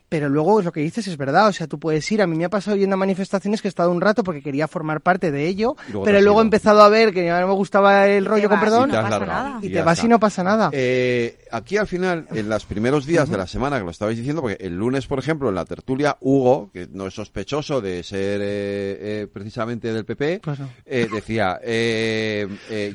[0.08, 2.44] pero luego lo que dices es verdad, o sea, tú puedes ir, a mí me
[2.44, 5.48] ha pasado yendo a manifestaciones que he estado un rato porque quería formar parte de
[5.48, 8.60] ello, luego pero luego he empezado a ver que no me gustaba el rollo, con
[8.60, 9.58] vas perdón, Y no pasa nada.
[9.60, 10.70] y te vas y no pasa nada.
[10.72, 14.42] Eh, aquí al final, en los primeros días de la semana, que lo estabais diciendo,
[14.42, 18.40] porque el lunes, por ejemplo, en la tertulia, Hugo, que no es sospechoso de ser
[18.42, 20.68] eh, eh, precisamente del PP, Claro.
[20.84, 21.58] eh, decía,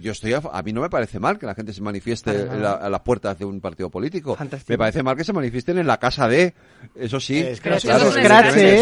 [0.02, 2.74] yo estoy a, a mí no me parece mal que la gente se manifieste la-
[2.74, 4.36] a las puertas de un partido político.
[4.36, 4.72] Fantástico.
[4.74, 6.54] Me parece mal que se manifiesten en la casa de,
[6.96, 7.90] eso sí, es escrache,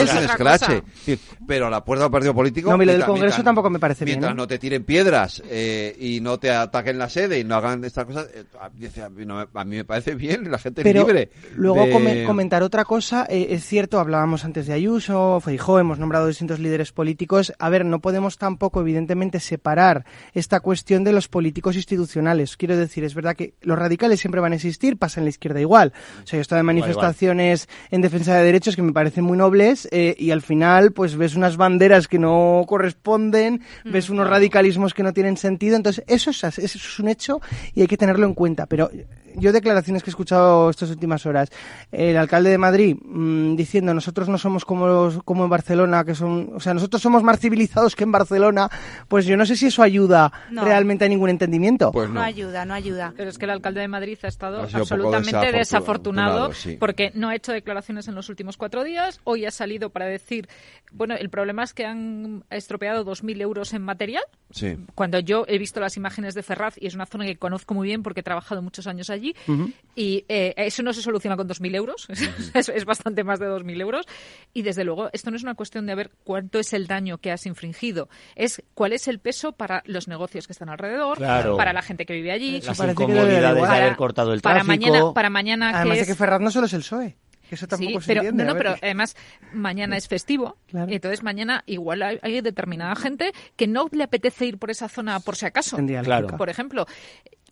[0.01, 0.83] eso es escrache.
[1.47, 2.69] Pero a la puerta del partido político.
[2.69, 4.35] No, lo del mientras- Congreso mientras- tampoco me parece bien, Mientras ¿eh?
[4.37, 5.41] no te tiren piedras
[5.99, 8.27] y no te ataquen la sede y no hagan estas cosas,
[8.59, 11.07] a, dice, a mí no me- a mí me parece bien, la gente Pero es
[11.07, 11.29] libre.
[11.55, 15.99] luego de- come- comentar otra cosa, eh, es cierto, hablábamos antes de Ayuso, Feijó, hemos
[15.99, 17.53] nombrado distintos líderes políticos.
[17.59, 22.57] A ver, no podemos tampoco, evidentemente, separar esta cuestión de los políticos institucionales.
[22.57, 25.59] Quiero decir, es verdad que los radicales siempre van a existir, pasa en la izquierda
[25.61, 25.93] igual.
[26.23, 26.89] O sea, yo he estado en Igual, igual.
[26.95, 31.15] manifestaciones en defensa de derechos que me parecen muy nobles eh, y al final, pues
[31.15, 35.75] ves unas banderas que no corresponden, ves unos radicalismos que no tienen sentido.
[35.75, 37.41] Entonces, eso es, eso es un hecho
[37.73, 38.65] y hay que tenerlo en cuenta.
[38.65, 38.89] Pero
[39.37, 41.49] yo declaraciones que he escuchado estas últimas horas.
[41.91, 46.15] El alcalde de Madrid mmm, diciendo nosotros no somos como los, como en Barcelona, que
[46.15, 48.69] son, o sea, nosotros somos más civilizados que en Barcelona.
[49.07, 50.63] Pues yo no sé si eso ayuda No.
[50.65, 51.91] realmente a ningún entendimiento.
[51.91, 52.21] Pues no.
[52.21, 53.13] ayuda, no ayuda.
[53.15, 56.77] Pero es que el alcalde de Madrid ha estado Ha absolutamente desafortu- desafortunado sí.
[56.79, 59.19] porque no ha hecho declaraciones en los últimos cuatro días.
[59.23, 60.47] Hoy ha salido para decir,
[60.91, 64.23] bueno, el problema es que han estropeado 2.000 euros en material.
[64.51, 64.77] Sí.
[64.95, 67.87] Cuando yo he visto las imágenes de Ferraz, y es una zona que conozco muy
[67.87, 69.26] bien porque he trabajado muchos años allí,
[69.95, 72.07] Y eh, eso no se soluciona con 2.000 euros,
[72.53, 74.05] es, es bastante más de 2.000 euros.
[74.53, 77.31] Y desde luego, esto no es una cuestión de ver cuánto es el daño que
[77.31, 81.57] has infringido, es cuál es el peso para los negocios que están alrededor, Claro.
[81.57, 82.61] para la gente que vive allí.
[82.61, 83.71] Las de incomodidades de igual.
[83.71, 84.87] haber cortado el para tráfico.
[84.91, 86.17] mañana, para mañana Además que de que es...
[86.17, 87.17] Ferraz no solo es el PSOE.
[87.49, 88.43] Eso tampoco Sí, se pero, entiende.
[88.43, 88.63] no, no, a ver.
[88.73, 89.15] pero además
[89.53, 94.45] mañana es festivo y entonces mañana igual hay, hay determinada gente que no le apetece
[94.47, 95.77] ir por esa zona por si acaso.
[96.03, 96.27] Claro.
[96.35, 96.85] Por ejemplo,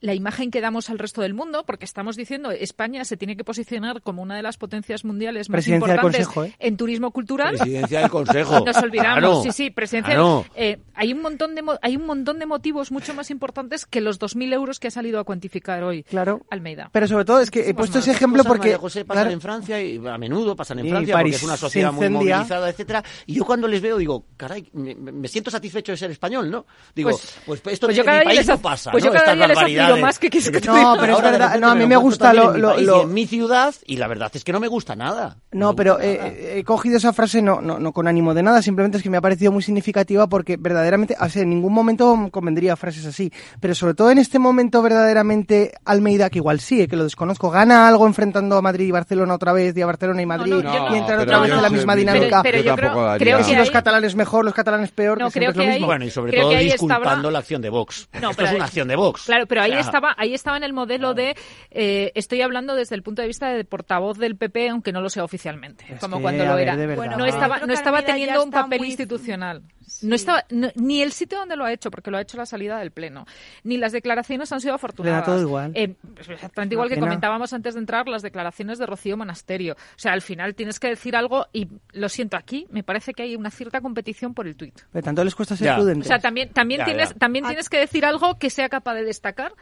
[0.06, 3.44] la imagen que damos al resto del mundo, porque estamos diciendo España se tiene que
[3.44, 6.56] posicionar como una de las potencias mundiales más Presidencia del importantes Consejo, ¿eh?
[6.60, 7.56] en turismo cultural.
[7.56, 8.64] Presidencia del Consejo.
[8.66, 9.42] Nos olvidamos, Claro.
[9.44, 10.14] sí, sí, presidencia.
[10.14, 10.46] Claro.
[10.56, 14.20] Eh, hay un montón de hay un montón de motivos mucho más importantes que los
[14.20, 16.42] 2.000 euros que ha salido a cuantificar hoy Claro.
[16.52, 16.90] Almeida.
[16.92, 18.68] Pero sobre todo es que he puesto ese ejemplo cosas, porque...
[18.70, 21.38] María José pasan claro, en Francia y a menudo pasan en Y Francia París porque
[21.38, 23.04] es una sociedad muy movilizada, etcétera.
[23.26, 26.66] Y yo cuando les veo digo, caray, me, me siento satisfecho de ser español, ¿no?
[26.94, 29.04] Digo, Pues- pues, esto pues en yo cada mi día país les no pasa, pues
[29.04, 29.10] ¿no?
[29.10, 29.58] yo cada Estas día les
[30.02, 30.96] más que quieres que te No, diga.
[31.00, 33.02] pero es verdad, no, a mí me gusta lo- en mi lo- país y lo-
[33.04, 35.38] en mi ciudad y la verdad es que no me gusta nada.
[35.52, 38.62] No, pero eh, eh, he cogido esa frase no, no, no con ánimo de nada,
[38.62, 42.30] simplemente es que me ha parecido muy significativa porque verdaderamente, o sea, en ningún momento
[42.32, 46.88] convendría frases así, pero sobre todo en este momento verdaderamente Almeida, que igual sí, eh,
[46.88, 50.22] que lo desconozco, gana algo enfrentando a Madrid y Barcelona otra vez, y a Barcelona
[50.22, 52.42] y Madrid, no, y entrar no, otra vez en la misma pero- dinámica.
[52.44, 55.64] pero yo creo- que si los catalanes mejor, los catalanes peor, No, que siempre creo
[55.64, 55.88] es lo mismo.
[55.88, 58.10] Bueno, y sobre todo disculpando la acción de Vox.
[58.14, 59.24] No, Esto pero es una acción de Vox.
[59.26, 61.36] Claro, pero ahí Sea, estaba, ahí estaba en el modelo de
[61.72, 65.10] eh, estoy hablando desde el punto de vista de portavoz del PP, aunque no lo
[65.10, 66.78] sea oficialmente, como que, cuando lo ver, era.
[66.78, 66.96] de verdad.
[67.04, 69.64] Bueno, no estaba, no estaba teniendo un papel muy- institucional.
[70.02, 72.46] No estaba no- ni el sitio donde lo ha hecho, porque lo ha hecho la
[72.46, 73.26] salida del pleno,
[73.64, 75.26] ni las declaraciones han sido afortunadas.
[75.26, 75.72] todo igual.
[75.76, 75.96] Eh,
[76.30, 79.74] exactamente igual que comentábamos antes de entrar las declaraciones de Rocío Monasterio.
[79.74, 83.24] O sea, al final tienes que decir algo y lo siento aquí, me parece que
[83.24, 84.80] hay una cierta competición por el tuit.
[84.92, 85.80] Pero tanto les cuesta ser Ya.
[85.80, 87.16] O sea, también, también, Ya, tienes, ya.
[87.16, 87.50] también Ah.
[87.50, 89.54] tienes que decir algo que sea capaz de destacar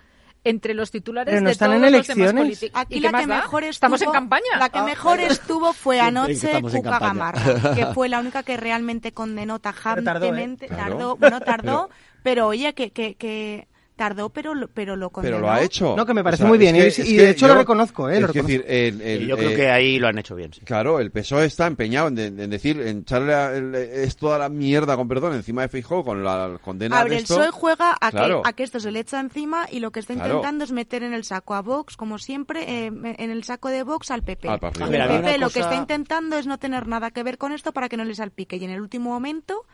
[0.45, 2.43] entre los titulares Pero no de están todos en los demás elecciones.
[2.43, 2.81] políticos.
[2.81, 3.35] Aquí ¿Y la que da?
[3.37, 4.57] mejor Estamos en estuvo- campaña.
[4.59, 6.99] La que Ah, mejor estuvo fue anoche Cuca.
[6.99, 7.41] Gamarra,
[7.75, 10.67] que fue la única que realmente condenó tajantemente.
[10.67, 10.83] Claro.
[10.97, 11.89] Tardó, bueno, tardó,
[12.23, 15.37] pero oye, que, que, que tardó, pero, lo- pero lo condenó.
[15.37, 15.95] Pero lo ha hecho.
[15.95, 17.47] No, que me parece O sea, muy bien, es y- que- y es de hecho
[17.47, 18.15] lo reconozco, ¿eh?
[18.15, 18.47] es Lo reconozco.
[18.47, 20.51] decir, el- el- Y yo creo eh, que ahí lo han hecho bien.
[20.53, 20.61] sí.
[20.61, 24.49] Claro, el PSOE está empeñado en, en decir, en echarle a- el- es toda la
[24.49, 27.35] mierda, con perdón, encima de Feijóo con la condena A ver, de el esto.
[27.35, 28.41] PSOE juega a, Claro.
[28.41, 30.35] que, a que esto se le echa encima y lo que está Claro.
[30.35, 33.83] intentando es meter en el saco a Vox, como siempre, eh, en el saco de
[33.83, 34.47] Vox al PP.
[34.49, 34.59] Al.
[34.63, 37.37] Y el PP una lo que cosa- está intentando es no tener nada que ver
[37.37, 39.65] con esto para que no le salpique y en el último momento,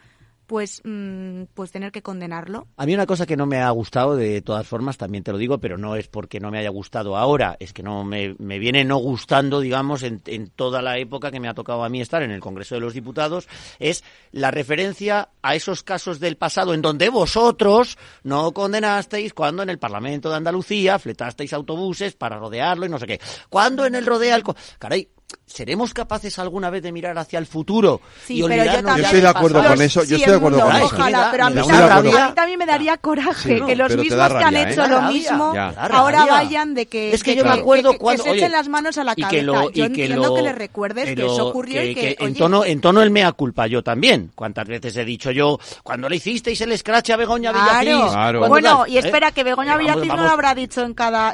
[0.50, 2.66] pues, mm, pues tener que condenarlo.
[2.76, 5.38] A mí una cosa que no me ha gustado, de todas formas, también te lo
[5.38, 8.58] digo, pero no es porque no me haya gustado ahora, es que no me, me
[8.58, 12.02] viene no gustando, digamos, en, en toda la época que me ha tocado a mí
[12.02, 13.48] estar en el Congreso de los Diputados,
[13.78, 19.70] es la referencia a esos casos del pasado en donde vosotros no condenasteis cuando en
[19.70, 23.22] el Parlamento de Andalucía fletasteis autobuses para rodearlo y no sé qué.
[23.50, 24.44] Cuando en el rodea el...
[24.80, 25.10] Caray,
[25.46, 28.02] ¿seremos capaces alguna vez de mirar hacia el futuro?
[28.26, 30.38] Sí, y pero yo también- Yo estoy de acuerdo con eso, yo sí, estoy de
[30.38, 30.96] acuerdo mundo, con eso.
[30.96, 32.26] Ojalá, pero a mí, también, una rabia.
[32.26, 34.72] a mí también me daría coraje Sí, que los mismos da que han rabia, ¿eh?
[34.72, 35.10] hecho lo rabia.
[35.12, 35.70] mismo Ya.
[35.70, 36.34] Ahora rabia.
[36.34, 38.40] vayan de que Es que de yo me que- acuerdo que- que cuando- se oye,
[38.40, 39.30] echen las manos a la y cabeza.
[39.38, 41.96] que lo- yo y que entiendo lo- que le recuerdes que, lo- eso ocurrió y
[41.96, 45.32] que, en oye, tono en tono el mea culpa yo también cuántas veces he dicho
[45.32, 47.80] yo cuando le hicisteis el scratch a Begoña Claro.
[47.80, 48.48] Villacís Claro.
[48.48, 49.32] Bueno, y espera, ¿eh?
[49.34, 51.34] que Begoña Villacís no lo habrá dicho en cada,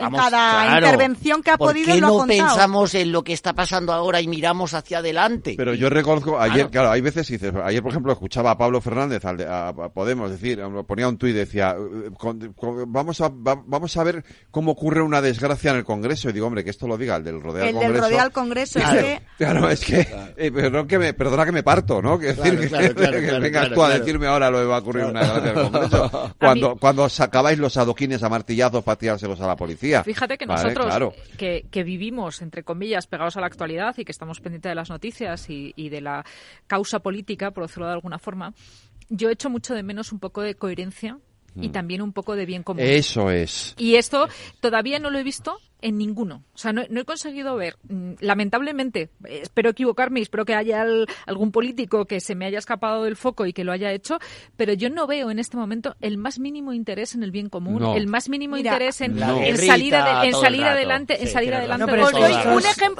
[0.77, 3.53] intervención que ha ¿Por podido qué y lo ha no pensamos en lo que está
[3.53, 5.55] pasando ahora y miramos hacia adelante?
[5.57, 6.71] Pero yo reconozco, ayer, Claro.
[6.71, 9.89] claro, hay veces, dices, ayer por ejemplo escuchaba a Pablo Fernández, al de- a, a
[9.89, 14.23] Podemos, decir, ponía un tuit, decía, eh, con- con- vamos, a, va- vamos a ver
[14.51, 16.29] cómo ocurre una desgracia en el Congreso.
[16.29, 18.03] Y digo, hombre, que esto lo diga el del rodeo al El del Congreso.
[18.07, 20.07] rodeo al Congreso, es Claro, que- claro, es que,
[20.37, 22.17] eh, perdón que me, perdona que me parto, ¿no?
[22.19, 24.59] Que decir Claro, que, claro, claro, que claro, vengas claro, tú a decirme ahora lo
[24.59, 26.33] que va a ocurrir una desgracia en el Congreso.
[26.39, 30.03] Cuando, cuando sacabais los adoquines a martillazos para tirárselos a la policía.
[30.03, 31.13] Fíjate que Vale, nosotros, claro.
[31.37, 34.89] que, que vivimos, entre comillas, pegados a la actualidad y que estamos pendientes de las
[34.89, 36.25] noticias y, y de la
[36.67, 38.53] causa política, por decirlo de alguna forma,
[39.09, 41.19] yo echo mucho de menos un poco de coherencia
[41.55, 41.71] y Mm.
[41.71, 42.83] también un poco de bien común.
[42.83, 43.75] Eso es.
[43.77, 44.27] Y esto
[44.59, 46.43] todavía no lo he visto en ninguno.
[46.55, 50.83] O sea, no, he conseguido ver, mm, lamentablemente, espero equivocarme y espero que haya
[51.27, 54.17] algún político que se me haya escapado del foco y que lo haya hecho,
[54.57, 57.83] pero yo no veo en este momento el más mínimo interés en el bien común,
[57.95, 61.83] el más mínimo interés en, salir, en salir adelante, en salir adelante.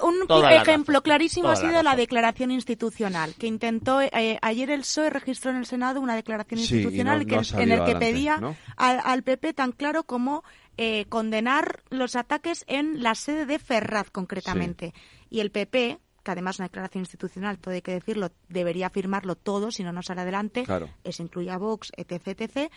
[0.03, 5.49] un, ejemplo clarísimo ha sido la declaración institucional que intentó eh, ayer el PSOE registró
[5.49, 8.39] en el Senado una declaración institucional que, en el que pedía
[8.77, 10.43] al, PP tan claro como
[10.77, 14.93] eh, condenar los ataques en la sede de Ferraz, concretamente.
[15.29, 19.71] Y el PP, que además una declaración institucional, todo hay que decirlo, debería firmarlo todo,
[19.71, 20.65] si no, no sale adelante,
[21.03, 22.71] eso incluye a Vox, etc., etc.,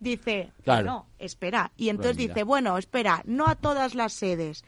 [0.00, 0.52] dice,
[0.84, 1.72] no, espera.
[1.76, 4.64] Y entonces dice, bueno, espera, no a todas las sedes,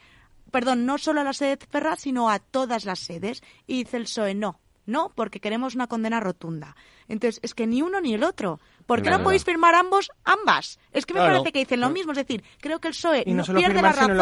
[0.51, 3.41] perdón, no solo a la sede de Ferraz, sino a todas las sedes.
[3.67, 6.75] Y dice el PSOE, no, no, porque queremos una condena rotunda.
[7.07, 8.59] Entonces, es que ni uno ni el otro.
[8.85, 10.79] ¿Por qué no, podéis firmar ambos, ambas?
[10.91, 12.11] Es que me parece que dicen lo mismo.
[12.11, 14.17] Es decir, creo que el PSOE no, pierde la razón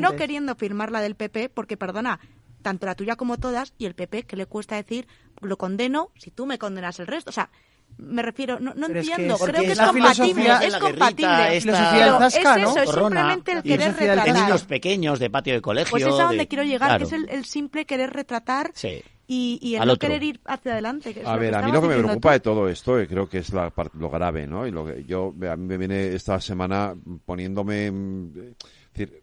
[0.00, 2.18] no queriendo firmar la del PP, porque, perdona,
[2.62, 5.06] tanto la tuya como todas, y el PP, que le cuesta decir,
[5.40, 7.30] lo condeno si tú me condenas el resto.
[7.30, 7.50] O sea,
[7.98, 11.56] me refiero, no, entiendo, creo que es compatible, es compatible.
[11.56, 14.24] es eso, es simplemente el querer retratar.
[14.24, 15.90] De niños pequeños de patio de colegio.
[15.90, 19.86] Pues es a donde quiero llegar, que es el, simple querer retratar sí y, el
[19.86, 21.14] no querer ir hacia adelante.
[21.24, 23.52] a ver, a mí lo que me preocupa de todo esto, y creo que es
[23.52, 24.66] lo grave, ¿no?
[24.66, 29.22] Y lo que yo, a mí me viene esta semana poniéndome, mm, es decir,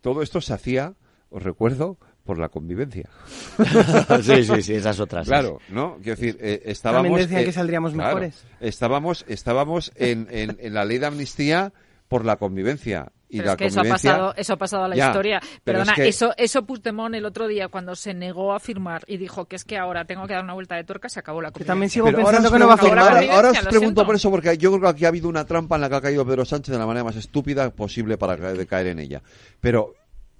[0.00, 0.94] todo esto se hacía,
[1.28, 3.10] os recuerdo, por la convivencia.
[4.22, 5.26] sí, sí, sí, esas otras.
[5.26, 5.96] Claro, ¿no?
[5.96, 7.08] Quiero decir, eh, estábamos...
[7.08, 8.44] También decían que saldríamos mejores.
[8.60, 11.72] Estábamos, estábamos en, en, en la ley de amnistía
[12.06, 15.40] por la convivencia pero es que eso ha pasado, eso ha pasado a la historia.
[15.64, 19.56] Perdona, eso, eso Puigdemont el otro día cuando se negó a firmar y dijo que
[19.56, 21.72] es que ahora tengo que dar una vuelta de tuerca, se acabó la convivencia.
[21.72, 23.30] también sigo pensando que no va a firmar.
[23.30, 25.82] Ahora, os pregunto por eso, porque yo creo que aquí ha habido una trampa en
[25.82, 28.36] la que ha caído Pedro Sánchez de la manera más estúpida posible para
[28.66, 29.22] caer en ella.
[29.60, 29.94] Pero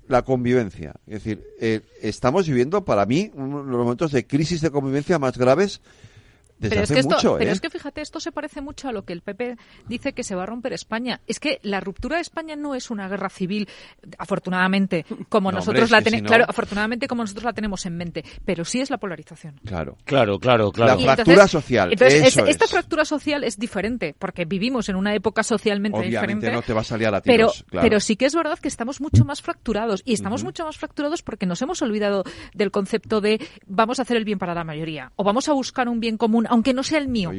[0.09, 4.60] la convivencia, es decir, eh, estamos viviendo para mí uno de los momentos de crisis
[4.60, 5.81] de convivencia más graves
[6.69, 7.53] pero, es que esto, pero ¿eh?
[7.53, 9.57] es que fíjate, esto se parece mucho a lo que el PP
[9.89, 11.21] dice que se va a romper España.
[11.27, 13.69] Es que la ruptura de España no es una guerra civil,
[14.19, 18.81] afortunadamente, como nosotros la tenemos, claro, afortunadamente como nosotros la tenemos en mente, pero sí
[18.81, 19.61] es la polarización.
[19.65, 21.01] Claro, claro, claro, claro.
[21.01, 21.93] La fractura social.
[21.93, 26.53] Entonces, esta fractura social es diferente, porque vivimos en una época socialmente Obviamente diferente.
[26.53, 29.01] no te va a salir a la pero, pero sí que es verdad que estamos
[29.01, 32.25] mucho más fracturados y estamos mucho más fracturados porque nos hemos olvidado
[32.55, 35.89] del concepto de vamos a hacer el bien para la mayoría o vamos a buscar
[35.89, 37.31] un bien común aunque no sea el mío.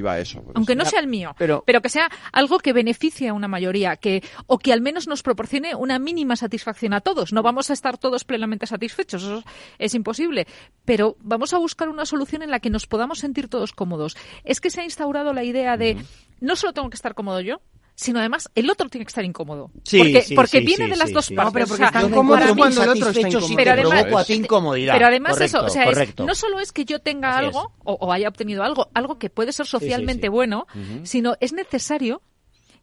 [0.56, 4.23] aunque no sea el mío, pero, que sea algo que beneficie a una mayoría, que
[4.48, 7.31] o que al menos nos proporcione una mínima satisfacción a todos.
[7.31, 9.44] No vamos a estar todos plenamente satisfechos, eso
[9.77, 10.48] es imposible,
[10.84, 14.18] pero vamos a buscar una solución en la que nos podamos sentir todos cómodos.
[14.45, 16.03] Es que se ha instaurado la idea de
[16.41, 17.61] no solo tengo que estar cómodo yo,
[17.95, 19.72] sino además el otro tiene que estar incómodo.
[19.84, 21.45] Sí, porque sí, porque viene de las dos partes.
[21.45, 23.56] No, pero porque están cómodos cuando el otro está incómodo.
[23.56, 24.94] Pero además, incomodidad.
[24.94, 28.64] Pero además eso, o sea, no solo es que yo tenga algo o, haya obtenido
[28.64, 30.68] algo, algo que puede ser socialmente bueno,
[31.03, 32.22] sino es necesario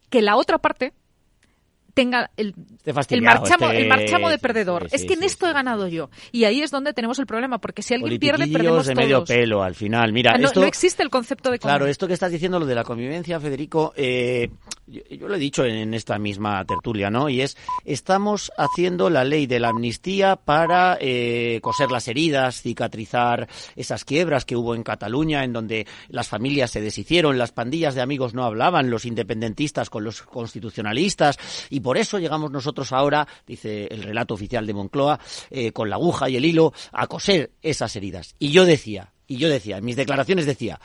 [0.08, 0.92] que la otra parte
[1.94, 2.54] tenga el,
[2.84, 4.88] el, marchamo, el marchamo de perdedor.
[4.92, 6.10] es que en esto he ganado yo.
[6.32, 9.62] Y ahí es donde tenemos el problema, porque si alguien pierde, perdemos de medio pelo
[9.62, 10.12] al final.
[10.12, 12.84] Mira, no, esto, existe el concepto de Claro, esto que estás diciendo, lo de la
[12.84, 14.50] convivencia, Federico, eh,
[14.90, 17.28] yo, lo he dicho en, esta misma tertulia, ¿no?
[17.28, 23.48] Y es, estamos haciendo la ley de la amnistía para eh, coser las heridas, cicatrizar
[23.76, 28.02] esas quiebras que hubo en Cataluña, en donde las familias se deshicieron, las pandillas de
[28.02, 31.38] amigos no hablaban, los independentistas con los constitucionalistas,
[31.70, 35.96] y por eso llegamos nosotros ahora, dice el relato oficial de Moncloa, eh, con la
[35.96, 38.34] aguja y el hilo, a coser esas heridas.
[38.38, 40.80] Y yo decía, y yo decía, en mis declaraciones decía,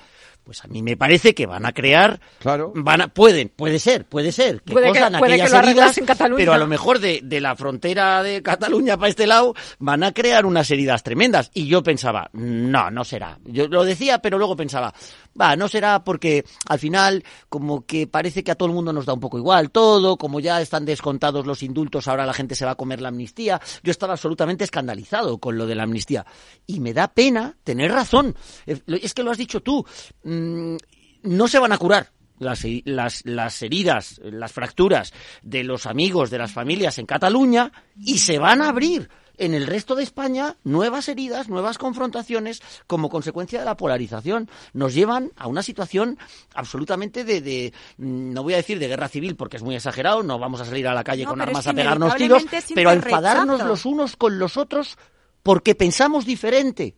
[0.45, 2.71] pues a mí me parece que van a crear, claro.
[2.75, 5.99] van a, pueden, puede ser, puede ser, que puede cosan aquellas heridas,
[6.35, 10.13] pero a lo mejor de, de, la frontera de Cataluña para este lado van a
[10.13, 11.49] crear unas heridas tremendas.
[11.55, 13.39] Y yo pensaba, no, no será.
[13.43, 14.93] Yo lo decía, pero luego pensaba,
[15.39, 19.05] va, no será porque al final como que parece que a todo el mundo nos
[19.05, 22.65] da un poco igual todo, como ya están descontados los indultos, ahora la gente se
[22.65, 23.61] va a comer la amnistía.
[23.83, 26.25] Yo estaba absolutamente escandalizado con lo de la amnistía.
[26.65, 28.35] Y me da pena tener razón.
[28.65, 29.85] Es que lo has dicho tú
[30.23, 30.77] Mm,
[31.23, 32.11] no se van a curar.
[32.37, 38.17] Las, las, las, heridas, las fracturas de los amigos, de las familias en Cataluña y
[38.17, 43.59] se van a abrir en el resto de España nuevas heridas, nuevas confrontaciones como consecuencia
[43.59, 44.49] de la polarización.
[44.73, 46.17] Nos llevan a una situación
[46.53, 50.23] absolutamente de, de mm, no voy a decir de guerra civil porque es muy exagerado,
[50.23, 53.63] no vamos a salir a la calle con armas a pegarnos tiros, pero a enfadarnos
[53.63, 54.97] los unos con los otros
[55.43, 56.95] porque pensamos diferente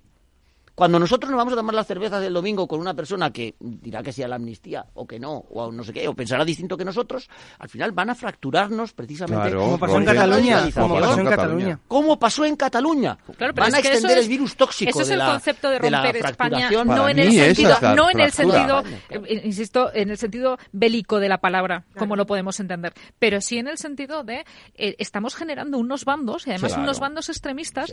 [0.77, 4.03] cuando nosotros nos vamos a tomar las cervezas del domingo con una persona que dirá
[4.03, 6.85] que sea la amnistía o que no, o no sé qué, o pensará distinto que
[6.85, 7.27] nosotros,
[7.57, 9.49] al final van a fracturarnos precisamente.
[9.49, 10.69] Claro, como pasó en Cataluña.
[10.71, 11.79] Como pasó en Cataluña.
[11.87, 13.17] Como pasó en Cataluña.
[13.35, 14.91] Claro, van a extender el virus tóxico.
[14.91, 16.69] Eso es el de la, concepto de romper España.
[16.69, 18.83] No en, el sentido, no en el sentido,
[19.29, 23.67] insisto, en el sentido bélico de la palabra, como lo podemos entender, pero sí en
[23.67, 24.45] el sentido de
[24.75, 27.91] eh, estamos generando unos bandos, y además unos bandos extremistas,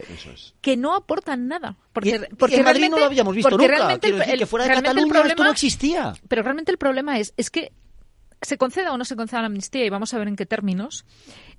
[0.61, 1.79] que no aportan nada.
[1.95, 3.67] Porque, y, porque Madrid no lo habíamos visto nunca.
[3.67, 6.15] Realmente que fuera de Cataluña problema, esto no existía.
[6.29, 7.73] Pero realmente el problema es, es que
[8.43, 11.05] se conceda o no se conceda la amnistía, y vamos a ver en qué términos,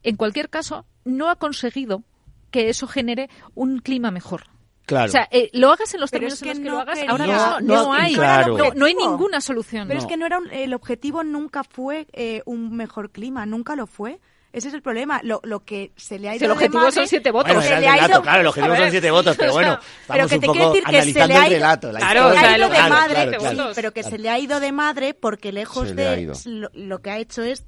[0.03, 2.03] en cualquier caso, no ha conseguido
[2.51, 4.43] que eso genere un clima mejor.
[4.85, 5.07] Claro.
[5.07, 7.25] O sea, eh, lo hagas en los términos en los que lo hagas, quería, ahora
[7.25, 9.87] mismo no, no, hay, no, hay ninguna solución.
[9.87, 13.75] Pero es que no era un, el objetivo nunca fue eh, un mejor clima, nunca
[13.75, 14.19] lo fue.
[14.56, 15.19] Ese es el problema.
[15.22, 17.53] Lo, lo que se le ha ido si el objetivo de madre, son siete votos.
[17.53, 18.22] Bueno, se le ha ido...
[18.22, 20.95] claro, el objetivo son siete votos, pero bueno, estamos pero que te un decir que
[20.95, 21.45] analizando se le ha ido...
[21.45, 21.91] el relato.
[21.91, 24.72] Claro, ha ido de madre, claro, claro, sí, pero que se le ha ido de
[24.72, 27.65] madre porque lejos de lo, lo, que ha hecho es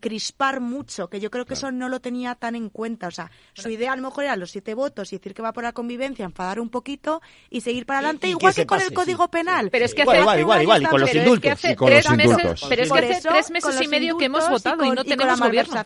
[0.00, 3.08] crispar mucho, que yo creo que eso no lo tenía tan en cuenta.
[3.08, 5.52] O sea, su idea a lo mejor era los siete votos y decir que va
[5.52, 8.66] por la convivencia, enfadar un poquito y seguir para adelante, y, y igual que, que
[8.66, 9.68] con pase, el Código sí, Penal.
[9.70, 11.58] Pero es que hace igual, igual, igual, y con los indultos.
[11.60, 15.84] Pero es que hace tres meses y medio que hemos votado y no tenemos gobierno.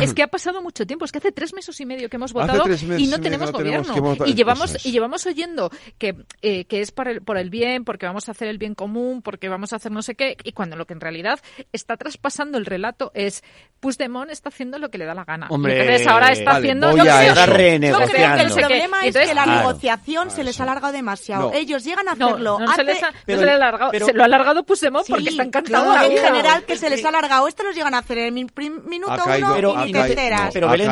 [0.00, 2.32] Es que ha pasado mucho tiempo, es que hace tres meses y medio que hemos
[2.32, 2.64] votado
[2.98, 4.16] y no tenemos gobierno.
[4.26, 8.06] Y, llevamos, y llevamos oyendo que, eh, que es para el, por el bien, porque
[8.06, 10.76] vamos a hacer el bien común, porque vamos a hacer no sé qué, y cuando
[10.76, 11.40] lo que en realidad
[11.72, 13.42] está traspasando el relato es
[13.80, 15.48] pues Puigdemont está haciendo lo que le da la gana.
[15.50, 16.90] Entonces ahora está haciendo...
[16.90, 20.42] Voy no a creo, creo que el problema es entonces, que la ah, negociación se
[20.42, 21.52] les ha alargado demasiado.
[21.52, 22.58] Ellos llegan a hacerlo.
[22.58, 25.28] No, se les ha, le ha alargado, pero, se lo ha alargado Puigdemont sí, porque
[25.28, 26.02] está encantado.
[26.02, 27.46] En general que se les ha alargado.
[27.46, 28.50] Esto los llegan a hacer en el
[28.86, 29.74] minuto uno pero,
[30.52, 30.90] pero Belén,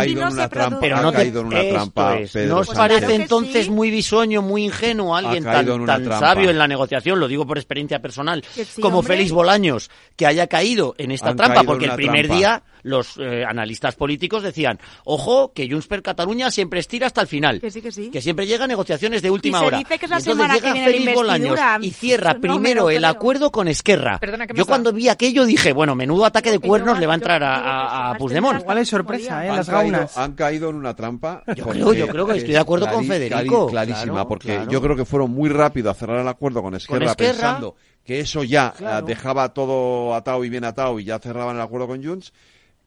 [0.80, 5.86] pero no te, ha caído ¿No os parece entonces muy bisueño, muy ingenuo alguien tan,
[5.86, 8.44] tan sabio en la negociación, lo digo por experiencia personal,
[8.80, 9.02] como.
[9.02, 11.64] Félix Bolaños, que haya caído en esta trampa?
[11.64, 16.80] Porque el primer día los eh, analistas políticos decían, ojo, que Junts per Cataluña siempre
[16.80, 17.60] estira hasta el final.
[17.60, 18.10] Que sí, que sí.
[18.10, 19.78] Que siempre llega a negociaciones de última y hora.
[19.78, 24.20] Dice que es la y entonces llega que y cierra primero el acuerdo con Esquerra.
[24.54, 27.56] Yo cuando vi aquello dije, bueno, menudo ataque de cuernos le va a entrar a,
[27.56, 28.64] a, a Puigdemont.
[28.82, 29.48] Es sorpresa, ¿eh?
[29.48, 30.18] Las caído, gaunas.
[30.18, 31.42] Han caído en una trampa.
[31.54, 33.68] Yo creo, yo creo que estoy de acuerdo con Federico.
[33.68, 37.76] Clarísima, porque yo creo que fueron muy rápido a cerrar el acuerdo con Esquerra, pensando
[38.04, 41.86] que eso ya eh, dejaba todo atado y bien atado y ya cerraban el acuerdo
[41.86, 42.32] con Junts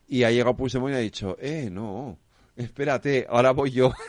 [0.08, 2.20] y ha llegado Puigdemont y ha dicho, eh, no,
[2.56, 3.92] Espérate, ahora voy yo.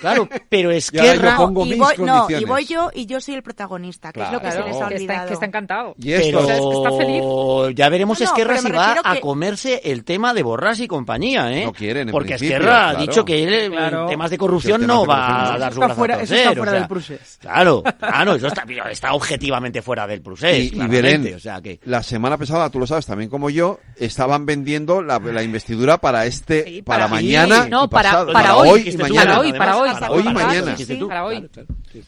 [0.00, 1.36] Claro, pero Esquerra...
[1.36, 4.28] Y, yo y voy, no, y voy yo y yo soy el protagonista, que claro,
[4.28, 4.62] es lo que claro.
[4.62, 4.98] se les ha olvidado.
[4.98, 5.94] Que está, que está encantado.
[5.98, 6.26] Y esto?
[6.26, 6.38] Pero...
[6.38, 7.76] O sea, es que está feliz.
[7.76, 9.00] ya veremos no, Esquerra si va que...
[9.04, 11.64] a comerse el tema de Borras y compañía, ¿eh?
[11.64, 15.06] No quieren, en Porque Esquerra ha dicho que él en temas de corrupción no de
[15.06, 16.88] corrupción va a dar su brazo fuera, a torcer, Eso está fuera o sea, del
[16.88, 17.38] procés.
[17.40, 20.72] Claro, claro, eso está, está objetivamente fuera del procés.
[20.72, 21.80] Y, y Belén, o sea, que...
[21.84, 26.26] la semana pasada, tú lo sabes también como yo, estaban vendiendo la, la investidura para
[26.26, 28.96] este, para, mañana para, hoy.
[28.96, 30.22] Para hoy, para hoy.
[30.24, 30.76] Mañana.
[31.08, 31.48] Para hoy.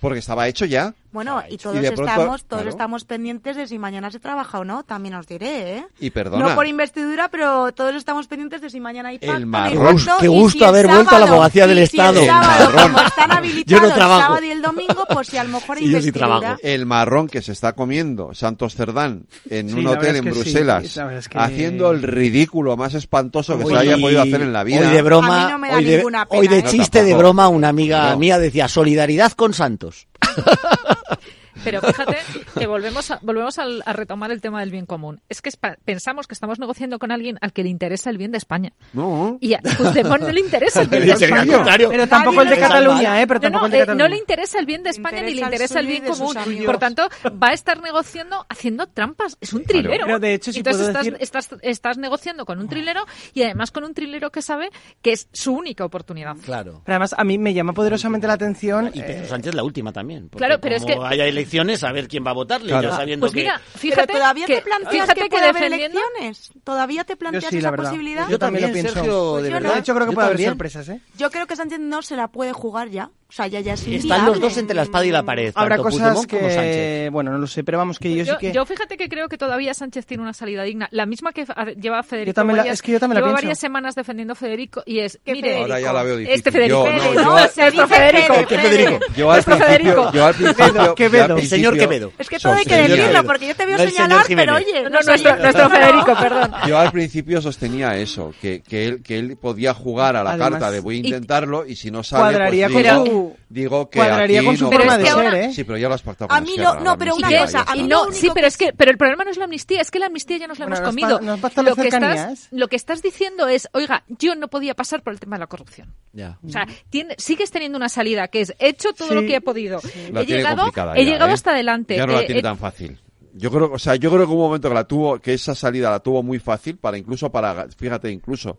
[0.01, 0.94] Porque estaba hecho ya.
[1.12, 2.70] Bueno, y todos, y pronto, estamos, todos claro.
[2.70, 5.86] estamos pendientes de si mañana se trabaja o no, también os diré, ¿eh?
[5.98, 6.51] Y perdona.
[6.51, 10.28] No por investidura, pero todos estamos pendientes de si mañana hay pacto, El marrón, qué
[10.28, 12.12] gusto si haber sábado, vuelto a la abogacía del Estado.
[12.12, 12.93] Si el sábado, el marrón.
[12.93, 14.20] Como están habilitados yo no trabajo.
[14.20, 16.57] el sábado y el domingo, pues si a lo mejor hay sí, yo sí trabajo.
[16.62, 21.01] El marrón que se está comiendo Santos Cerdán en sí, un hotel en Bruselas, sí,
[21.12, 21.39] es que...
[21.39, 24.89] haciendo el ridículo más espantoso que hoy, se haya podido hacer en la vida.
[24.89, 26.39] Hoy de broma, no hoy, de, pena, ¿eh?
[26.39, 28.19] hoy de, chiste de broma, una amiga no.
[28.19, 30.06] mía decía, solidaridad con Santos tantos.
[31.65, 32.16] Pero fíjate
[32.59, 35.20] que volvemos a, volvemos a, a retomar el tema del bien común.
[35.28, 38.19] Es que es pa, pensamos que estamos negociando con alguien al que le interesa el
[38.19, 38.73] bien de España.
[38.93, 39.39] No.
[39.41, 41.01] Y a Puigdemont no le interesa el ¿eh?
[41.01, 41.65] bien de España.
[41.65, 43.27] Pero tampoco el de Cataluña, ¿eh?
[43.27, 44.05] Pero tampoco no, no, el de Cataluña.
[44.05, 46.35] Eh, no le interesa el bien de España ni le interesa el, bien común.
[46.65, 47.09] Por tanto,
[47.43, 49.37] va a estar negociando haciendo trampas.
[49.41, 50.07] Es un trilero.
[50.07, 51.19] Pero de hecho, si Entonces puedo estás, decir...
[51.20, 53.05] estás, estás, negociando con un trilero
[53.35, 54.70] y además con un trilero que sabe
[55.03, 56.37] que es su única oportunidad.
[56.45, 56.82] Claro.
[56.85, 58.91] Pero además, a mí me llama poderosamente la atención.
[58.95, 60.28] Y Pedro eh, Sánchez la última también.
[60.28, 60.97] Claro, pero es que.
[61.01, 63.51] Haya elecciones elecciones a ver quién va a votarle, ya sabiendo pues que...
[63.77, 66.52] fíjate Pero todavía te planteas que, puede haber elecciones.
[66.64, 68.28] Todavía te planteas esa posibilidad.
[68.28, 69.32] Yo, también, lo pienso.
[69.32, 69.60] Pues de.
[69.60, 69.72] No.
[69.72, 70.89] de hecho creo que yo puede haber sorpresas.
[70.89, 71.01] ¿eh?
[71.16, 73.10] Yo creo que Sánchez se la puede jugar ya.
[73.31, 75.52] O sea, ya, ya es Están los dos entre la espada y la pared.
[75.55, 77.11] Habrá tanto cosas Puigdemont como que, Sánchez.
[77.12, 78.52] bueno, no lo sé, pero vamos que yo, sí que...
[78.52, 80.89] Yo fíjate que creo que todavía Sánchez tiene una salida digna.
[80.90, 81.47] La misma que
[81.81, 82.31] lleva Federico.
[82.31, 83.47] Yo también la- varias- es que yo también la lleva pienso.
[83.47, 86.36] varias semanas defendiendo a Federico y es, mire, Ahora ya la veo difícil.
[86.39, 86.85] este Federico.
[86.86, 88.35] Yo, no, yo- no, es nuestro Federico.
[88.48, 88.98] ¿Qué Federico?
[89.16, 90.12] Yo al Nuestro principio, Federico.
[90.12, 91.27] yo al principio, Quevedo.
[91.28, 92.12] yo al El señor principio- Quevedo.
[92.19, 95.01] Es que todo hay que decirlo, porque yo te veo señalar, pero oye, No, no,
[95.02, 96.51] nuestro, Federico, perdón.
[96.66, 100.70] Yo al principio sostenía eso, que, que, él, que él podía jugar a la carta
[100.70, 103.98] de voy a intentarlo y si no sale, Cuadraría pues con digo, su- digo, que
[103.98, 105.52] cuadraría aquí con su no forma de ser, ¿eh?
[105.52, 107.74] Sí, pero ya lo has pactado A mí lo- no, la pero una cosa, a
[107.74, 109.80] mí Y lo no, sí, pero es que, pero el problema no es la amnistía,
[109.80, 111.20] es que la amnistía ya nos la Bueno, hemos nos comido.
[111.20, 114.74] nos bastan lo, las que estás, lo que estás diciendo es, oiga, yo no podía
[114.74, 115.94] pasar por el tema de la corrupción.
[116.12, 116.38] Ya.
[116.47, 119.36] O sea, tiene- sigues teniendo una salida que es, he hecho todo Sí, lo que
[119.36, 119.80] he podido.
[120.12, 121.34] La He tiene llegado, complicada he ya, llegado ¿eh?
[121.34, 121.97] hasta adelante.
[121.97, 122.98] Ya no la Eh, tiene eh, tan fácil.
[123.32, 125.55] Yo creo, o sea, yo creo que hubo un momento que la tuvo, que esa
[125.55, 128.59] salida la tuvo muy fácil para incluso para, fíjate, incluso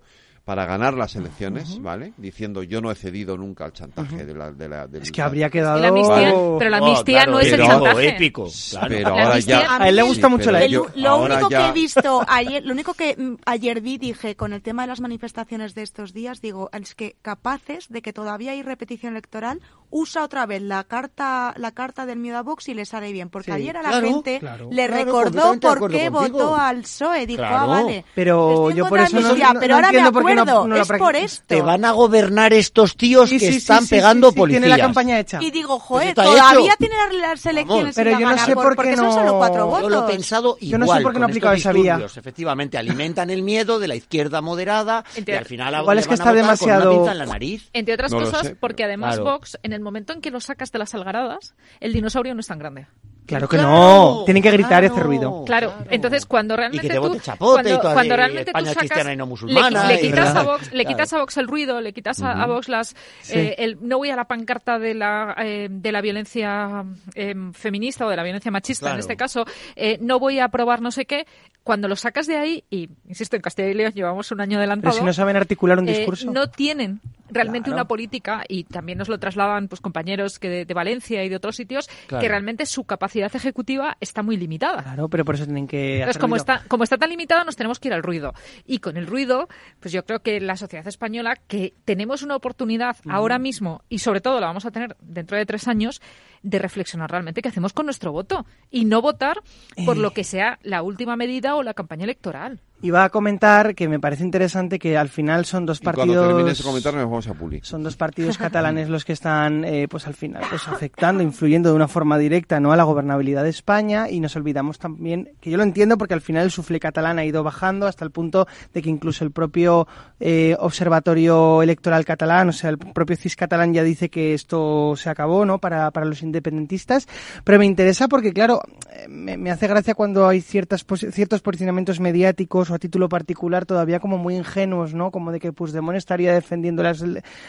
[0.52, 2.12] para ganar las elecciones, ¿vale?
[2.18, 5.22] Diciendo yo no he cedido nunca al chantaje de la, de la, del- Es que
[5.22, 5.80] habría quedado...
[5.80, 8.10] la amnistía- pero la amnistía no es el chantaje.
[8.10, 8.50] épico.
[8.72, 8.88] claro.
[8.90, 9.78] Pero ahora amnistía- ya.
[9.82, 12.22] A él le gusta Sí, mucho la yo- Lo ahora único ya- que he visto
[12.28, 13.16] ayer, lo único que
[13.46, 17.16] ayer vi, dije, con el tema de las manifestaciones de estos días, digo, es que
[17.22, 22.18] capaces de que todavía hay repetición electoral, usa otra vez la carta la carta del
[22.20, 23.30] miedo a Vox y le sale bien.
[23.30, 23.58] Porque Sí.
[23.58, 24.68] ayer a la Claro, gente claro.
[24.70, 26.38] le Claro, recordó por acuerdo qué contigo.
[26.40, 27.26] votó al PSOE.
[27.26, 27.56] Dijo, Claro.
[27.58, 28.06] ah, vale.
[28.16, 31.44] Pero yo por eso no, pero ahora me entiendo no- no es por esto.
[31.48, 34.62] Te van a gobernar estos tíos Sí, que sí, están sí, pegando sí, policías.
[34.64, 35.40] tiene la campaña hecha.
[35.42, 36.76] Y digo, joder, está todavía hecho.
[36.80, 39.66] tiene las- las elecciones Pero yo no sé por qué porque son no- solo cuatro
[39.68, 39.82] votos.
[39.84, 41.04] Yo lo he pensado Yo no sé igual.
[41.04, 42.00] por qué no aplicado esa vía.
[42.16, 46.34] Efectivamente, alimentan el miedo de la izquierda moderada y al final Igual es que está
[46.34, 47.70] demasiado- en la nariz.
[47.74, 49.20] Entre otras No cosas, sé, porque además.
[49.20, 52.48] Vox, en el momento en que lo sacas de las algaradas, el dinosaurio no es
[52.48, 52.88] tan grande.
[53.32, 54.22] Claro que no.
[54.26, 55.44] Tienen que gritar y hacer ruido.
[55.46, 58.64] Claro, entonces cuando realmente te tú, vote chapote cuando, y toda cuando de realmente España
[58.68, 60.50] tú sacas, cristiana y no le- musulmana le, y- quitas a Claro.
[60.52, 62.46] Vox, le quitas a Vox el ruido, le quitas a.
[62.46, 63.34] Vox las, Sí.
[63.40, 66.84] eh, el, no voy a la pancarta de la eh, de la violencia
[67.16, 69.00] eh, feminista o de la violencia machista en Claro.
[69.00, 69.46] este caso,
[69.76, 71.26] eh, no voy a aprobar no sé qué.
[71.64, 74.94] Cuando lo sacas de ahí y insisto en Castilla y León llevamos un año adelantado.
[74.94, 76.32] Pero si no saben articular un eh, discurso.
[76.32, 77.00] no tienen
[77.32, 77.82] realmente Claro.
[77.82, 81.36] una política y también nos lo trasladan pues compañeros que de, de Valencia y de
[81.36, 82.22] otros sitios Claro.
[82.22, 84.84] que realmente su capacidad ejecutiva está muy limitada.
[84.84, 86.42] Claro, pero por eso tienen que Entonces, hacer como ruido.
[86.54, 88.34] está, como está tan limitada, nos tenemos que ir al ruido.
[88.66, 89.48] Y con el ruido,
[89.80, 94.22] pues yo creo que la sociedad española, que tenemos una oportunidad ahora mismo, y sobre
[94.22, 96.02] todo la vamos a tener dentro de tres años,
[96.44, 98.46] de reflexionar realmente qué hacemos con nuestro voto.
[98.70, 99.42] Y no votar
[99.86, 100.00] por Eh.
[100.00, 102.60] lo que sea la última medida o la campaña electoral.
[102.84, 106.34] Iba a comentar que me parece interesante que al final son dos Y cuando termine
[106.34, 107.60] partidos ese comentario nos vamos a Puli.
[107.62, 111.76] son dos partidos catalanes los que están eh, pues al final pues afectando influyendo de
[111.76, 114.10] una forma directa no a la gobernabilidad de España.
[114.10, 117.26] Y nos olvidamos también que yo lo entiendo porque al final el suflé catalán ha
[117.26, 119.88] ido bajando hasta el punto de que incluso el propio
[120.20, 125.10] eh, observatorio electoral catalán o sea el propio CIS catalán ya dice que esto se
[125.10, 127.08] acabó no para, para los independentistas.
[127.44, 132.00] Pero me interesa porque claro eh, me, me hace gracia cuando hay ciertas ciertos posicionamientos
[132.00, 135.12] mediáticos a título particular todavía como muy ingenuos, ¿no?
[135.12, 137.04] Como de que Puigdemont estaría defendiendo las-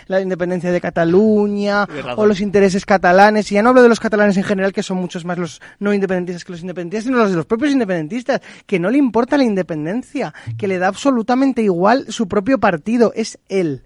[0.07, 1.87] la independencia de Cataluña
[2.23, 3.51] o los intereses catalanes.
[3.53, 5.93] Y ya no hablo de los catalanes en general, que son muchos más los no
[5.95, 9.45] independentistas que los independentistas, sino los de los propios independentistas, que no le importa la
[9.45, 13.83] independencia, que le da absolutamente igual su propio partido, es él.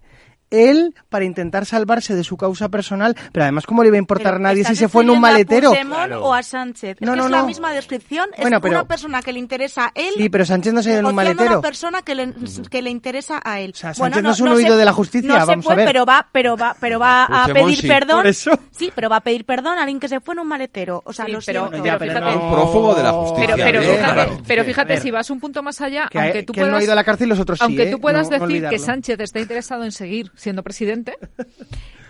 [0.50, 4.34] Él para intentar salvarse de su causa personal, pero además cómo le iba a importar
[4.34, 5.68] a nadie si ¿Estás se fue en un maletero.
[5.70, 6.98] ¿A Puigdemont o a Sánchez?
[7.00, 8.28] No, es que no, es la misma descripción.
[8.34, 10.14] Es Bueno, pero- una persona que le interesa a él.
[10.16, 11.50] Sí, pero Sánchez no se ha ido en un maletero.
[11.50, 12.32] una persona que le,
[12.70, 13.72] que le interesa a él.
[13.74, 15.76] O sea, Sánchez no es un huido de la justicia, no se vamos a fue,
[15.76, 15.86] ver.
[15.86, 18.18] Pero va, pero va, pero va a pedir perdón.
[18.18, 18.50] Por eso.
[18.70, 21.02] Sí, pero va a pedir perdón a alguien que se fue en un maletero.
[21.04, 21.82] O sea, Sí, lo pero- siento.
[21.82, 23.54] pero fíjate- Un prófugo de la justicia.
[23.56, 23.96] Pero, pero ¿eh?
[23.96, 24.38] fíjate, Claro.
[24.46, 25.02] pero A fíjate ver.
[25.02, 27.04] si vas un punto más allá, Que, aunque tú puedas, no ha ido a la
[27.04, 27.90] cárcel los otros sí, aunque ¿eh?
[27.90, 28.78] tú puedas No- no decir que.
[28.78, 31.18] Sánchez está interesado en seguir siendo presidente,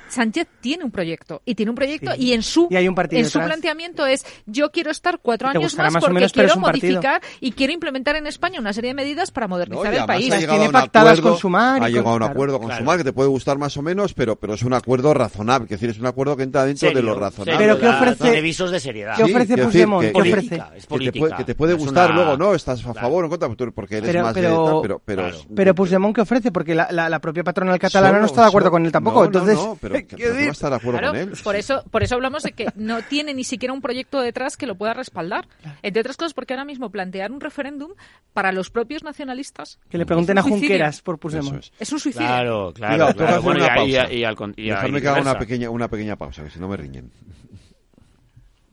[0.08, 2.22] Sánchez tiene un proyecto y tiene un proyecto Sí.
[2.24, 5.48] y en su Y hay un partido en su planteamiento es yo quiero estar cuatro
[5.48, 6.88] años más, más porque menos, quiero partido.
[6.92, 10.32] modificar y quiero implementar en España una serie de medidas para modernizar No, el país.
[10.32, 12.58] ha llegado tiene a un pactadas acuerdo, con Sumar y ha llegado a un acuerdo
[12.58, 12.80] con Claro.
[12.82, 15.70] Sumar que te puede gustar más o menos, pero pero es un acuerdo razonable, es
[15.70, 17.58] decir, es un acuerdo que entra dentro de Serio, lo razonable.
[17.58, 19.16] Pero ¿qué ofrece- Tiene visos de seriedad.
[19.16, 20.06] ¿Qué ofrece decir Puigdemont?
[20.06, 20.54] que- ¿Qué ofrece?
[20.56, 21.18] Es que te, política.
[21.20, 22.54] puede, que te puede Es gustar una- luego, ¿no?
[22.54, 23.00] Estás a Claro.
[23.00, 25.38] favor o en contra, porque eres Pero, más de pero, tal, pero, pero, claro.
[25.54, 26.52] pero Puigdemont, ¿qué ofrece?
[26.52, 28.92] Porque la, la, la propia patronal catalana Solo- no está de acuerdo solo- con él
[28.92, 29.16] tampoco.
[29.16, 31.38] no, no, Entonces, no, pero que- ¿qué pero no está de acuerdo Claro, con él.
[31.42, 34.66] por eso, por eso hablamos de que no tiene ni siquiera un proyecto detrás que
[34.66, 35.48] lo pueda respaldar.
[35.82, 37.92] Entre otras cosas, porque ahora mismo plantear un referéndum
[38.32, 40.42] para los propios nacionalistas que le pregunten a.
[40.42, 41.64] Junqueras por Puigdemont.
[41.78, 42.26] Es un suicidio.
[42.26, 43.12] Claro, claro.
[43.42, 46.58] Bueno, una y al y y que haga una pequeña, una pequeña pausa, que si
[46.58, 47.10] no me riñen.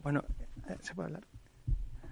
[0.03, 0.23] Bueno,
[0.69, 1.23] eh, se puede hablar.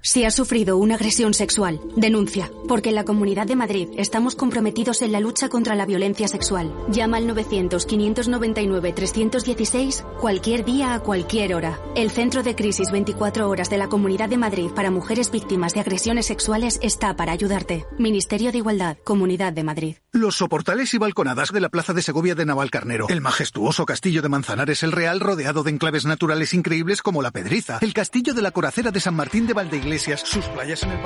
[0.04, 5.04] Si has sufrido una agresión sexual, denuncia, porque en la Comunidad de Madrid estamos comprometidos
[5.04, 6.74] en la lucha contra la violencia sexual.
[6.90, 11.80] Llama al 900-599-316 cualquier día a cualquier hora.
[11.96, 15.82] El Centro de Crisis 24 Horas de la Comunidad de Madrid para mujeres víctimas de
[15.82, 17.86] agresiones sexuales está para ayudarte.
[18.00, 19.98] Ministerio de Igualdad, Comunidad de Madrid.
[20.14, 23.08] Los soportales y balconadas de la Plaza de Segovia de Navalcarnero.
[23.08, 27.78] El majestuoso castillo de Manzanares el Real rodeado de enclaves naturales increíbles como la Pedriza.
[27.82, 29.54] El castillo de la Coracera de San Martín de
[30.00, 31.00] Sus playas en el.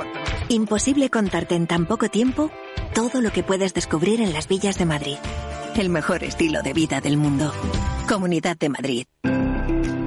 [0.48, 2.50] Imposible contarte en tan poco tiempo
[2.94, 5.16] todo lo que puedes descubrir en las villas de Madrid.
[5.76, 7.52] el mejor estilo de vida del mundo.
[8.08, 9.06] Comunidad de Madrid.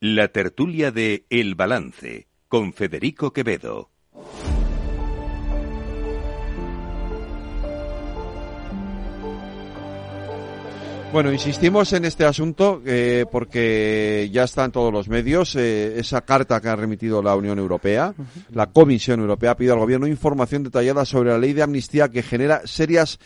[0.00, 3.90] La tertulia de El Balance con Federico Quevedo.
[11.12, 16.20] Bueno, insistimos en este asunto eh, porque ya está en todos los medios eh, esa
[16.20, 18.14] carta que ha remitido la Unión Europea.
[18.52, 22.60] La Comisión Europea pide al Gobierno información detallada sobre la ley de amnistía que genera
[22.66, 23.18] serias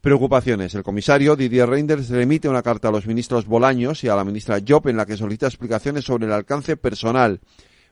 [0.00, 0.74] preocupaciones.
[0.74, 4.58] El comisario Didier Reinders remite una carta a los ministros Bolaños y a la ministra
[4.66, 7.40] Job en la que solicita explicaciones sobre el alcance personal,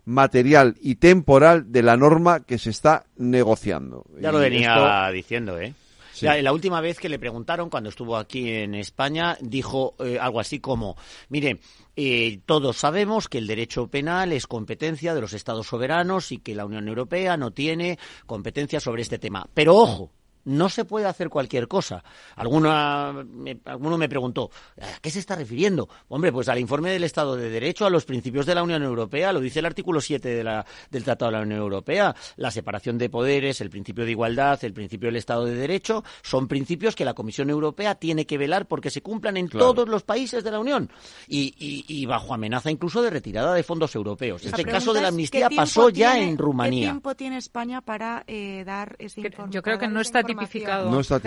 [0.05, 4.05] material y temporal de la norma que se está negociando.
[4.21, 5.75] Ya lo venía diciendo, ¿eh?
[6.21, 10.59] La, última vez que le preguntaron, cuando estuvo aquí en España, dijo eh, algo así
[10.59, 10.97] como,
[11.29, 11.61] mire,
[11.95, 16.55] eh, todos sabemos que el derecho penal es competencia de los Estados soberanos y que
[16.55, 19.47] la Unión Europea no tiene competencia sobre este tema.
[19.55, 20.11] Pero ojo,
[20.45, 22.03] no se puede hacer cualquier cosa.
[22.37, 24.51] Alguno me, alguno me preguntó,
[24.81, 25.89] ¿a qué se está refiriendo?
[26.09, 29.33] Hombre, pues al informe del Estado de Derecho, a los principios de la Unión Europea,
[29.33, 32.15] lo dice el artículo 7 de la, del Tratado de la Unión Europea.
[32.37, 36.49] La separación de poderes, el principio de igualdad, el principio del Estado de Derecho, son
[36.49, 40.45] principios que la Comisión Europea tiene que velar porque se cumplan en todos los países
[40.45, 40.91] de la Unión
[41.27, 44.45] y, bajo amenaza incluso de retirada de fondos europeos.
[44.45, 46.81] Este caso de la amnistía pasó ya en Rumanía.
[46.81, 49.53] ¿Qué tiempo tiene España para eh, dar ese informe?
[49.53, 50.91] Yo creo que no está tipificado.
[50.91, 51.19] No está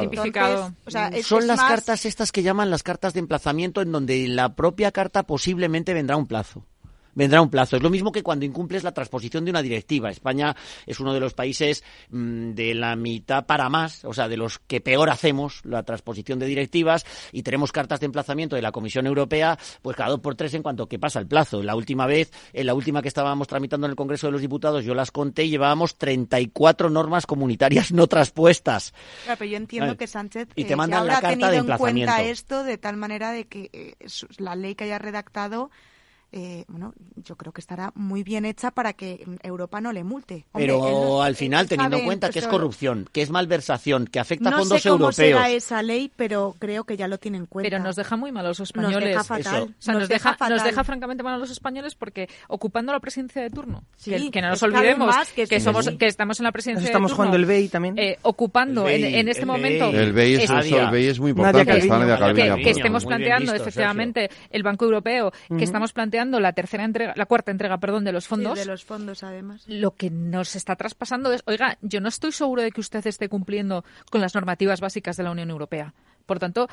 [0.00, 0.72] tipificado.
[1.22, 5.24] Son las cartas estas que llaman las cartas de emplazamiento en donde la propia carta
[5.24, 6.64] posiblemente vendrá un plazo.
[7.14, 7.76] Vendrá un plazo.
[7.76, 10.10] Es lo mismo que cuando incumples la transposición de una directiva.
[10.10, 10.54] España
[10.86, 14.58] es uno de los países mm, de la mitad para más, o sea, de los
[14.58, 19.06] que peor hacemos la transposición de directivas y tenemos cartas de emplazamiento de la Comisión
[19.06, 21.62] Europea, pues cada dos por tres en cuanto que pasa el plazo.
[21.62, 24.84] La última vez, en la última que estábamos tramitando en el Congreso de los Diputados,
[24.84, 28.92] yo las conté y llevábamos 34 normas comunitarias no traspuestas.
[29.24, 32.12] Claro, pero yo entiendo que Sánchez y te eh, mandan la carta de emplazamiento.
[32.12, 33.94] en cuenta esto de tal manera de que eh,
[34.38, 35.70] la ley que haya redactado
[36.32, 40.46] eh, bueno, yo creo que estará muy bien hecha para que Europa no le multe.
[40.52, 44.58] pero al final, teniendo en cuenta que es corrupción, que es malversación, que afecta a
[44.58, 45.16] fondos sé cómo europeos.
[45.16, 47.68] será esa ley, pero creo que ya lo tienen en cuenta.
[47.68, 48.96] Pero nos deja muy mal a los españoles.
[48.96, 49.62] Nos deja fatal.
[49.62, 53.42] O sea, nos, deja, nos deja francamente mal a los españoles porque ocupando la presidencia
[53.42, 57.16] de turno, que, no nos olvidemos que, somos, que estamos en la presidencia estamos de
[57.16, 57.98] turno, jugando el BEI también.
[57.98, 59.90] Eh, ocupando en, este momento.
[59.90, 61.64] El BEI es, el BEI es muy importante.
[62.62, 67.50] que, estemos planteando efectivamente el Banco Europeo, que estamos planteando la tercera entrega la cuarta
[67.50, 68.58] entrega, perdón, de los fondos.
[68.58, 69.64] de los fondos, además.
[69.66, 73.28] Lo que nos está traspasando es, oiga, yo no estoy seguro de que usted esté
[73.28, 75.94] cumpliendo con las normativas básicas de la Unión Europea.
[76.26, 76.68] Por tanto,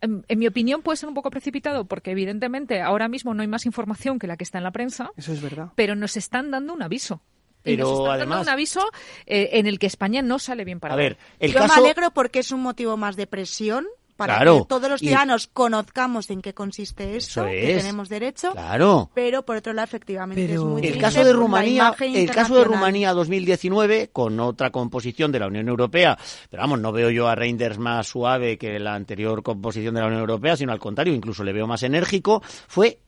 [0.00, 3.66] en, mi opinión puede ser un poco precipitado porque evidentemente ahora mismo no hay más
[3.66, 5.10] información que la que está en la prensa.
[5.16, 5.70] Eso es verdad.
[5.74, 7.22] Pero nos están dando un aviso.
[7.62, 8.82] Pero y nos están dando un aviso
[9.26, 12.10] eh, en el que España no sale bien para A ver, el Yo me alegro
[12.10, 13.86] porque es un motivo más de presión
[14.16, 18.52] para que todos los ciudadanos conozcamos en qué consiste esto, que tenemos derecho.
[18.52, 19.10] Claro.
[19.14, 23.12] Pero por otro lado, efectivamente, es muy el caso de Rumanía, el caso de Rumanía
[23.12, 26.18] 2019 con otra composición de la Unión Europea,
[26.50, 30.06] pero vamos, no veo yo a Reinders más suave que la anterior composición de la
[30.06, 32.98] Unión Europea, sino al contrario, incluso le veo más enérgico, fue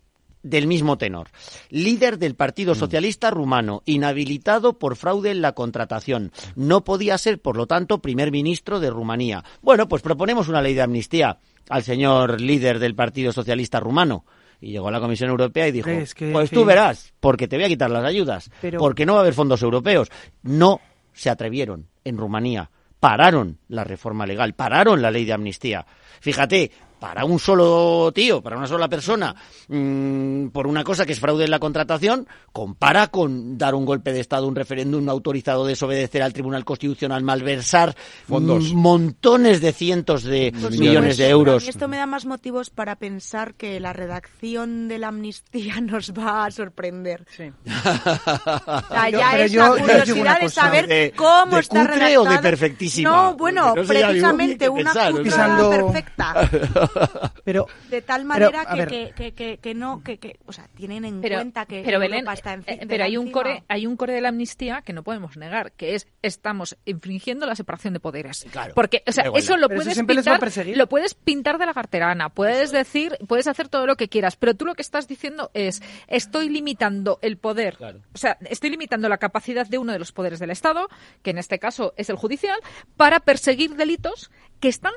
[0.47, 1.29] del mismo tenor.
[1.71, 2.79] Líder del Partido mm.
[2.79, 6.33] Socialista rumano, inhabilitado por fraude en la contratación.
[6.55, 9.45] No podía ser, por lo tanto, primer ministro de Rumanía.
[9.63, 14.25] Bueno, pues proponemos una ley de amnistía al señor líder del Partido Socialista rumano.
[14.61, 15.91] Y llegó a la Comisión Europea y dijo,
[16.33, 19.35] pues tú verás, porque te voy a quitar las ayudas, porque no va a haber
[19.35, 20.11] fondos europeos.
[20.43, 20.81] No
[21.13, 22.71] se atrevieron en Rumanía.
[22.99, 25.85] Pararon la reforma legal, pararon la ley de amnistía.
[26.21, 29.35] Fíjate, para un solo tío, para una sola persona,
[29.69, 34.13] mm, por una cosa que es fraude en la contratación, compara con dar un golpe
[34.13, 37.95] de Estado, un referéndum autorizado, desobedecer al Tribunal Constitucional, malversar
[38.27, 38.73] Fondos.
[38.73, 41.69] montones de cientos de millones de euros.
[41.69, 46.47] esto me da más motivos para pensar que la redacción de la amnistía nos va
[46.47, 47.27] a sorprender.
[47.37, 47.53] Sí.
[49.13, 52.21] ya es la curiosidad de saber cómo está redactada.
[52.21, 53.11] o de perfectísima?
[53.11, 56.51] No, bueno, precisamente una cutre perfecta.
[57.45, 61.83] pero de tal manera que, que, que, no que, o sea tienen en cuenta que
[61.85, 64.93] pero está en, eh, pero hay un core hay un core de la amnistía que
[64.93, 68.47] no podemos negar que es estamos infringiendo la separación de poderes.
[68.75, 70.41] Porque o sea eso lo puedes pintar
[70.75, 74.55] lo puedes pintar de la carterana puedes decir puedes hacer todo lo que quieras pero
[74.55, 77.77] tú lo que estás diciendo es estoy limitando el poder.
[78.15, 80.89] O sea estoy limitando la capacidad de uno de los poderes del Estado
[81.23, 82.59] que en este caso es el judicial
[82.97, 84.93] para perseguir delitos que están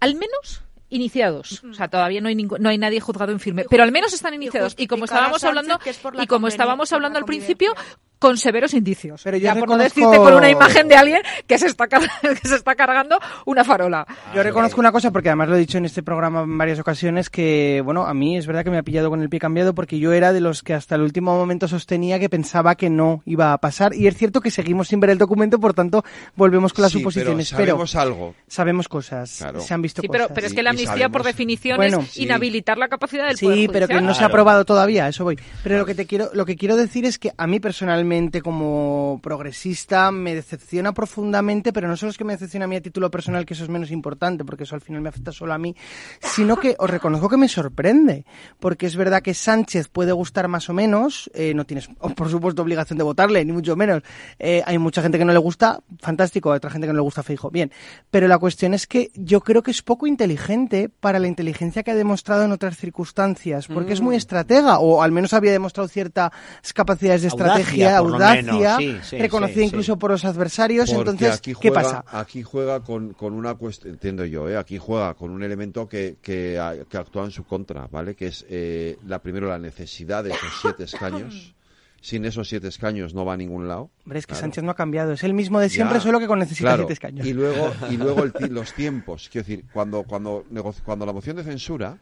[0.00, 1.62] al menos iniciados.
[1.64, 4.34] O sea, todavía no hay no hay nadie juzgado en firme, pero al menos están
[4.34, 4.74] iniciados.
[4.78, 5.78] Y como estábamos hablando
[6.20, 7.74] y como estábamos hablando al principio,
[8.18, 9.22] con severos indicios.
[9.22, 12.74] Pero ya por decirte con una imagen de alguien que se está que se está
[12.74, 14.06] cargando una farola.
[14.34, 17.30] Yo reconozco una cosa porque además lo he dicho en este programa en varias ocasiones
[17.30, 19.98] que bueno, a mí es verdad que me ha pillado con el pie cambiado porque
[19.98, 23.52] yo era de los que hasta el último momento sostenía que pensaba que no iba
[23.52, 26.04] a pasar y es cierto que seguimos sin ver el documento, por tanto,
[26.36, 28.34] volvemos con las suposiciones, pero sabemos algo.
[28.46, 30.28] Sabemos cosas, se han visto sí, cosas.
[30.34, 34.00] Pero, es que la amnistía por definición es inhabilitar la capacidad del Sí, pero que
[34.00, 35.38] no se ha aprobado todavía, eso voy.
[35.62, 38.03] Pero lo que te quiero lo que quiero decir es que a mí personalmente
[38.42, 42.82] como progresista me decepciona profundamente, pero no solo es que me decepciona a mí a
[42.82, 45.58] título personal, que eso es menos importante, porque eso al final me afecta solo a
[45.58, 45.74] mí,
[46.20, 48.24] sino que os reconozco que me sorprende,
[48.60, 52.62] porque es verdad que Sánchez puede gustar más o menos, eh, no tienes, por supuesto,
[52.62, 54.02] obligación de votarle, ni mucho menos.
[54.38, 57.02] Eh, hay mucha gente que no le gusta, fantástico, hay otra gente que no le
[57.02, 57.70] gusta Feijo, bien.
[58.10, 61.90] Pero la cuestión es que yo creo que es poco inteligente para la inteligencia que
[61.90, 64.18] ha demostrado en otras circunstancias, porque es muy mm.
[64.18, 66.30] estratega, o al menos había demostrado ciertas
[66.74, 68.78] capacidades de estrategia, audacia,
[69.12, 70.90] reconocida incluso por los adversarios.
[70.90, 72.04] entonces, ¿qué pasa?
[72.08, 74.56] Aquí juega con, con una cuestión, entiendo yo, ¿eh?
[74.56, 78.14] aquí juega con un elemento que, que, que actúa en su contra, ¿vale?
[78.14, 81.54] Que es, eh, la primero, la necesidad de esos siete escaños.
[82.00, 83.90] Sin esos siete escaños no va a ningún lado.
[84.04, 85.12] Hombre, es que Sánchez no ha cambiado.
[85.12, 87.26] Es el mismo de siempre, solo que con necesita siete escaños.
[87.26, 89.30] Y luego, y luego los tiempos.
[89.32, 90.44] Quiero decir, cuando, cuando,
[90.84, 91.96] cuando la moción de censura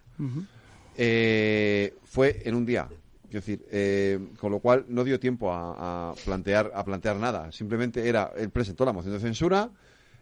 [0.96, 2.88] eh, fue en un día.
[3.32, 7.50] Quiero decir, eh, con lo cual no dio tiempo a, plantear a plantear nada.
[7.50, 9.70] Simplemente era, él presentó la moción de censura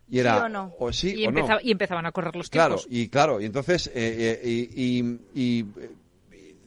[0.08, 0.72] y era ¿Sí o, no?
[0.92, 1.58] sí y, o no.
[1.60, 2.86] y empezaban a correr los tiempos.
[2.86, 5.66] Claro, y claro, y entonces eh, eh, y,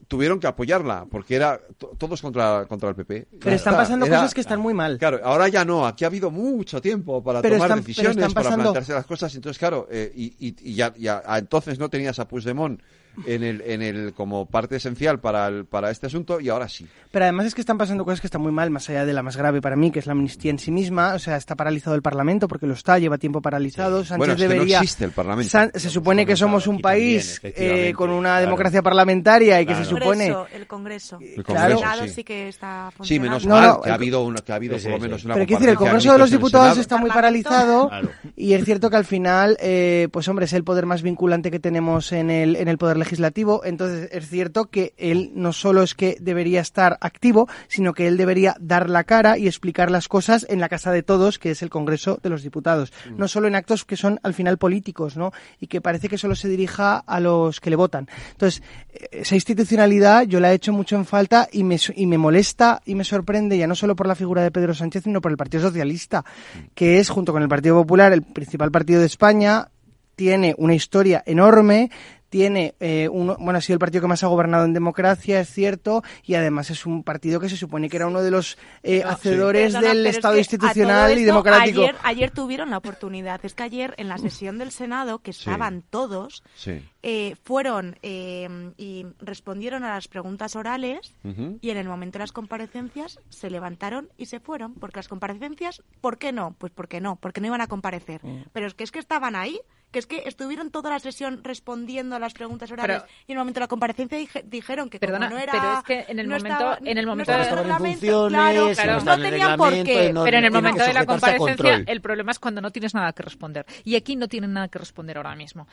[0.09, 1.61] tuvieron que apoyarla, porque era
[1.97, 3.27] todos contra, contra el PP.
[3.39, 4.97] Pero están pasando cosas que están muy mal.
[4.97, 9.05] Claro, ahora ya no, aquí ha habido mucho tiempo para tomar decisiones, para plantearse las
[9.05, 12.81] cosas, entonces claro, eh, y, ya, ya, entonces no tenías a Puigdemont
[13.25, 16.87] en el, en el, como parte esencial para, el, para este asunto y ahora sí.
[17.11, 19.21] Pero además es que están pasando cosas que están muy mal, más allá de la
[19.21, 21.13] más grave para mí, que es la amnistía en sí misma.
[21.13, 24.03] O sea, está paralizado el Parlamento porque lo está, lleva tiempo paralizado.
[24.03, 24.77] Sánchez bueno, debería.
[24.77, 25.51] no existe el Parlamento.
[25.73, 30.35] se supone que somos un país eh, con una democracia parlamentaria y que se supone.
[30.53, 31.19] El Congreso.
[31.21, 31.79] El Congreso.
[31.79, 32.07] Claro.
[32.07, 32.23] sí.
[32.23, 35.23] que está Sí, menos mal que ha habido, una, que ha habido por lo menos
[35.23, 37.89] una Pero quiero decir, el Congreso de los Diputados está muy paralizado
[38.35, 41.59] y es cierto que al final, eh, pues hombre, es el poder más vinculante que
[41.59, 43.63] tenemos en el, en el Poder Legislativo.
[43.65, 48.17] Entonces, es cierto que él no solo es que debería estar activo, sino que él
[48.17, 51.61] debería dar la cara y explicar las cosas en la casa de todos, que es
[51.61, 52.91] el Congreso de los Diputados.
[53.09, 53.17] Mm.
[53.17, 55.31] No solo en actos que son al final políticos, ¿no?
[55.59, 58.07] Y que parece que solo se dirija a los que le votan.
[58.31, 58.63] Entonces,
[59.11, 62.95] esa institucionalidad yo la he hecho mucho en falta y me, y me molesta y
[62.95, 65.63] me sorprende ya no solo por la figura de Pedro Sánchez, sino por el Partido
[65.63, 66.59] Socialista, mm.
[66.73, 69.67] que es, junto con el Partido Popular, el principal partido de España,
[70.15, 71.89] tiene una historia enorme,
[72.33, 75.49] tiene eh, uno, bueno, ha sido el partido que más ha gobernado en democracia, es
[75.51, 79.03] cierto, y además es un partido que se supone que era uno de los eh,
[79.03, 81.81] hacedores del Estado institucional y democrático.
[81.81, 85.83] Ayer, ayer, tuvieron la oportunidad, es que ayer en la sesión del Senado, que estaban
[85.87, 86.43] todos,
[87.03, 91.13] eh, fueron y respondieron a las preguntas orales
[91.61, 95.83] y en el momento de las comparecencias se levantaron y se fueron, porque las comparecencias,
[96.01, 96.55] ¿por qué no?
[96.57, 98.21] Pues porque no, porque no iban a comparecer.
[98.53, 99.59] Pero es que es que estaban ahí
[99.93, 103.37] que es que estuvieron toda la sesión respondiendo a las preguntas orales y en el
[103.37, 106.27] momento de la comparecencia dijeron que perdona, como no era pero es que en el
[106.27, 107.37] momento en el momento de
[108.27, 110.11] claro, claro, no tenían por qué.
[110.23, 113.23] pero en el momento de la comparecencia el problema es cuando no tienes nada que
[113.23, 113.65] responder.
[113.83, 115.67] Y aquí no tienen nada que responder ahora mismo.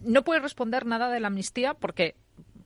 [0.00, 2.16] No puedes responder nada de la amnistía porque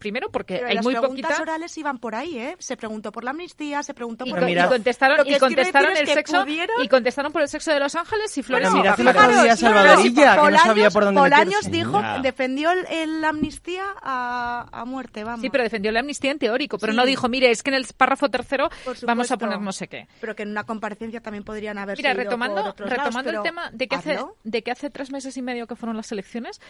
[0.00, 2.56] primero porque hay muy poquitas orales iban por ahí, ¿eh?
[2.58, 6.44] Se preguntó por la amnistía, se preguntó por y contestaron y contestaron el sexo
[6.82, 10.90] y contestaron por el sexo de Los Ángeles y Flores bueno, mira, que no sabía
[10.90, 15.42] por dónde Polaños dijo, defendió el, amnistía a, a, muerte, vamos.
[15.42, 17.86] Sí, pero defendió la amnistía en teórico, pero no dijo, mire, es que en el
[17.96, 18.70] párrafo tercero
[19.02, 20.08] vamos a poner no sé qué.
[20.20, 23.96] Pero que en una comparecencia también podrían haber Mira, retomando, retomando el tema de que
[23.96, 26.60] hace de que hace tres meses y medio que fueron las elecciones,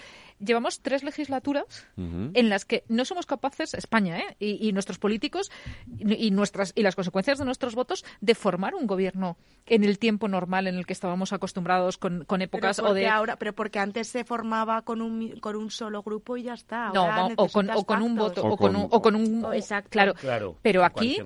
[0.40, 4.36] llevamos tres legislaturas en las que no somos capaces, España ¿eh?
[4.38, 5.50] y, nuestros políticos
[5.98, 9.36] y, nuestras y las consecuencias de nuestros votos, de formar un gobierno
[9.66, 13.36] en el tiempo normal en el que estábamos acostumbrados con, con épocas o de ahora
[13.36, 16.90] pero porque antes se formaba con un con un solo grupo y ya está.
[16.92, 19.90] No, o, con, o con un voto o con, un, o con un exacto.
[19.90, 21.18] claro, pero aquí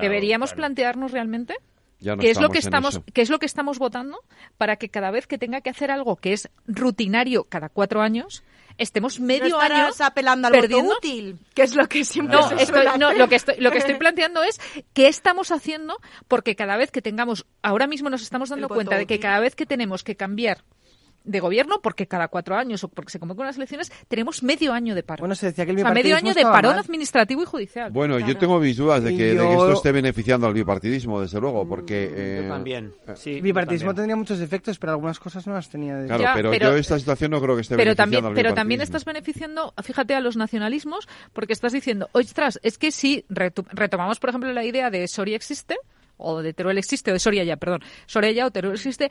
[0.00, 1.56] deberíamos plantearnos realmente
[2.00, 4.20] ¿Qué es lo que estamos qué es lo que estamos votando
[4.56, 8.42] para que cada vez que tenga que hacer algo que es rutinario cada cuatro años
[8.78, 10.96] estemos medio no año apelando al perdiendo.
[10.96, 14.42] útil que es lo que siempre no, no lo que estoy lo que estoy planteando
[14.42, 14.60] es
[14.92, 15.98] qué estamos haciendo
[16.28, 19.54] porque cada vez que tengamos ahora mismo nos estamos dando cuenta de que cada vez
[19.54, 20.64] que tenemos que cambiar
[21.24, 24.94] de gobierno porque cada cuatro años o porque se convocan las elecciones tenemos medio año
[24.94, 25.20] de paro.
[25.20, 27.90] Bueno, se decía que el o sea, medio año de parón administrativo y judicial.
[27.90, 32.08] Bueno, yo tengo mis dudas de que, esto esté beneficiando al bipartidismo, desde luego, porque...
[32.08, 32.94] Mm, eh, también.
[33.14, 35.96] Sí, el bipartidismo tendría muchos efectos, pero algunas cosas no las tenía.
[35.96, 36.06] De...
[36.06, 39.04] Claro, pero, yo esta situación no creo que esté pero beneficiando también, Pero también estás
[39.04, 44.52] beneficiando, fíjate, a los nacionalismos, porque estás diciendo, ostras, es que si retomamos, por ejemplo,
[44.52, 45.76] la idea de Soria existe,
[46.16, 49.08] o de Teruel existe, o de Soria ya, perdón, Soria ya o Teruel existe,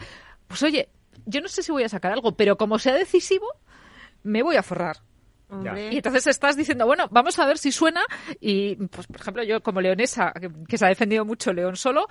[0.48, 0.90] pues oye,
[1.26, 3.48] yo no sé si voy a sacar algo, pero como sea decisivo,
[4.24, 4.98] me voy a forrar.
[5.92, 8.02] Y entonces estás diciendo, bueno, vamos a ver si suena.
[8.40, 10.32] Y, pues, por ejemplo, yo como leonesa,
[10.68, 12.08] que se ha defendido mucho León solo,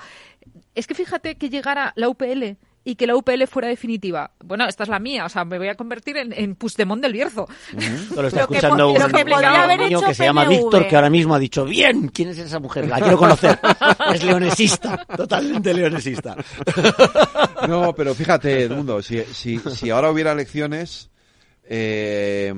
[0.74, 2.56] es que fíjate que llegara la UPL
[2.88, 4.30] y que la UPL fuera definitiva.
[4.42, 7.12] Bueno, esta es la mía, o sea, me voy a convertir en, en Puigdemont del
[7.12, 7.46] Bierzo.
[8.16, 8.94] Lo está escuchando un,
[9.78, 12.88] niño que se llama Víctor, que ahora mismo ha dicho, bien, ¿quién es esa mujer?
[12.88, 13.58] La quiero conocer.
[14.14, 16.34] es leonesista, totalmente leonesista.
[17.68, 21.10] no, pero fíjate, Edmundo, si, si, si ahora hubiera elecciones
[21.70, 22.52] eh,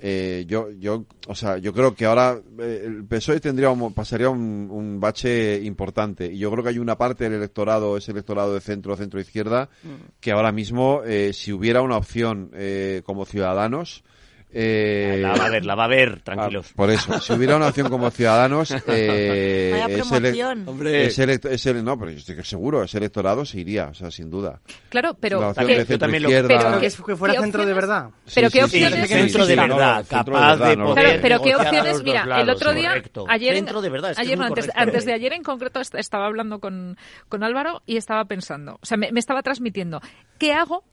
[0.00, 4.98] eh, yo, yo, o sea, yo creo que ahora eh, el PSOE tendría pasaría un,
[4.98, 8.96] bache importante y yo creo que hay una parte del electorado, ese electorado de centro,
[8.96, 10.18] centro izquierda, mm.
[10.20, 14.02] que ahora mismo, eh, si hubiera una opción eh, como ciudadanos,
[14.50, 16.68] eh, la va a ver, la va a ver, tranquilos.
[16.70, 20.00] Ah, por eso, si hubiera una opción como Ciudadanos, eh,
[21.44, 24.60] ese, no, pero yo estoy seguro, ese electorado se iría, o sea, sin duda.
[24.88, 28.10] Claro, pero que, yo también lo, pero que, fuera centro de verdad.
[28.34, 32.72] Pero qué opciones, centro de verdad, capaz de, poder pero qué opciones, mira, el otro
[32.72, 32.92] día,
[33.28, 33.64] ayer,
[34.16, 36.96] ayer antes, antes de ayer en concreto estaba hablando con,
[37.28, 40.00] con Álvaro y estaba pensando, o sea, me, me estaba transmitiendo,
[40.38, 40.84] ¿qué hago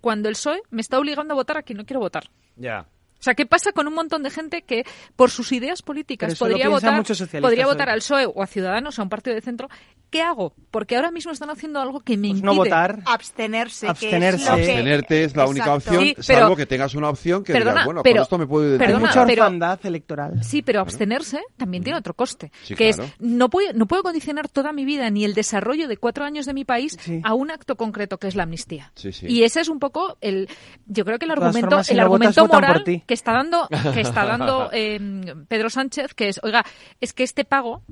[0.00, 2.24] cuando el PSOE me está obligando a votar a quien no quiero votar?
[2.56, 2.86] Ya.
[3.22, 4.84] O sea, ¿qué pasa con un montón de gente que
[5.14, 7.04] por sus ideas políticas podría votar,
[7.40, 9.68] podría votar al PSOE o a Ciudadanos, a un partido de centro?
[10.10, 10.54] ¿Qué hago?
[10.72, 12.98] Porque ahora mismo están haciendo algo que me pues impide no votar.
[13.06, 13.86] abstenerse.
[13.88, 14.38] Abstenerse.
[14.38, 14.62] Que es lo que...
[14.72, 15.90] Abstenerte es la única Exacto.
[15.90, 18.38] opción, Sí, pero- salvo que tengas una opción que Perdona, digas, bueno, pero- con esto
[18.38, 18.92] me puedo identificar.
[18.94, 20.44] perdona, Mucha pero- orfandad electoral.
[20.44, 23.04] Sí, pero abstenerse también tiene otro coste, Sí, que claro.
[23.04, 26.44] es no puedo, no puedo condicionar toda mi vida ni el desarrollo de cuatro años
[26.44, 28.90] de mi país a un acto concreto que es la amnistía.
[28.96, 29.26] Sí, sí.
[29.28, 30.48] Y ese es un poco el,
[30.86, 33.02] yo creo que el argumento, formas, si el votas, argumento votan por moral ti.
[33.12, 34.98] Que está dando, que está dando eh,
[35.46, 36.64] Pedro Sánchez, que es, oiga,
[36.98, 37.82] es que este pago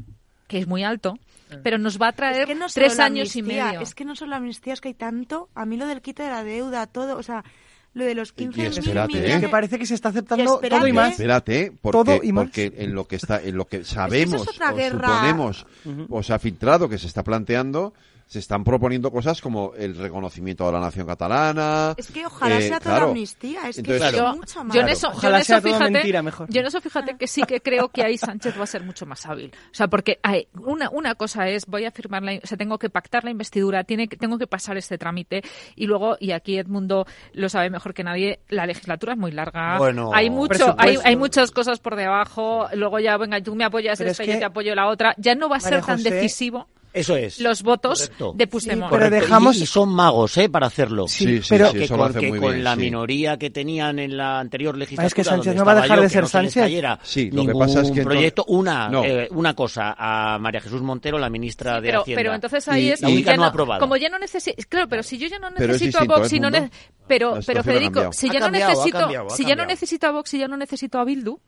[0.48, 1.18] que es muy alto,
[1.62, 3.82] pero nos va a traer Es que no tres años y medio.
[3.82, 5.51] Es que no solo la amnistía, es que hay tanto.
[5.55, 7.44] A mí lo del quite de la deuda, todo, o sea,
[7.92, 9.34] lo de los 15 Y espérate, ¿eh?
[9.34, 10.80] Es que parece que se está aceptando espérate.
[10.80, 11.10] todo y más.
[11.12, 12.44] Espérate, porque, Todo y más.
[12.44, 15.09] porque en lo que está, en lo que sabemos otra o guerra.
[15.09, 15.66] suponemos
[16.09, 17.92] o se ha filtrado que se está planteando,
[18.31, 21.94] se están proponiendo cosas como el reconocimiento de la nación catalana.
[21.97, 23.09] Es que ojalá eh, sea toda claro.
[23.09, 24.73] amnistía, es Entonces, que es yo, mucho más.
[24.73, 26.47] yo en eso, yo Ojalá en eso, sea todo fíjate, mentira, mejor.
[26.48, 29.05] yo en eso fíjate que sí que creo que ahí Sánchez va a ser mucho
[29.05, 29.51] más hábil.
[29.52, 32.78] O sea, porque hay, una, una cosa es, voy a firmar la, o sea, tengo
[32.78, 35.43] que pactar la investidura, tiene que, tengo que pasar este trámite
[35.74, 39.77] y luego, y aquí Edmundo lo sabe mejor que nadie, la legislatura es muy larga.
[39.77, 44.01] Bueno, hay mucho, hay, hay muchas cosas por debajo, luego ya, venga, tú me apoyas
[44.01, 45.16] esta, es yo que, te apoyo la otra.
[45.19, 47.38] Ya no va a ser María tan José, decisivo Eso es.
[47.40, 48.32] los votos Correcto.
[48.36, 48.90] de Puigdemont.
[48.92, 50.48] pero dejamos- Y, y son magos, ¿eh?
[50.48, 51.06] Para hacerlo.
[51.08, 52.80] Sí, sí, pero- sí, que eso lo con, hace que muy con bien, la sí.
[52.80, 55.06] minoría que tenían en la anterior legislatura.
[55.06, 56.54] Es que Sánchez no va a dejar yo, de ser no se Sánchez.
[56.54, 58.44] cayera Sí, lo que pasa es que proyecto.
[58.48, 59.04] Una, No.
[59.04, 62.18] eh, una cosa, a María Jesús Montero, la ministra de pero, Hacienda.
[62.20, 63.80] pero entonces ahí Y es ya no no, aprobada.
[63.80, 66.40] como ya no necesito claro pero si yo ya no necesito a Vox ¿eh, y
[66.40, 66.70] no ne-
[67.06, 70.48] pero pero Federico si ya no necesito si ya no necesito a Vox y ya
[70.48, 71.38] no necesito a Bildu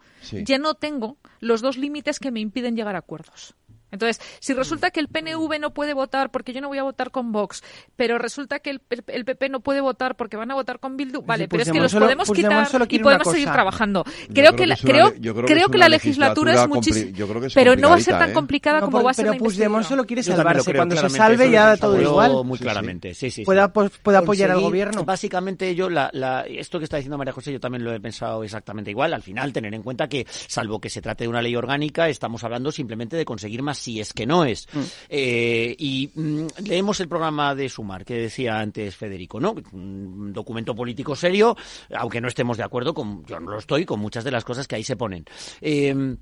[0.44, 3.54] ya no tengo los dos límites que me impiden llegar a acuerdos
[3.92, 7.10] entonces, si resulta que el PNV no puede votar porque yo no voy a votar
[7.10, 7.62] con Vox,
[7.94, 11.22] pero resulta que el, el PP no puede votar porque van a votar con Bildu,
[11.22, 14.04] vale, pero es que los solo- podemos quitar y podemos seguir trabajando.
[14.34, 17.12] Creo que, la, creo, creo creo que la legislatura es muchísimo,
[17.54, 18.32] pero no va a ser tan ¿eh?
[18.32, 20.70] complicada No, como por- va a ser pero la Puigdemont solo quiere salvarse.
[20.70, 22.32] creo, Cuando se salve ya todo igual.
[22.44, 22.64] Muy Sí, sí.
[22.64, 23.44] claramente, sí, sí.
[23.44, 25.04] pues, pueda apoyar al gobierno.
[25.04, 28.42] Básicamente yo, la, la- esto que está diciendo María José, yo también lo he pensado
[28.42, 29.12] exactamente igual.
[29.14, 32.42] Al final, tener en cuenta que, salvo que se trate de una ley orgánica, estamos
[32.44, 34.68] hablando simplemente de conseguir más si es que no es.
[35.08, 39.54] Eh, y mm, leemos el programa de Sumar, que decía antes Federico, ¿no?
[39.72, 41.56] Un documento político serio,
[41.96, 44.68] aunque no estemos de acuerdo con, yo no lo estoy, con muchas de las cosas
[44.68, 45.24] que ahí se ponen.
[45.60, 46.16] Eh,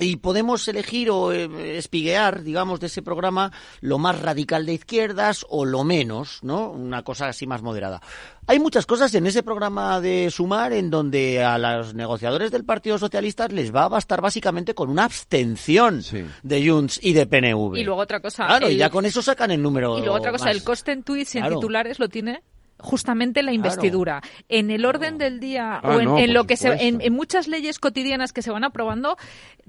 [0.00, 5.44] y podemos elegir o eh, espiguear, digamos, de ese programa lo más radical de izquierdas
[5.48, 6.70] o lo menos, ¿no?
[6.70, 8.00] Una cosa así más moderada.
[8.46, 12.96] Hay muchas cosas en ese programa de Sumar en donde a los negociadores del Partido
[12.98, 16.02] Socialista les va a bastar básicamente con una abstención
[16.42, 17.76] de Junts y de PNV.
[17.76, 18.46] Y luego otra cosa.
[18.46, 19.98] Claro, y ya con eso sacan el número.
[19.98, 20.54] Y luego otra cosa, más.
[20.54, 21.56] el coste en tweets y en Claro.
[21.60, 22.42] titulares lo tiene
[22.78, 24.22] justamente la investidura.
[24.48, 27.00] En el orden del día Ah, o en, no, en por lo que se, en,
[27.00, 29.16] en muchas leyes cotidianas que se van aprobando,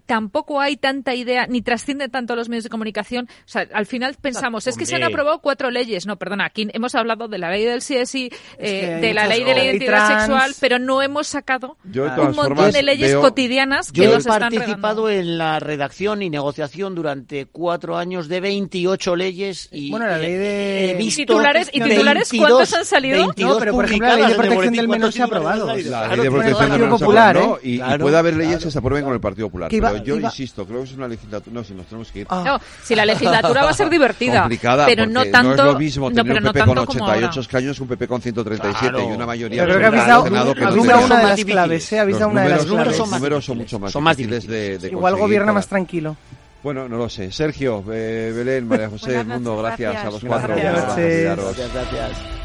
[0.05, 3.27] tampoco hay tanta idea, ni trasciende tanto a los medios de comunicación.
[3.29, 6.05] O sea, al final pensamos, es que se han aprobado cuatro leyes.
[6.05, 9.49] No, perdona, aquí hemos hablado de la ley del CSI, eh, de la ley de
[9.49, 10.21] la ley identidad trans.
[10.23, 14.09] sexual, pero no hemos sacado Yo, un montón formas, de leyes veo- cotidianas que Yo
[14.09, 19.69] he nos están participado en la redacción y negociación durante cuatro años de 28 leyes
[19.71, 22.98] y Bueno, la ley de- he visto ¿Titulares- y titulares 22 cuántos han salido?
[23.01, 25.67] 22 No, pero por ejemplo, la ley de protección del menor ¿cuántos se ha aprobado.
[25.67, 25.91] salido?
[25.91, 27.39] La ley de protección Partido no se Popular, ¿eh?
[27.39, 27.57] ¿no?
[27.63, 28.63] Y, puede haber leyes claro.
[28.65, 29.73] que se aprueben con el Partido Popular.
[29.73, 31.53] Iba- pero yo iba- insisto, creo que es una legislatura.
[31.53, 32.27] No, si nos tenemos que ir.
[32.29, 32.43] Ah.
[32.45, 36.09] No, si la legislatura va a ser divertida, complicada, pero no tanto, es lo mismo
[36.09, 37.41] no, tener pero un no PP con tanto como 88 ahora.
[37.41, 39.09] escaños que un PP con 137 Claro.
[39.09, 41.93] y una mayoría Yo creo que habéis del dado, no dado una de las claves,
[41.93, 41.99] ¿eh?
[41.99, 42.99] Habéis dado una de las números, claves.
[42.99, 46.15] los números son mucho más son más difíciles de, Igual gobierna más tranquilo.
[46.61, 47.31] Bueno, no lo sé.
[47.31, 50.05] Sergio, eh, Belén, María José, noches, gracias, gracias.
[50.05, 50.55] a los cuatro.
[50.55, 51.37] Gracias.
[51.37, 52.38] Gracias, gracias.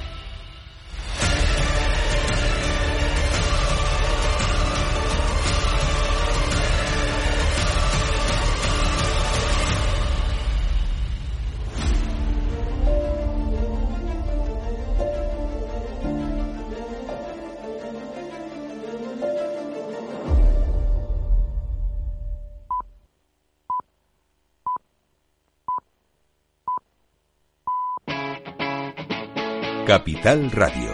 [29.95, 30.91] Capital Radio.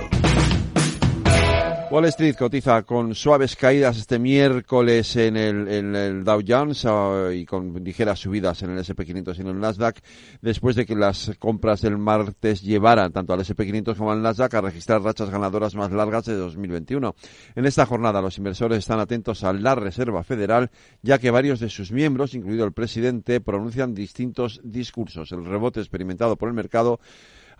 [1.91, 7.83] Wall Street cotiza con suaves caídas este miércoles en el, Dow Jones ah, y con
[7.83, 10.01] ligeras subidas en el SP500 y en el Nasdaq
[10.43, 14.61] después de que las compras del martes llevaran tanto al SP500 como al Nasdaq a
[14.61, 17.15] registrar rachas ganadoras más largas de 2021.
[17.55, 20.71] En esta jornada los inversores están atentos a la Reserva Federal
[21.01, 25.33] ya que varios de sus miembros, incluido el presidente, pronuncian distintos discursos.
[25.33, 27.01] El rebote experimentado por el mercado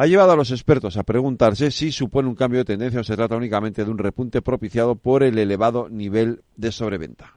[0.01, 3.17] ha llevado a los expertos a preguntarse si supone un cambio de tendencia o se
[3.17, 7.35] trata únicamente de un repunte propiciado por el elevado nivel de sobreventa.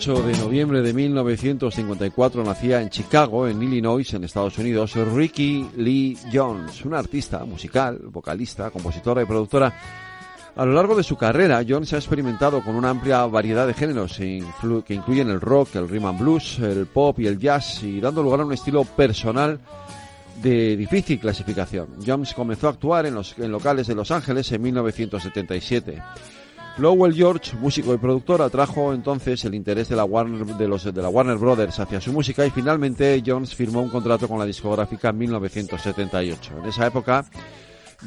[0.00, 6.16] 8 de noviembre de 1954 nacía en Chicago, en Illinois, en Estados Unidos, Ricky Lee
[6.32, 9.70] Jones, una artista musical, vocalista, compositora y productora.
[10.56, 14.16] A lo largo de su carrera, Jones ha experimentado con una amplia variedad de géneros
[14.16, 18.22] que incluyen el rock, el rhythm and blues, el pop y el jazz, y dando
[18.22, 19.60] lugar a un estilo personal
[20.42, 21.88] de difícil clasificación.
[22.06, 26.02] Jones comenzó a actuar en, los, en locales de Los Ángeles en 1977.
[26.80, 31.02] Lowell George, músico y productor, atrajo entonces el interés de la Warner, de los, de
[31.02, 35.10] la Warner Brothers hacia su música y finalmente Jones firmó un contrato con la discográfica
[35.10, 36.58] en 1978.
[36.58, 37.26] En esa época,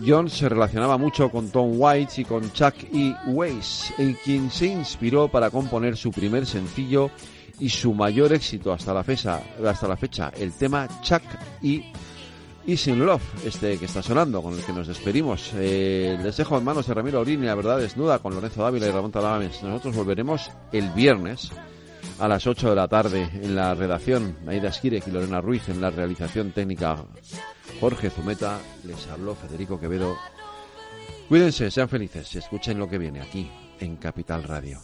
[0.04, 3.16] Jones se relacionaba mucho con Tom Waits y con Chuck E.
[3.28, 7.12] Weiss, en quien se inspiró para componer su primer sencillo
[7.60, 11.22] y su mayor éxito hasta la fecha, hasta la fecha el tema Chuck
[11.62, 11.94] E.
[12.66, 15.52] Easy in Love, este que está sonando, con el que nos despedimos.
[15.56, 18.92] Eh, les dejo en manos de Ramiro Aurini, la verdad desnuda, con Lorenzo Dávila y
[18.92, 19.62] Ramón Talames.
[19.64, 21.52] Nosotros volveremos el viernes
[22.20, 24.38] a las 8 de la tarde en la redacción.
[24.48, 27.04] Aida Esquirek y Lorena Ruiz en la realización técnica.
[27.82, 30.16] Jorge Zumeta, les habló Federico Quevedo.
[31.28, 34.80] Cuídense, sean felices y escuchen lo que viene aquí en Capital Radio.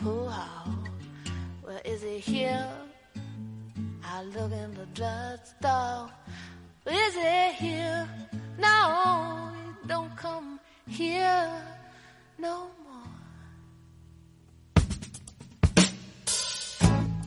[0.00, 0.57] is
[2.18, 2.68] it here?
[4.04, 6.10] I look in the drugstore.
[6.86, 8.08] Is it here?
[8.58, 11.50] No, it don't come here
[12.38, 13.12] no more.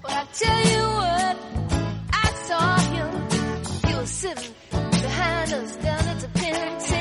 [0.01, 1.37] But I tell you what,
[2.11, 3.09] I saw him.
[3.87, 7.00] He was sitting behind us down at the penitentiary.